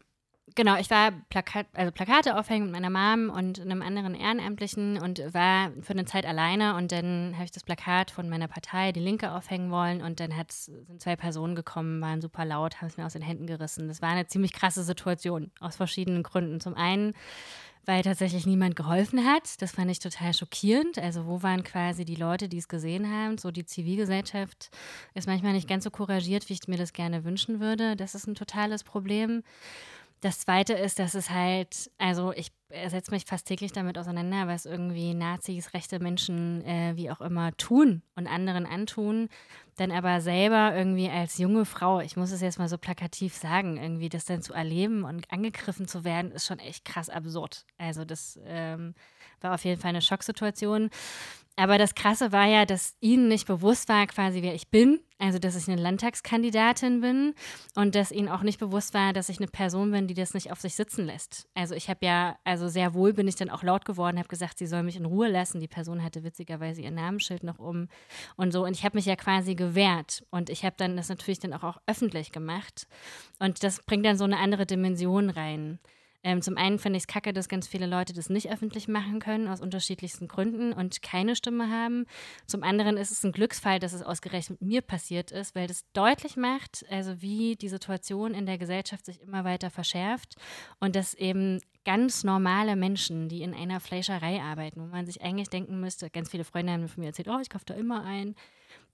genau, 0.53 0.77
ich 0.77 0.89
war 0.89 1.11
Plakat, 1.29 1.67
also 1.73 1.91
Plakate 1.91 2.37
aufhängen 2.37 2.65
mit 2.65 2.73
meiner 2.81 2.89
Mom 2.89 3.29
und 3.29 3.59
einem 3.59 3.81
anderen 3.81 4.13
Ehrenamtlichen 4.13 4.99
und 4.99 5.19
war 5.33 5.71
für 5.81 5.93
eine 5.93 6.05
Zeit 6.05 6.25
alleine 6.25 6.75
und 6.75 6.91
dann 6.91 7.33
habe 7.35 7.45
ich 7.45 7.51
das 7.51 7.63
Plakat 7.63 8.11
von 8.11 8.29
meiner 8.29 8.47
Partei, 8.47 8.91
die 8.91 8.99
Linke, 8.99 9.31
aufhängen 9.31 9.71
wollen 9.71 10.01
und 10.01 10.19
dann 10.19 10.31
sind 10.47 11.01
zwei 11.01 11.15
Personen 11.15 11.55
gekommen, 11.55 12.01
waren 12.01 12.21
super 12.21 12.45
laut, 12.45 12.81
haben 12.81 12.87
es 12.87 12.97
mir 12.97 13.05
aus 13.05 13.13
den 13.13 13.21
Händen 13.21 13.47
gerissen. 13.47 13.87
Das 13.87 14.01
war 14.01 14.09
eine 14.09 14.27
ziemlich 14.27 14.53
krasse 14.53 14.83
Situation 14.83 15.51
aus 15.59 15.75
verschiedenen 15.75 16.23
Gründen. 16.23 16.59
Zum 16.59 16.75
einen 16.75 17.13
weil 17.85 18.03
tatsächlich 18.03 18.45
niemand 18.45 18.75
geholfen 18.75 19.25
hat. 19.25 19.61
Das 19.61 19.71
fand 19.71 19.91
ich 19.91 19.99
total 19.99 20.33
schockierend. 20.33 20.97
Also 20.97 21.25
wo 21.25 21.43
waren 21.43 21.63
quasi 21.63 22.05
die 22.05 22.15
Leute, 22.15 22.49
die 22.49 22.57
es 22.57 22.67
gesehen 22.67 23.11
haben? 23.11 23.37
So 23.37 23.51
die 23.51 23.65
Zivilgesellschaft 23.65 24.69
ist 25.13 25.27
manchmal 25.27 25.53
nicht 25.53 25.67
ganz 25.67 25.83
so 25.83 25.91
couragiert, 25.91 26.49
wie 26.49 26.53
ich 26.53 26.67
mir 26.67 26.77
das 26.77 26.93
gerne 26.93 27.23
wünschen 27.23 27.59
würde. 27.59 27.95
Das 27.95 28.15
ist 28.15 28.27
ein 28.27 28.35
totales 28.35 28.83
Problem. 28.83 29.43
Das 30.21 30.39
Zweite 30.39 30.73
ist, 30.73 30.97
dass 30.97 31.13
es 31.13 31.29
halt, 31.29 31.91
also 31.97 32.31
ich 32.33 32.51
setze 32.87 33.11
mich 33.11 33.25
fast 33.25 33.47
täglich 33.47 33.73
damit 33.73 33.97
auseinander, 33.97 34.47
was 34.47 34.65
irgendwie 34.65 35.13
Nazis, 35.13 35.73
rechte 35.73 35.99
Menschen, 35.99 36.65
äh, 36.65 36.93
wie 36.95 37.11
auch 37.11 37.21
immer, 37.21 37.55
tun 37.57 38.01
und 38.15 38.25
anderen 38.25 38.65
antun. 38.65 39.29
Dann 39.77 39.91
aber 39.91 40.21
selber 40.21 40.73
irgendwie 40.73 41.09
als 41.09 41.37
junge 41.37 41.65
Frau, 41.65 41.99
ich 41.99 42.15
muss 42.15 42.31
es 42.31 42.39
jetzt 42.39 42.59
mal 42.59 42.69
so 42.69 42.77
plakativ 42.77 43.35
sagen, 43.35 43.75
irgendwie 43.77 44.07
das 44.07 44.23
dann 44.23 44.41
zu 44.41 44.53
erleben 44.53 45.03
und 45.03 45.29
angegriffen 45.31 45.87
zu 45.87 46.05
werden, 46.05 46.31
ist 46.31 46.45
schon 46.45 46.59
echt 46.59 46.85
krass 46.85 47.09
absurd. 47.09 47.65
Also 47.77 48.05
das 48.05 48.39
ähm, 48.45 48.95
war 49.41 49.53
auf 49.53 49.65
jeden 49.65 49.81
Fall 49.81 49.89
eine 49.89 50.01
Schocksituation. 50.01 50.89
Aber 51.57 51.77
das 51.77 51.95
Krasse 51.95 52.31
war 52.33 52.47
ja, 52.47 52.65
dass 52.65 52.95
ihnen 52.99 53.29
nicht 53.29 53.47
bewusst 53.47 53.87
war, 53.87 54.05
quasi 54.07 54.41
wer 54.41 54.53
ich 54.53 54.69
bin, 54.69 54.99
also 55.19 55.39
dass 55.39 55.55
ich 55.55 55.69
eine 55.69 55.81
Landtagskandidatin 55.81 56.99
bin 56.99 57.33
und 57.75 57.95
dass 57.95 58.11
ihnen 58.11 58.27
auch 58.27 58.41
nicht 58.41 58.59
bewusst 58.59 58.93
war, 58.93 59.13
dass 59.13 59.29
ich 59.29 59.37
eine 59.37 59.47
Person 59.47 59.91
bin, 59.91 60.07
die 60.07 60.13
das 60.13 60.33
nicht 60.33 60.51
auf 60.51 60.59
sich 60.59 60.75
sitzen 60.75 61.05
lässt. 61.05 61.47
Also 61.53 61.73
ich 61.73 61.89
habe 61.89 62.05
ja, 62.05 62.37
also 62.43 62.67
sehr 62.67 62.93
wohl 62.93 63.13
bin 63.13 63.29
ich 63.29 63.35
dann 63.35 63.49
auch 63.49 63.63
laut 63.63 63.85
geworden, 63.85 64.17
habe 64.17 64.27
gesagt, 64.27 64.57
sie 64.57 64.67
soll 64.67 64.83
mich 64.83 64.97
in 64.97 65.05
Ruhe 65.05 65.29
lassen. 65.29 65.61
Die 65.61 65.69
Person 65.69 66.03
hatte 66.03 66.23
witzigerweise 66.25 66.81
ihr 66.81 66.91
Namensschild 66.91 67.43
noch 67.43 67.59
um 67.59 67.87
und 68.35 68.51
so. 68.51 68.65
Und 68.65 68.75
ich 68.75 68.83
habe 68.83 68.97
mich 68.97 69.05
ja 69.05 69.15
quasi 69.15 69.55
gewehrt 69.55 70.25
und 70.31 70.49
ich 70.49 70.65
habe 70.65 70.75
dann 70.77 70.97
das 70.97 71.07
natürlich 71.07 71.39
dann 71.39 71.53
auch, 71.53 71.63
auch 71.63 71.77
öffentlich 71.87 72.33
gemacht. 72.33 72.87
Und 73.39 73.63
das 73.63 73.81
bringt 73.83 74.05
dann 74.05 74.17
so 74.17 74.25
eine 74.25 74.39
andere 74.39 74.65
Dimension 74.65 75.29
rein. 75.29 75.79
Ähm, 76.25 76.41
zum 76.41 76.57
einen 76.57 76.79
finde 76.79 76.97
ich 76.97 77.03
es 77.03 77.07
kacke, 77.07 77.33
dass 77.33 77.47
ganz 77.47 77.67
viele 77.67 77.85
Leute 77.85 78.11
das 78.11 78.31
nicht 78.31 78.49
öffentlich 78.51 78.87
machen 78.87 79.19
können, 79.19 79.47
aus 79.47 79.61
unterschiedlichsten 79.61 80.27
Gründen 80.27 80.73
und 80.73 81.03
keine 81.03 81.35
Stimme 81.35 81.69
haben. 81.69 82.07
Zum 82.47 82.63
anderen 82.63 82.97
ist 82.97 83.11
es 83.11 83.23
ein 83.23 83.31
Glücksfall, 83.31 83.77
dass 83.77 83.93
es 83.93 84.01
ausgerechnet 84.01 84.59
mir 84.59 84.81
passiert 84.81 85.31
ist, 85.31 85.53
weil 85.53 85.67
das 85.67 85.85
deutlich 85.93 86.35
macht, 86.35 86.83
also 86.89 87.21
wie 87.21 87.55
die 87.55 87.69
Situation 87.69 88.33
in 88.33 88.47
der 88.47 88.57
Gesellschaft 88.57 89.05
sich 89.05 89.21
immer 89.21 89.43
weiter 89.43 89.69
verschärft 89.69 90.33
und 90.79 90.95
dass 90.95 91.13
eben 91.13 91.61
ganz 91.85 92.23
normale 92.23 92.75
Menschen, 92.75 93.29
die 93.29 93.43
in 93.43 93.53
einer 93.53 93.79
Fleischerei 93.79 94.41
arbeiten, 94.41 94.81
wo 94.81 94.87
man 94.87 95.05
sich 95.05 95.21
eigentlich 95.21 95.49
denken 95.49 95.79
müsste, 95.79 96.09
ganz 96.09 96.31
viele 96.31 96.43
Freunde 96.43 96.73
haben 96.73 96.87
von 96.87 97.01
mir 97.01 97.09
erzählt, 97.09 97.27
oh, 97.27 97.37
ich 97.39 97.51
kaufe 97.51 97.65
da 97.65 97.75
immer 97.75 98.03
ein, 98.03 98.33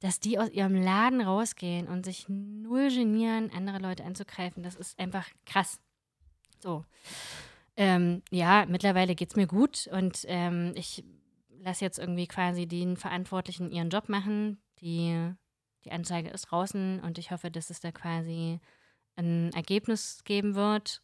dass 0.01 0.19
die 0.19 0.38
aus 0.38 0.49
ihrem 0.49 0.75
Laden 0.75 1.21
rausgehen 1.21 1.88
und 1.88 2.03
sich 2.03 2.25
null 2.27 2.89
genieren, 2.89 3.51
andere 3.55 3.79
Leute 3.79 4.03
anzugreifen, 4.03 4.63
das 4.63 4.75
ist 4.75 4.99
einfach 4.99 5.29
krass. 5.45 5.79
So. 6.62 6.86
Ähm, 7.76 8.22
ja, 8.32 8.66
mittlerweile 8.68 9.16
geht 9.16 9.30
es 9.32 9.36
mir 9.36 9.47
gut 9.47 9.88
und 9.88 10.26
ähm, 10.28 10.74
ich 10.76 11.03
lasse 11.64 11.86
jetzt 11.86 11.99
irgendwie 11.99 12.28
quasi 12.28 12.68
den 12.68 12.97
Verantwortlichen 12.97 13.72
ihren 13.72 13.89
Job 13.89 14.09
machen. 14.09 14.62
Die, 14.82 15.32
die 15.86 15.91
Anzeige 15.91 16.30
ist 16.30 16.43
draußen 16.43 16.99
und 16.99 17.18
ich 17.18 17.32
hoffe, 17.32 17.51
dass 17.51 17.70
es 17.70 17.80
da 17.80 17.91
quasi 17.91 18.59
ein 19.16 19.51
Ergebnis 19.53 20.24
geben 20.24 20.55
wird. 20.55 21.01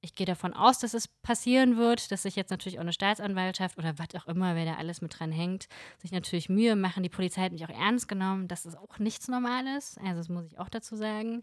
Ich 0.00 0.14
gehe 0.14 0.26
davon 0.26 0.54
aus, 0.54 0.78
dass 0.78 0.94
es 0.94 1.08
passieren 1.08 1.76
wird, 1.76 2.12
dass 2.12 2.22
sich 2.22 2.36
jetzt 2.36 2.50
natürlich 2.50 2.78
auch 2.78 2.82
eine 2.82 2.92
Staatsanwaltschaft 2.92 3.76
oder 3.78 3.98
was 3.98 4.14
auch 4.14 4.28
immer, 4.28 4.54
wer 4.54 4.64
da 4.64 4.74
alles 4.74 5.00
mit 5.00 5.18
dran 5.18 5.32
hängt, 5.32 5.66
sich 5.98 6.12
natürlich 6.12 6.48
Mühe 6.48 6.76
machen. 6.76 7.02
Die 7.02 7.08
Polizei 7.08 7.42
hat 7.42 7.52
mich 7.52 7.64
auch 7.64 7.70
ernst 7.70 8.06
genommen. 8.06 8.46
Das 8.46 8.66
ist 8.66 8.76
auch 8.76 8.98
nichts 8.98 9.26
Normales. 9.26 9.96
Also, 10.04 10.18
das 10.18 10.28
muss 10.28 10.46
ich 10.46 10.58
auch 10.58 10.68
dazu 10.68 10.96
sagen. 10.96 11.42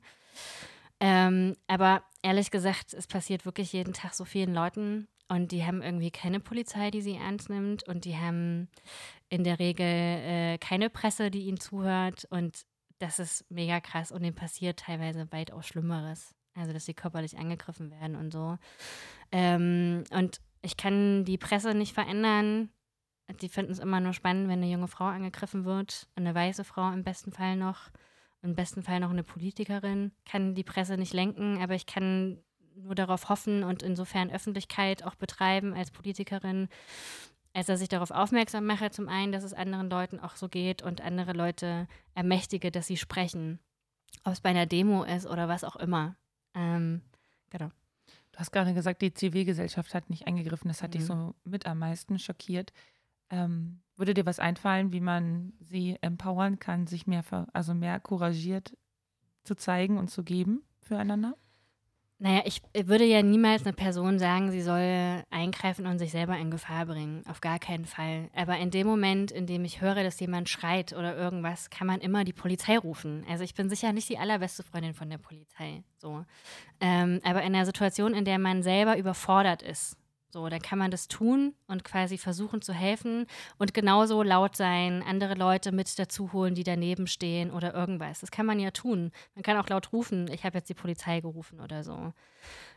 Ähm, 1.06 1.58
aber 1.68 2.02
ehrlich 2.22 2.50
gesagt, 2.50 2.94
es 2.94 3.08
passiert 3.08 3.44
wirklich 3.44 3.74
jeden 3.74 3.92
Tag 3.92 4.14
so 4.14 4.24
vielen 4.24 4.54
Leuten 4.54 5.10
und 5.28 5.52
die 5.52 5.66
haben 5.66 5.82
irgendwie 5.82 6.12
keine 6.12 6.40
Polizei, 6.40 6.92
die 6.92 7.02
sie 7.02 7.16
ernst 7.16 7.50
nimmt 7.50 7.86
und 7.90 8.06
die 8.06 8.16
haben 8.16 8.70
in 9.28 9.44
der 9.44 9.60
Regel 9.60 9.86
äh, 9.86 10.58
keine 10.60 10.90
Presse, 10.90 11.30
die 11.30 11.42
ihnen 11.42 11.60
zuhört 11.60 12.24
und 12.30 12.64
das 13.00 13.20
ist 13.20 13.44
mega 13.52 13.82
krass 13.82 14.14
und 14.14 14.24
denen 14.24 14.34
passiert 14.34 14.80
teilweise 14.80 15.30
weitaus 15.34 15.68
Schlimmeres. 15.68 16.36
Also, 16.56 16.72
dass 16.72 16.86
sie 16.86 16.94
körperlich 16.94 17.38
angegriffen 17.38 17.92
werden 17.92 18.16
und 18.16 18.32
so. 18.32 18.58
Ähm, 19.34 20.06
und 20.12 20.40
ich 20.62 20.78
kann 20.78 21.26
die 21.26 21.38
Presse 21.38 21.74
nicht 21.74 21.94
verändern. 21.94 22.70
Die 23.42 23.50
finden 23.50 23.74
es 23.74 23.80
immer 23.80 24.00
nur 24.00 24.14
spannend, 24.14 24.48
wenn 24.48 24.62
eine 24.62 24.72
junge 24.72 24.88
Frau 24.88 25.06
angegriffen 25.06 25.66
wird, 25.66 26.08
eine 26.16 26.34
weiße 26.34 26.64
Frau 26.64 26.94
im 26.94 27.04
besten 27.04 27.34
Fall 27.34 27.58
noch 27.58 27.90
im 28.44 28.56
besten 28.56 28.84
Fall 28.84 29.00
noch 29.00 29.10
eine 29.10 29.24
Politikerin, 29.24 30.12
kann 30.26 30.54
die 30.54 30.64
Presse 30.64 30.98
nicht 30.98 31.14
lenken, 31.14 31.62
aber 31.62 31.76
ich 31.76 31.86
kann 31.86 32.44
nur 32.76 32.96
darauf 32.96 33.30
hoffen 33.30 33.64
und 33.64 33.82
insofern 33.82 34.32
Öffentlichkeit 34.32 35.04
auch 35.04 35.16
betreiben 35.16 35.74
als 35.74 35.92
Politikerin, 35.92 36.68
als 37.54 37.68
dass 37.68 37.82
ich 37.82 37.90
darauf 37.90 38.12
aufmerksam 38.12 38.66
mache, 38.66 38.90
zum 38.92 39.08
einen, 39.08 39.32
dass 39.32 39.44
es 39.44 39.54
anderen 39.54 39.90
Leuten 39.90 40.20
auch 40.20 40.36
so 40.36 40.50
geht 40.50 40.82
und 40.82 41.02
andere 41.02 41.34
Leute 41.34 41.88
ermächtige, 42.16 42.72
dass 42.72 42.88
sie 42.88 42.98
sprechen. 42.98 43.60
Ob 44.24 44.34
es 44.34 44.42
bei 44.42 44.50
einer 44.50 44.66
Demo 44.66 45.04
ist 45.04 45.26
oder 45.26 45.48
was 45.48 45.64
auch 45.64 45.76
immer. 45.76 46.16
Ähm, 46.54 47.02
genau. 47.50 47.70
Du 48.32 48.40
hast 48.40 48.52
gerade 48.52 48.74
gesagt, 48.74 49.02
die 49.02 49.14
Zivilgesellschaft 49.14 49.94
hat 49.94 50.10
nicht 50.10 50.28
eingegriffen. 50.28 50.68
Das 50.68 50.82
hat 50.82 50.90
mhm. 50.90 50.98
dich 50.98 51.06
so 51.06 51.36
mit 51.44 51.68
am 51.68 51.80
meisten 51.80 52.18
schockiert. 52.20 52.74
Ähm, 53.30 53.82
Würde 53.96 54.14
dir 54.14 54.26
was 54.26 54.40
einfallen, 54.40 54.92
wie 54.92 55.02
man 55.02 55.54
sie 55.60 55.98
empowern 56.02 56.60
kann, 56.60 56.88
sich 56.88 57.06
mehr, 57.06 57.24
also 57.54 57.74
mehr 57.74 58.00
couragiert 58.00 58.76
zu 59.44 59.56
zeigen 59.56 59.98
und 59.98 60.10
zu 60.10 60.24
geben 60.24 60.64
füreinander? 60.82 61.36
Naja, 62.24 62.44
ich 62.46 62.62
würde 62.86 63.04
ja 63.04 63.22
niemals 63.22 63.64
eine 63.64 63.74
Person 63.74 64.18
sagen, 64.18 64.50
sie 64.50 64.62
soll 64.62 65.22
eingreifen 65.30 65.86
und 65.86 66.00
sich 66.00 66.12
selber 66.12 66.38
in 66.38 66.52
Gefahr 66.52 66.86
bringen. 66.86 67.22
Auf 67.28 67.42
gar 67.42 67.60
keinen 67.60 67.84
Fall. 67.84 68.30
Aber 68.34 68.58
in 68.58 68.72
dem 68.72 68.88
Moment, 68.88 69.30
in 69.32 69.46
dem 69.46 69.66
ich 69.66 69.82
höre, 69.82 70.04
dass 70.04 70.22
jemand 70.22 70.48
schreit 70.48 70.94
oder 70.94 71.18
irgendwas, 71.18 71.70
kann 71.70 71.86
man 71.86 72.00
immer 72.00 72.24
die 72.24 72.32
Polizei 72.32 72.78
rufen. 72.78 73.26
Also 73.30 73.44
ich 73.44 73.56
bin 73.56 73.68
sicher 73.68 73.92
nicht 73.92 74.08
die 74.08 74.18
allerbeste 74.18 74.64
Freundin 74.64 74.94
von 74.94 75.10
der 75.10 75.18
Polizei. 75.18 75.84
So. 75.98 76.24
Ähm, 76.80 77.20
aber 77.26 77.42
in 77.44 77.52
der 77.52 77.66
Situation, 77.66 78.14
in 78.14 78.24
der 78.24 78.40
man 78.40 78.64
selber 78.64 78.98
überfordert 78.98 79.62
ist, 79.62 79.98
so, 80.34 80.50
dann 80.50 80.62
kann 80.62 80.80
man 80.80 80.90
das 80.90 81.08
tun 81.08 81.54
und 81.68 81.84
quasi 81.84 82.18
versuchen 82.18 82.64
zu 82.64 82.74
helfen 82.74 83.28
und 83.60 83.76
genauso 83.76 84.24
laut 84.24 84.58
sein, 84.58 85.04
andere 85.08 85.36
Leute 85.36 85.72
mit 85.72 86.00
dazu 86.00 86.34
holen, 86.34 86.56
die 86.56 86.64
daneben 86.64 87.06
stehen 87.06 87.52
oder 87.52 87.76
irgendwas. 87.76 88.22
Das 88.22 88.32
kann 88.32 88.48
man 88.48 88.60
ja 88.60 88.72
tun. 88.72 89.12
Man 89.36 89.44
kann 89.44 89.58
auch 89.58 89.70
laut 89.70 89.94
rufen, 89.94 90.28
ich 90.32 90.44
habe 90.44 90.58
jetzt 90.58 90.70
die 90.70 90.74
Polizei 90.74 91.22
gerufen 91.22 91.62
oder 91.62 91.84
so. 91.84 92.14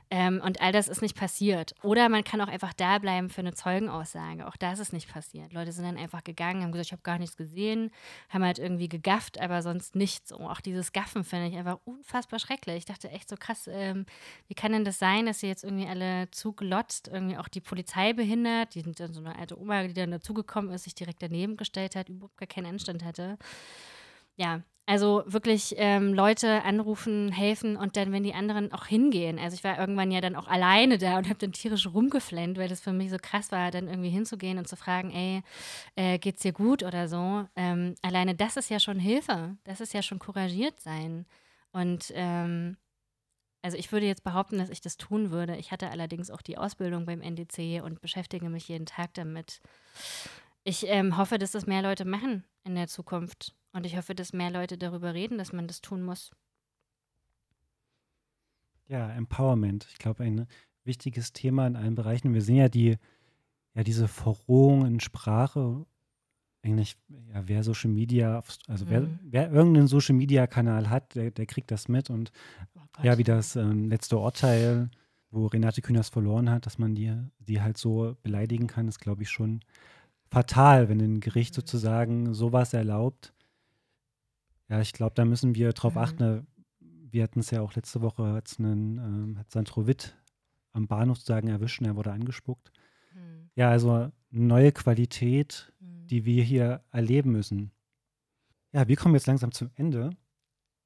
Ähm, 0.09 0.41
und 0.45 0.61
all 0.61 0.71
das 0.71 0.87
ist 0.87 1.03
nicht 1.03 1.17
passiert. 1.17 1.75
Oder 1.83 2.09
man 2.09 2.23
kann 2.23 2.41
auch 2.41 2.49
einfach 2.49 2.73
da 2.73 2.99
bleiben 2.99 3.29
für 3.29 3.41
eine 3.41 3.55
Zeugenaussage. 3.55 4.47
Auch 4.47 4.57
das 4.57 4.79
ist 4.79 4.93
nicht 4.93 5.13
passiert. 5.13 5.53
Leute 5.53 5.73
sind 5.73 5.85
dann 5.85 5.97
einfach 5.97 6.23
gegangen, 6.23 6.63
haben 6.63 6.71
gesagt, 6.71 6.87
ich 6.87 6.93
habe 6.93 7.03
gar 7.03 7.19
nichts 7.19 7.37
gesehen, 7.37 7.91
haben 8.29 8.45
halt 8.45 8.61
irgendwie 8.61 8.89
gegafft, 8.89 9.41
aber 9.41 9.63
sonst 9.63 9.97
nichts. 9.97 10.31
Und 10.31 10.45
auch 10.45 10.61
dieses 10.61 10.93
Gaffen 10.93 11.25
finde 11.25 11.49
ich 11.49 11.57
einfach 11.57 11.79
unfassbar 11.85 12.39
schrecklich. 12.39 12.77
Ich 12.77 12.85
dachte 12.85 13.11
echt 13.11 13.29
so 13.29 13.37
krass, 13.37 13.69
ähm, 13.73 14.07
wie 14.47 14.55
kann 14.55 14.71
denn 14.71 14.85
das 14.85 15.01
sein, 15.01 15.27
dass 15.27 15.41
sie 15.41 15.49
jetzt 15.49 15.65
irgendwie 15.65 15.89
alle 15.89 16.31
zugelotzt, 16.31 17.09
irgendwie 17.09 17.37
auch 17.37 17.49
die 17.49 17.61
Polizei 17.61 18.13
behindert, 18.13 18.77
die 18.77 18.83
sind 18.83 19.01
dann 19.01 19.13
so 19.13 19.21
eine 19.21 19.37
alte 19.37 19.61
Oma, 19.61 19.89
die 19.89 19.95
dann 19.95 20.13
dazugekommen 20.13 20.71
ist, 20.71 20.85
sich 20.85 20.95
direkt 20.95 21.21
daneben 21.21 21.57
gestellt 21.57 21.97
hat, 21.97 22.09
überhaupt 22.09 22.37
gar 22.37 22.47
keinen 22.47 22.67
Anstand 22.67 23.05
hatte. 23.05 23.39
Ja, 24.37 24.63
also 24.89 25.25
wirklich 25.27 25.75
ähm, 25.79 26.15
Leute 26.15 26.63
anrufen, 26.63 27.33
helfen 27.33 27.77
und 27.77 27.97
dann, 27.97 28.13
wenn 28.13 28.23
die 28.23 28.35
anderen 28.35 28.73
auch 28.73 28.87
hingehen. 28.87 29.39
Also 29.39 29.57
ich 29.57 29.65
war 29.65 29.79
irgendwann 29.81 30.13
ja 30.13 30.21
dann 30.21 30.37
auch 30.37 30.47
alleine 30.47 30.97
da 30.97 31.19
und 31.19 31.29
habe 31.29 31.41
dann 31.41 31.53
tierisch 31.53 31.89
rumgeflennt, 31.89 32.57
weil 32.57 32.69
das 32.69 32.81
für 32.81 32.93
mich 32.93 33.11
so 33.11 33.17
krass 33.21 33.51
war, 33.51 33.73
dann 33.73 33.89
irgendwie 33.89 34.11
hinzugehen 34.11 34.59
und 34.59 34.69
zu 34.69 34.77
fragen, 34.77 35.11
ey, 35.11 35.43
äh, 35.97 36.19
geht's 36.19 36.43
dir 36.43 36.53
gut 36.53 36.85
oder 36.85 37.09
so. 37.09 37.49
Ähm, 37.57 37.97
alleine 38.03 38.37
das 38.37 38.57
ist 38.57 38.71
ja 38.71 38.79
schon 38.79 39.01
Hilfe. 39.01 39.57
Das 39.65 39.81
ist 39.81 39.93
ja 39.93 40.03
schon 40.03 40.21
couragiert 40.21 40.79
sein. 40.79 41.27
Und 41.73 42.13
ähm, 42.15 42.77
also 43.63 43.77
ich 43.77 43.91
würde 43.91 44.07
jetzt 44.07 44.23
behaupten, 44.23 44.59
dass 44.59 44.71
ich 44.71 44.81
das 44.81 44.97
tun 44.97 45.33
würde. 45.33 45.57
Ich 45.57 45.73
hatte 45.73 45.91
allerdings 45.91 46.31
auch 46.31 46.43
die 46.43 46.59
Ausbildung 46.59 47.07
beim 47.07 47.23
NDC 47.23 47.83
und 47.83 48.01
beschäftige 48.01 48.49
mich 48.49 48.69
jeden 48.69 48.87
Tag 48.87 49.15
damit. 49.15 49.61
Ich 50.63 50.87
ähm, 50.87 51.17
hoffe, 51.17 51.39
dass 51.39 51.51
das 51.51 51.67
mehr 51.67 51.83
Leute 51.83 52.05
machen 52.05 52.45
in 52.63 52.77
der 52.77 52.87
Zukunft. 52.87 53.55
Und 53.77 53.85
ich 53.85 53.95
hoffe, 53.95 54.15
dass 54.15 54.33
mehr 54.33 54.51
Leute 54.51 54.79
darüber 54.79 55.13
reden, 55.13 55.37
dass 55.37 55.53
man 55.53 55.67
das 55.67 55.83
tun 55.83 56.03
muss. 56.03 56.31
Ja, 58.89 59.11
Empowerment. 59.11 59.87
Ich 59.93 59.99
glaube, 59.99 60.25
ein 60.25 60.47
wichtiges 60.85 61.35
Thema 61.35 61.67
in 61.67 61.77
allen 61.77 61.95
Bereichen. 61.95 62.33
Wir 62.33 62.41
sehen 62.41 62.57
ja 62.57 62.71
die, 62.71 62.97
ja, 63.75 63.85
diese 63.85 64.09
Verrohung 64.09 64.87
in 64.87 64.99
Sprache. 64.99 65.85
Eigentlich, 66.63 66.97
ja, 67.35 67.47
wer 67.47 67.63
Social 67.63 67.91
Media, 67.91 68.43
also 68.67 68.87
mhm. 68.87 68.91
wer, 68.91 69.09
wer 69.25 69.53
irgendeinen 69.53 69.89
Social 69.89 70.15
Media 70.15 70.47
Kanal 70.47 70.89
hat, 70.89 71.15
der, 71.15 71.31
der 71.31 71.45
kriegt 71.45 71.71
das 71.71 71.87
mit. 71.87 72.09
Und 72.09 72.33
oh 72.75 73.03
ja, 73.03 73.19
wie 73.19 73.25
das 73.25 73.57
ähm, 73.57 73.91
letzte 73.91 74.17
Urteil, 74.17 74.91
wo 75.31 75.49
Renate 75.49 75.83
Künast 75.83 76.15
verloren 76.15 76.49
hat, 76.49 76.65
dass 76.65 76.79
man 76.79 76.95
die, 76.95 77.13
die 77.41 77.61
halt 77.61 77.77
so 77.77 78.17
beleidigen 78.23 78.69
kann, 78.69 78.89
ist, 78.89 79.01
glaube 79.01 79.25
ich, 79.25 79.29
schon 79.29 79.61
fatal, 80.31 80.89
wenn 80.89 81.01
ein 81.01 81.21
Gericht 81.21 81.53
mhm. 81.53 81.57
sozusagen 81.57 82.33
sowas 82.33 82.73
erlaubt. 82.73 83.35
Ja, 84.69 84.81
ich 84.81 84.93
glaube, 84.93 85.15
da 85.15 85.25
müssen 85.25 85.55
wir 85.55 85.73
drauf 85.73 85.95
mhm. 85.95 86.01
achten. 86.01 86.47
Wir 86.81 87.23
hatten 87.23 87.41
es 87.41 87.51
ja 87.51 87.61
auch 87.61 87.75
letzte 87.75 88.03
Woche, 88.03 88.33
hat's 88.33 88.59
einen, 88.59 88.99
ähm, 88.99 89.39
hat 89.39 89.51
Sandro 89.51 89.87
Witt 89.87 90.17
am 90.73 90.87
Bahnhof 90.87 91.19
sozusagen 91.19 91.49
erwischt 91.49 91.81
und 91.81 91.87
er 91.87 91.97
wurde 91.97 92.13
angespuckt. 92.13 92.73
Mhm. 93.15 93.51
Ja, 93.55 93.71
also 93.71 94.11
neue 94.31 94.73
Qualität, 94.73 95.73
mhm. 95.81 96.07
die 96.09 96.25
wir 96.25 96.43
hier 96.43 96.85
erleben 96.91 97.33
müssen. 97.33 97.71
Ja, 98.73 98.89
wir 98.89 98.97
kommen 98.97 99.15
jetzt 99.15 99.27
langsam 99.27 99.53
zum 99.53 99.71
Ende. 99.75 100.11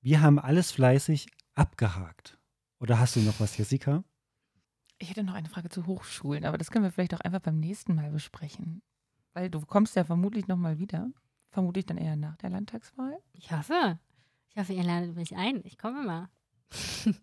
Wir 0.00 0.20
haben 0.20 0.38
alles 0.38 0.70
fleißig 0.70 1.28
abgehakt. 1.54 2.38
Oder 2.78 2.98
hast 2.98 3.16
du 3.16 3.20
noch 3.20 3.40
was, 3.40 3.56
Jessica? 3.56 4.04
Ich 4.98 5.10
hätte 5.10 5.24
noch 5.24 5.34
eine 5.34 5.48
Frage 5.48 5.70
zu 5.70 5.86
Hochschulen, 5.86 6.44
aber 6.44 6.58
das 6.58 6.70
können 6.70 6.84
wir 6.84 6.92
vielleicht 6.92 7.14
auch 7.14 7.20
einfach 7.20 7.40
beim 7.40 7.58
nächsten 7.58 7.94
Mal 7.94 8.10
besprechen. 8.10 8.82
Weil 9.32 9.50
du 9.50 9.60
kommst 9.60 9.96
ja 9.96 10.04
vermutlich 10.04 10.46
nochmal 10.46 10.78
wieder. 10.78 11.10
Vermutlich 11.50 11.86
dann 11.86 11.98
eher 11.98 12.16
nach 12.16 12.36
der 12.36 12.50
Landtagswahl. 12.50 13.18
Ich 13.32 13.50
hoffe. 13.52 13.98
Ich 14.50 14.56
hoffe, 14.56 14.72
ihr 14.72 14.84
ladet 14.84 15.16
mich 15.16 15.36
ein. 15.36 15.60
Ich 15.64 15.78
komme 15.78 16.02
mal. 16.02 16.28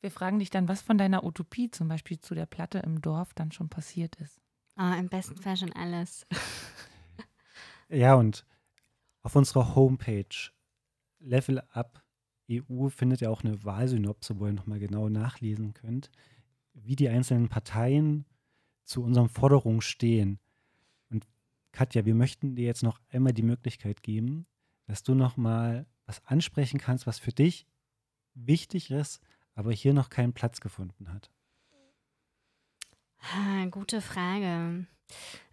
Wir 0.00 0.10
fragen 0.10 0.38
dich 0.38 0.50
dann, 0.50 0.68
was 0.68 0.82
von 0.82 0.98
deiner 0.98 1.24
Utopie, 1.24 1.70
zum 1.70 1.88
Beispiel 1.88 2.18
zu 2.18 2.34
der 2.34 2.46
Platte 2.46 2.78
im 2.80 3.00
Dorf, 3.00 3.34
dann 3.34 3.52
schon 3.52 3.68
passiert 3.68 4.16
ist. 4.16 4.40
Oh, 4.76 4.92
im 4.98 5.08
besten 5.08 5.36
Fall 5.36 5.56
schon 5.56 5.72
alles. 5.72 6.26
ja, 7.88 8.14
und 8.14 8.44
auf 9.22 9.36
unserer 9.36 9.74
Homepage 9.74 10.50
Level 11.20 11.60
Up 11.70 12.02
EU 12.50 12.88
findet 12.88 13.22
ihr 13.22 13.30
auch 13.30 13.44
eine 13.44 13.62
Wahlsynopse, 13.64 14.38
wo 14.38 14.46
ihr 14.46 14.52
nochmal 14.52 14.80
genau 14.80 15.08
nachlesen 15.08 15.72
könnt, 15.74 16.10
wie 16.74 16.96
die 16.96 17.08
einzelnen 17.08 17.48
Parteien 17.48 18.26
zu 18.84 19.02
unseren 19.02 19.28
Forderungen 19.28 19.80
stehen. 19.80 20.40
Katja, 21.72 22.04
wir 22.04 22.14
möchten 22.14 22.54
dir 22.54 22.66
jetzt 22.66 22.82
noch 22.82 23.00
einmal 23.10 23.32
die 23.32 23.42
Möglichkeit 23.42 24.02
geben, 24.02 24.46
dass 24.86 25.02
du 25.02 25.14
noch 25.14 25.36
mal 25.36 25.86
was 26.06 26.24
ansprechen 26.26 26.78
kannst, 26.78 27.06
was 27.06 27.18
für 27.18 27.32
dich 27.32 27.66
wichtig 28.34 28.90
ist, 28.90 29.20
aber 29.54 29.72
hier 29.72 29.94
noch 29.94 30.10
keinen 30.10 30.32
Platz 30.32 30.60
gefunden 30.60 31.12
hat. 31.12 31.30
Gute 33.70 34.00
Frage. 34.00 34.86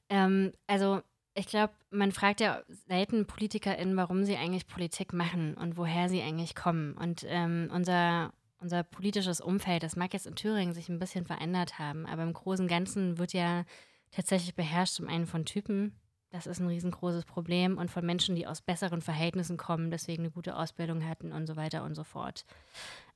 Ähm, 0.09 0.51
also 0.67 1.01
ich 1.35 1.47
glaube, 1.47 1.73
man 1.91 2.11
fragt 2.11 2.41
ja 2.41 2.63
selten 2.87 3.25
PolitikerInnen, 3.25 3.95
warum 3.95 4.25
sie 4.25 4.35
eigentlich 4.35 4.67
Politik 4.67 5.13
machen 5.13 5.53
und 5.53 5.77
woher 5.77 6.09
sie 6.09 6.21
eigentlich 6.21 6.55
kommen. 6.55 6.93
Und 6.93 7.25
ähm, 7.27 7.69
unser, 7.73 8.33
unser 8.57 8.83
politisches 8.83 9.39
Umfeld, 9.39 9.83
das 9.83 9.95
mag 9.95 10.13
jetzt 10.13 10.27
in 10.27 10.35
Thüringen 10.35 10.73
sich 10.73 10.89
ein 10.89 10.99
bisschen 10.99 11.25
verändert 11.25 11.79
haben, 11.79 12.05
aber 12.05 12.23
im 12.23 12.33
Großen 12.33 12.65
und 12.65 12.69
Ganzen 12.69 13.17
wird 13.17 13.33
ja 13.33 13.63
tatsächlich 14.11 14.55
beherrscht 14.55 14.95
zum 14.95 15.07
einen 15.07 15.27
von 15.27 15.45
Typen, 15.45 15.95
das 16.31 16.47
ist 16.47 16.59
ein 16.59 16.67
riesengroßes 16.67 17.25
Problem 17.25 17.77
und 17.77 17.89
von 17.89 18.05
Menschen, 18.05 18.35
die 18.35 18.47
aus 18.47 18.61
besseren 18.61 19.01
Verhältnissen 19.01 19.57
kommen, 19.57 19.91
deswegen 19.91 20.23
eine 20.23 20.31
gute 20.31 20.55
Ausbildung 20.55 21.07
hatten 21.07 21.31
und 21.31 21.47
so 21.47 21.55
weiter 21.55 21.83
und 21.83 21.95
so 21.95 22.03
fort. 22.03 22.45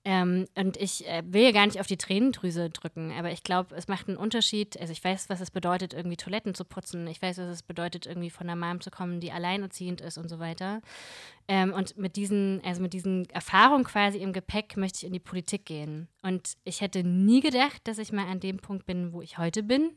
Ähm, 0.06 0.48
und 0.56 0.76
ich 0.76 1.08
äh, 1.08 1.24
will 1.26 1.44
ja 1.44 1.52
gar 1.52 1.66
nicht 1.66 1.80
auf 1.80 1.88
die 1.88 1.98
Tränendrüse 1.98 2.70
drücken, 2.70 3.14
aber 3.18 3.32
ich 3.32 3.44
glaube, 3.44 3.74
es 3.76 3.88
macht 3.88 4.10
einen 4.10 4.18
Unterschied. 4.18 4.78
Also 4.80 4.92
ich 4.92 5.02
weiß, 5.02 5.30
was 5.30 5.40
es 5.40 5.50
bedeutet, 5.50 5.94
irgendwie 5.94 6.18
Toiletten 6.18 6.54
zu 6.54 6.66
putzen. 6.66 7.08
Ich 7.08 7.22
weiß, 7.22 7.38
was 7.38 7.48
es 7.48 7.64
bedeutet, 7.64 8.06
irgendwie 8.06 8.30
von 8.30 8.50
einer 8.50 8.60
Mom 8.60 8.82
zu 8.82 8.92
kommen, 8.92 9.22
die 9.22 9.32
alleinerziehend 9.32 10.02
ist 10.02 10.18
und 10.18 10.28
so 10.28 10.40
weiter. 10.40 10.82
Ähm, 11.48 11.72
und 11.72 11.98
mit 11.98 12.18
diesen, 12.18 12.62
also 12.66 12.82
mit 12.82 12.92
diesen 12.92 13.30
Erfahrungen 13.30 13.86
quasi 13.86 14.18
im 14.18 14.34
Gepäck 14.34 14.76
möchte 14.76 14.98
ich 14.98 15.06
in 15.06 15.14
die 15.14 15.20
Politik 15.20 15.66
gehen. 15.66 16.10
Und 16.22 16.56
ich 16.66 16.82
hätte 16.82 17.06
nie 17.06 17.40
gedacht, 17.40 17.82
dass 17.86 17.98
ich 17.98 18.12
mal 18.12 18.28
an 18.28 18.42
dem 18.42 18.58
Punkt 18.58 18.86
bin, 18.86 19.14
wo 19.14 19.22
ich 19.22 19.38
heute 19.38 19.64
bin 19.64 19.92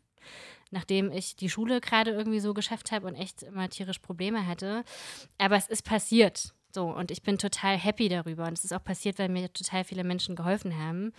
nachdem 0.70 1.10
ich 1.10 1.36
die 1.36 1.50
Schule 1.50 1.80
gerade 1.80 2.10
irgendwie 2.10 2.40
so 2.40 2.54
geschafft 2.54 2.92
habe 2.92 3.06
und 3.06 3.14
echt 3.14 3.42
immer 3.42 3.68
tierisch 3.68 3.98
Probleme 3.98 4.46
hatte. 4.46 4.84
Aber 5.38 5.56
es 5.56 5.68
ist 5.68 5.84
passiert. 5.84 6.52
So, 6.76 6.94
und 6.94 7.10
ich 7.10 7.22
bin 7.22 7.38
total 7.38 7.78
happy 7.78 8.10
darüber. 8.10 8.44
Und 8.44 8.52
es 8.58 8.64
ist 8.64 8.74
auch 8.74 8.84
passiert, 8.84 9.18
weil 9.18 9.30
mir 9.30 9.50
total 9.50 9.82
viele 9.82 10.04
Menschen 10.04 10.36
geholfen 10.36 10.78
haben. 10.78 11.14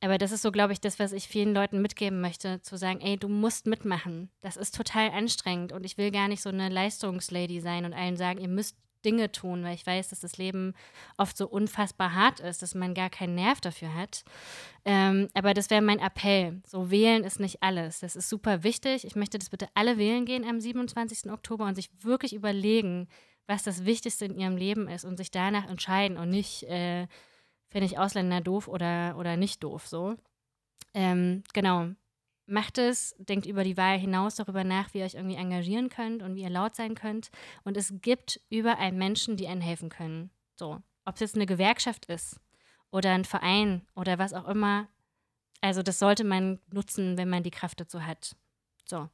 Aber 0.00 0.16
das 0.16 0.32
ist 0.32 0.40
so, 0.40 0.50
glaube 0.50 0.72
ich, 0.72 0.80
das, 0.80 0.98
was 0.98 1.12
ich 1.12 1.28
vielen 1.28 1.52
Leuten 1.52 1.82
mitgeben 1.82 2.22
möchte, 2.22 2.62
zu 2.62 2.78
sagen, 2.78 3.02
ey, 3.02 3.18
du 3.18 3.28
musst 3.28 3.66
mitmachen. 3.66 4.30
Das 4.40 4.56
ist 4.56 4.74
total 4.74 5.10
anstrengend. 5.10 5.72
Und 5.72 5.84
ich 5.84 5.98
will 5.98 6.10
gar 6.10 6.28
nicht 6.28 6.40
so 6.40 6.48
eine 6.48 6.70
Leistungslady 6.70 7.60
sein 7.60 7.84
und 7.84 7.92
allen 7.92 8.16
sagen, 8.16 8.40
ihr 8.40 8.48
müsst 8.48 8.78
Dinge 9.04 9.30
tun, 9.32 9.62
weil 9.64 9.74
ich 9.74 9.86
weiß, 9.86 10.08
dass 10.08 10.20
das 10.20 10.38
Leben 10.38 10.74
oft 11.16 11.36
so 11.36 11.46
unfassbar 11.48 12.14
hart 12.14 12.40
ist, 12.40 12.62
dass 12.62 12.74
man 12.74 12.94
gar 12.94 13.10
keinen 13.10 13.34
Nerv 13.34 13.60
dafür 13.60 13.94
hat. 13.94 14.24
Ähm, 14.84 15.28
aber 15.34 15.54
das 15.54 15.70
wäre 15.70 15.82
mein 15.82 15.98
Appell. 15.98 16.62
So 16.66 16.90
wählen 16.90 17.24
ist 17.24 17.40
nicht 17.40 17.62
alles. 17.62 18.00
Das 18.00 18.16
ist 18.16 18.28
super 18.28 18.62
wichtig. 18.62 19.04
Ich 19.04 19.16
möchte, 19.16 19.38
dass 19.38 19.50
bitte 19.50 19.68
alle 19.74 19.98
wählen 19.98 20.24
gehen 20.24 20.44
am 20.48 20.60
27. 20.60 21.30
Oktober 21.30 21.64
und 21.66 21.74
sich 21.74 21.90
wirklich 22.00 22.34
überlegen, 22.34 23.08
was 23.46 23.62
das 23.62 23.84
Wichtigste 23.84 24.24
in 24.24 24.38
ihrem 24.38 24.56
Leben 24.56 24.88
ist 24.88 25.04
und 25.04 25.16
sich 25.16 25.30
danach 25.30 25.68
entscheiden 25.68 26.16
und 26.16 26.30
nicht, 26.30 26.64
äh, 26.64 27.06
finde 27.68 27.86
ich 27.86 27.98
Ausländer 27.98 28.40
doof 28.40 28.68
oder, 28.68 29.16
oder 29.18 29.36
nicht 29.36 29.62
doof 29.62 29.86
so. 29.86 30.16
Ähm, 30.94 31.42
genau 31.52 31.90
macht 32.46 32.78
es, 32.78 33.14
denkt 33.18 33.46
über 33.46 33.64
die 33.64 33.76
Wahl 33.76 33.98
hinaus 33.98 34.36
darüber 34.36 34.64
nach, 34.64 34.92
wie 34.92 34.98
ihr 34.98 35.04
euch 35.04 35.14
irgendwie 35.14 35.36
engagieren 35.36 35.88
könnt 35.88 36.22
und 36.22 36.34
wie 36.34 36.42
ihr 36.42 36.50
laut 36.50 36.76
sein 36.76 36.94
könnt. 36.94 37.30
Und 37.64 37.76
es 37.76 37.94
gibt 38.02 38.40
überall 38.50 38.92
Menschen, 38.92 39.36
die 39.36 39.48
einen 39.48 39.60
helfen 39.60 39.88
können. 39.88 40.30
So, 40.56 40.80
ob 41.04 41.14
es 41.14 41.20
jetzt 41.20 41.34
eine 41.34 41.46
Gewerkschaft 41.46 42.06
ist 42.06 42.40
oder 42.90 43.12
ein 43.12 43.24
Verein 43.24 43.82
oder 43.94 44.18
was 44.18 44.32
auch 44.32 44.46
immer. 44.46 44.88
Also 45.60 45.82
das 45.82 45.98
sollte 45.98 46.24
man 46.24 46.60
nutzen, 46.72 47.16
wenn 47.16 47.30
man 47.30 47.42
die 47.42 47.50
Kraft 47.50 47.80
dazu 47.80 48.04
hat. 48.04 48.36
So. 48.84 49.08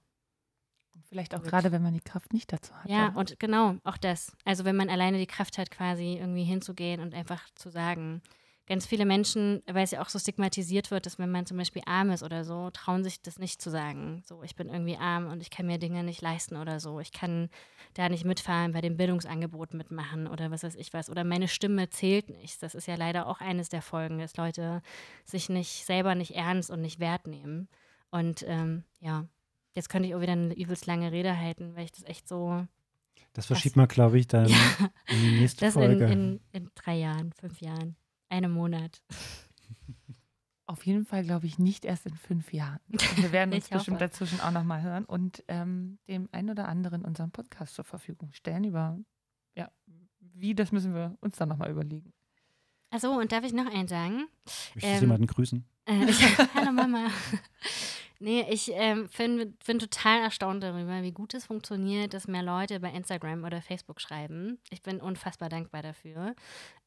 Vielleicht 1.09 1.35
auch 1.35 1.41
Gut. 1.41 1.51
gerade, 1.51 1.73
wenn 1.73 1.83
man 1.83 1.95
die 1.95 2.01
Kraft 2.01 2.33
nicht 2.33 2.53
dazu 2.53 2.75
hat. 2.75 2.89
Ja, 2.89 3.09
oder? 3.09 3.17
und 3.17 3.41
genau, 3.41 3.77
auch 3.85 3.97
das. 3.97 4.37
Also 4.45 4.65
wenn 4.65 4.77
man 4.77 4.91
alleine 4.91 5.19
die 5.19 5.27
Kraft 5.27 5.59
hat, 5.59 5.71
quasi 5.71 6.19
irgendwie 6.19 6.45
hinzugehen 6.45 7.01
und 7.01 7.15
einfach 7.15 7.49
zu 7.55 7.71
sagen. 7.71 8.23
Ganz 8.71 8.87
viele 8.87 9.05
Menschen, 9.05 9.65
weil 9.67 9.83
es 9.83 9.91
ja 9.91 10.01
auch 10.01 10.09
so 10.09 10.21
stigmatisiert 10.21 10.93
wird, 10.93 11.05
dass 11.05 11.19
wenn 11.19 11.33
man 11.33 11.45
zum 11.45 11.57
Beispiel 11.57 11.83
arm 11.87 12.11
ist 12.13 12.23
oder 12.23 12.45
so, 12.45 12.71
trauen 12.71 13.03
sich 13.03 13.21
das 13.21 13.41
nicht 13.41 13.61
zu 13.61 13.69
sagen. 13.69 14.23
So, 14.25 14.45
ich 14.45 14.55
bin 14.55 14.69
irgendwie 14.69 14.97
arm 14.97 15.27
und 15.27 15.43
ich 15.43 15.51
kann 15.51 15.67
mir 15.67 15.79
Dinge 15.79 16.05
nicht 16.05 16.23
leisten 16.23 16.57
oder 16.57 16.79
so. 16.79 17.01
Ich 17.01 17.11
kann 17.11 17.51
da 17.95 18.09
nicht 18.09 18.25
mitfahren, 18.25 18.71
bei 18.71 18.81
dem 18.81 18.97
Bildungsangebot 18.97 19.75
mitmachen 19.75 20.29
oder 20.29 20.53
was 20.53 20.63
weiß 20.63 20.77
ich 20.77 20.93
was. 20.93 21.11
Oder 21.11 21.25
meine 21.25 21.49
Stimme 21.49 21.91
zählt 21.91 22.31
nicht. 22.31 22.63
Das 22.63 22.77
ist 22.77 22.87
ja 22.87 22.95
leider 22.95 23.27
auch 23.27 23.41
eines 23.41 23.71
der 23.71 23.83
Folgen, 23.83 24.21
dass 24.21 24.37
Leute 24.37 24.83
sich 25.25 25.49
nicht 25.49 25.85
selber 25.85 26.15
nicht 26.15 26.37
ernst 26.37 26.71
und 26.71 26.81
nicht 26.81 27.01
wert 27.01 27.27
nehmen. 27.27 27.67
Und 28.13 28.45
ähm, 28.47 28.85
ja, 29.01 29.27
jetzt 29.75 29.89
könnte 29.89 30.07
ich 30.07 30.15
auch 30.15 30.21
wieder 30.21 30.35
eine 30.35 30.55
übelst 30.55 30.87
lange 30.87 31.11
Rede 31.11 31.37
halten, 31.37 31.75
weil 31.75 31.87
ich 31.87 31.93
das 31.93 32.05
echt 32.05 32.29
so 32.29 32.65
Das 33.33 33.47
verschiebt 33.47 33.75
man, 33.75 33.89
glaube 33.89 34.21
ich, 34.21 34.29
dann 34.29 34.47
in 35.09 35.21
die 35.23 35.41
nächste 35.41 35.65
Das 35.65 35.75
in, 35.75 35.83
Folge. 35.83 36.05
in, 36.05 36.41
in 36.53 36.71
drei 36.77 36.95
Jahren, 36.95 37.33
fünf 37.33 37.61
Jahren, 37.61 37.97
einem 38.31 38.53
Monat. 38.53 39.03
Auf 40.67 40.87
jeden 40.87 41.05
Fall, 41.05 41.25
glaube 41.25 41.47
ich, 41.47 41.59
nicht 41.59 41.85
erst 41.85 42.07
in 42.07 42.15
fünf 42.15 42.53
Jahren. 42.53 42.81
Wir 43.17 43.33
werden 43.33 43.53
uns 43.53 43.69
bestimmt 43.69 44.01
dazwischen 44.01 44.41
auch 44.41 44.53
nochmal 44.53 44.83
hören 44.83 45.05
und 45.05 45.43
ähm, 45.49 45.99
dem 46.09 46.29
einen 46.33 46.51
oder 46.51 46.69
anderen 46.69 47.05
unseren 47.05 47.33
Podcast 47.33 47.75
zur 47.75 47.85
Verfügung 47.85 48.33
stellen. 48.33 48.65
Über, 48.65 48.99
ja, 49.57 49.71
wie, 50.21 50.55
das 50.55 50.71
müssen 50.71 50.95
wir 50.95 51.17
uns 51.21 51.37
dann 51.37 51.49
nochmal 51.49 51.71
überlegen. 51.71 52.13
Achso, 52.91 53.13
und 53.19 53.33
darf 53.33 53.45
ich 53.45 53.53
noch 53.53 53.67
eins 53.67 53.91
sagen? 53.91 54.29
Möchtest 54.75 54.85
ähm, 54.85 54.95
du 54.95 55.01
jemanden 55.01 55.27
grüßen? 55.27 55.65
Äh, 55.87 56.05
ich, 56.09 56.39
hallo 56.55 56.73
Mama. 56.73 57.09
Nee, 58.23 58.45
ich 58.51 58.71
ähm, 58.75 59.09
bin, 59.17 59.57
bin 59.67 59.79
total 59.79 60.21
erstaunt 60.21 60.63
darüber, 60.63 61.03
wie 61.03 61.11
gut 61.11 61.33
es 61.33 61.47
funktioniert, 61.47 62.13
dass 62.13 62.29
mehr 62.29 62.43
Leute 62.43 62.79
bei 62.79 62.91
Instagram 62.91 63.45
oder 63.45 63.63
Facebook 63.63 63.99
schreiben. 63.99 64.59
Ich 64.69 64.83
bin 64.83 65.01
unfassbar 65.01 65.49
dankbar 65.49 65.81
dafür. 65.81 66.35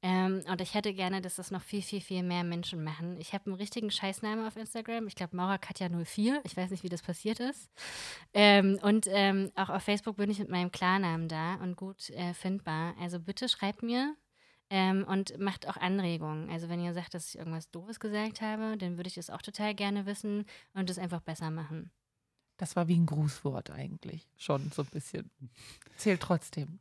Ähm, 0.03 0.43
und 0.47 0.61
ich 0.61 0.75
hätte 0.75 0.93
gerne, 0.93 1.21
dass 1.21 1.37
das 1.37 1.49
noch 1.49 1.63
viel, 1.63 1.81
viel, 1.81 2.01
viel 2.01 2.21
mehr 2.21 2.43
Menschen 2.43 2.83
machen. 2.83 3.17
Ich 3.19 3.33
habe 3.33 3.47
einen 3.47 3.55
richtigen 3.55 3.89
Scheißnamen 3.89 4.45
auf 4.45 4.55
Instagram. 4.57 5.07
Ich 5.07 5.15
glaube, 5.15 5.35
Maura 5.35 5.57
Katja 5.57 5.89
04. 5.89 6.39
Ich 6.43 6.55
weiß 6.55 6.69
nicht, 6.69 6.83
wie 6.83 6.89
das 6.89 7.01
passiert 7.01 7.39
ist. 7.39 7.71
Ähm, 8.35 8.77
und 8.83 9.07
ähm, 9.09 9.51
auch 9.55 9.69
auf 9.69 9.81
Facebook 9.81 10.17
bin 10.17 10.29
ich 10.29 10.37
mit 10.37 10.49
meinem 10.49 10.71
Klarnamen 10.71 11.29
da 11.29 11.55
und 11.55 11.77
gut 11.77 12.11
äh, 12.11 12.35
findbar. 12.35 12.93
Also 13.01 13.19
bitte 13.19 13.49
schreibt 13.49 13.81
mir, 13.81 14.15
ähm, 14.73 15.05
und 15.07 15.37
macht 15.37 15.67
auch 15.67 15.77
Anregungen. 15.77 16.49
Also 16.49 16.67
wenn 16.67 16.83
ihr 16.83 16.95
sagt, 16.95 17.13
dass 17.13 17.27
ich 17.29 17.37
irgendwas 17.37 17.69
Doofes 17.69 17.99
gesagt 17.99 18.41
habe, 18.41 18.75
dann 18.75 18.97
würde 18.97 19.07
ich 19.07 19.13
das 19.13 19.29
auch 19.29 19.43
total 19.43 19.75
gerne 19.75 20.07
wissen 20.07 20.45
und 20.73 20.89
das 20.89 20.97
einfach 20.97 21.21
besser 21.21 21.51
machen. 21.51 21.91
Das 22.57 22.75
war 22.75 22.87
wie 22.87 22.97
ein 22.97 23.05
Grußwort 23.05 23.69
eigentlich. 23.69 24.27
Schon 24.35 24.71
so 24.71 24.81
ein 24.81 24.87
bisschen. 24.87 25.29
Zählt 25.97 26.21
trotzdem. 26.21 26.79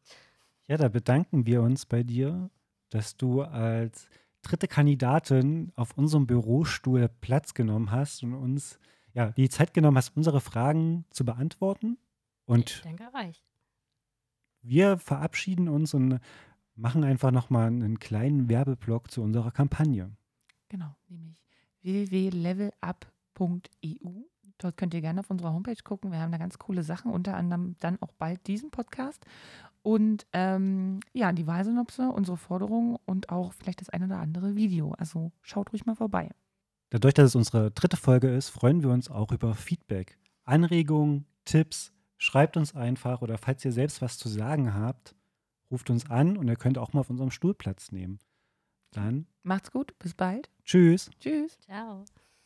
Ja, 0.68 0.78
da 0.78 0.88
bedanken 0.88 1.44
wir 1.44 1.60
uns 1.60 1.84
bei 1.84 2.02
dir, 2.02 2.48
dass 2.88 3.18
du 3.18 3.42
als 3.42 4.08
dritte 4.40 4.68
Kandidatin 4.68 5.70
auf 5.76 5.98
unserem 5.98 6.26
Bürostuhl 6.26 7.10
Platz 7.20 7.52
genommen 7.52 7.90
hast 7.90 8.22
und 8.22 8.32
uns 8.32 8.78
ja, 9.12 9.32
die 9.32 9.50
Zeit 9.50 9.74
genommen 9.74 9.98
hast, 9.98 10.16
unsere 10.16 10.40
Fragen 10.40 11.04
zu 11.10 11.26
beantworten. 11.26 11.98
Und 12.46 12.82
Danke 12.86 13.10
euch. 13.14 13.44
wir 14.62 14.96
verabschieden 14.96 15.68
uns 15.68 15.92
und 15.92 16.20
machen 16.74 17.04
einfach 17.04 17.30
nochmal 17.30 17.68
einen 17.68 17.98
kleinen 17.98 18.48
Werbeblock 18.48 19.10
zu 19.10 19.22
unserer 19.22 19.50
Kampagne. 19.50 20.10
Genau, 20.68 20.94
nämlich 21.08 21.36
www.levelup.eu. 21.82 24.22
Dort 24.58 24.76
könnt 24.76 24.94
ihr 24.94 25.00
gerne 25.00 25.20
auf 25.20 25.30
unserer 25.30 25.52
Homepage 25.52 25.82
gucken. 25.82 26.12
Wir 26.12 26.20
haben 26.20 26.32
da 26.32 26.38
ganz 26.38 26.58
coole 26.58 26.82
Sachen, 26.82 27.10
unter 27.10 27.36
anderem 27.36 27.76
dann 27.80 28.00
auch 28.00 28.12
bald 28.12 28.46
diesen 28.46 28.70
Podcast. 28.70 29.24
Und 29.82 30.26
ähm, 30.32 31.00
ja, 31.12 31.32
die 31.32 31.46
Wahlsynopse, 31.46 32.08
unsere 32.08 32.36
Forderungen 32.36 32.96
und 33.04 33.30
auch 33.30 33.52
vielleicht 33.52 33.80
das 33.80 33.90
ein 33.90 34.04
oder 34.04 34.18
andere 34.18 34.54
Video. 34.54 34.92
Also 34.92 35.32
schaut 35.42 35.72
ruhig 35.72 35.86
mal 35.86 35.96
vorbei. 35.96 36.30
Dadurch, 36.90 37.14
dass 37.14 37.30
es 37.30 37.34
unsere 37.34 37.72
dritte 37.72 37.96
Folge 37.96 38.28
ist, 38.28 38.50
freuen 38.50 38.82
wir 38.82 38.90
uns 38.90 39.10
auch 39.10 39.32
über 39.32 39.54
Feedback, 39.54 40.18
Anregungen, 40.44 41.26
Tipps. 41.44 41.92
Schreibt 42.18 42.56
uns 42.56 42.76
einfach 42.76 43.22
oder 43.22 43.38
falls 43.38 43.64
ihr 43.64 43.72
selbst 43.72 44.00
was 44.00 44.18
zu 44.18 44.28
sagen 44.28 44.74
habt, 44.74 45.16
ruft 45.72 45.90
uns 45.90 46.08
an 46.08 46.36
und 46.36 46.46
ihr 46.46 46.56
könnt 46.56 46.78
auch 46.78 46.92
mal 46.92 47.00
auf 47.00 47.10
unserem 47.10 47.30
Stuhl 47.30 47.54
Platz 47.54 47.90
nehmen. 47.90 48.20
Dann 48.92 49.26
Macht's 49.42 49.72
gut, 49.72 49.98
bis 49.98 50.14
bald. 50.14 50.50
tschüss. 50.64 51.10
Tschüss. 51.18 51.58
Ciao. 51.60 52.04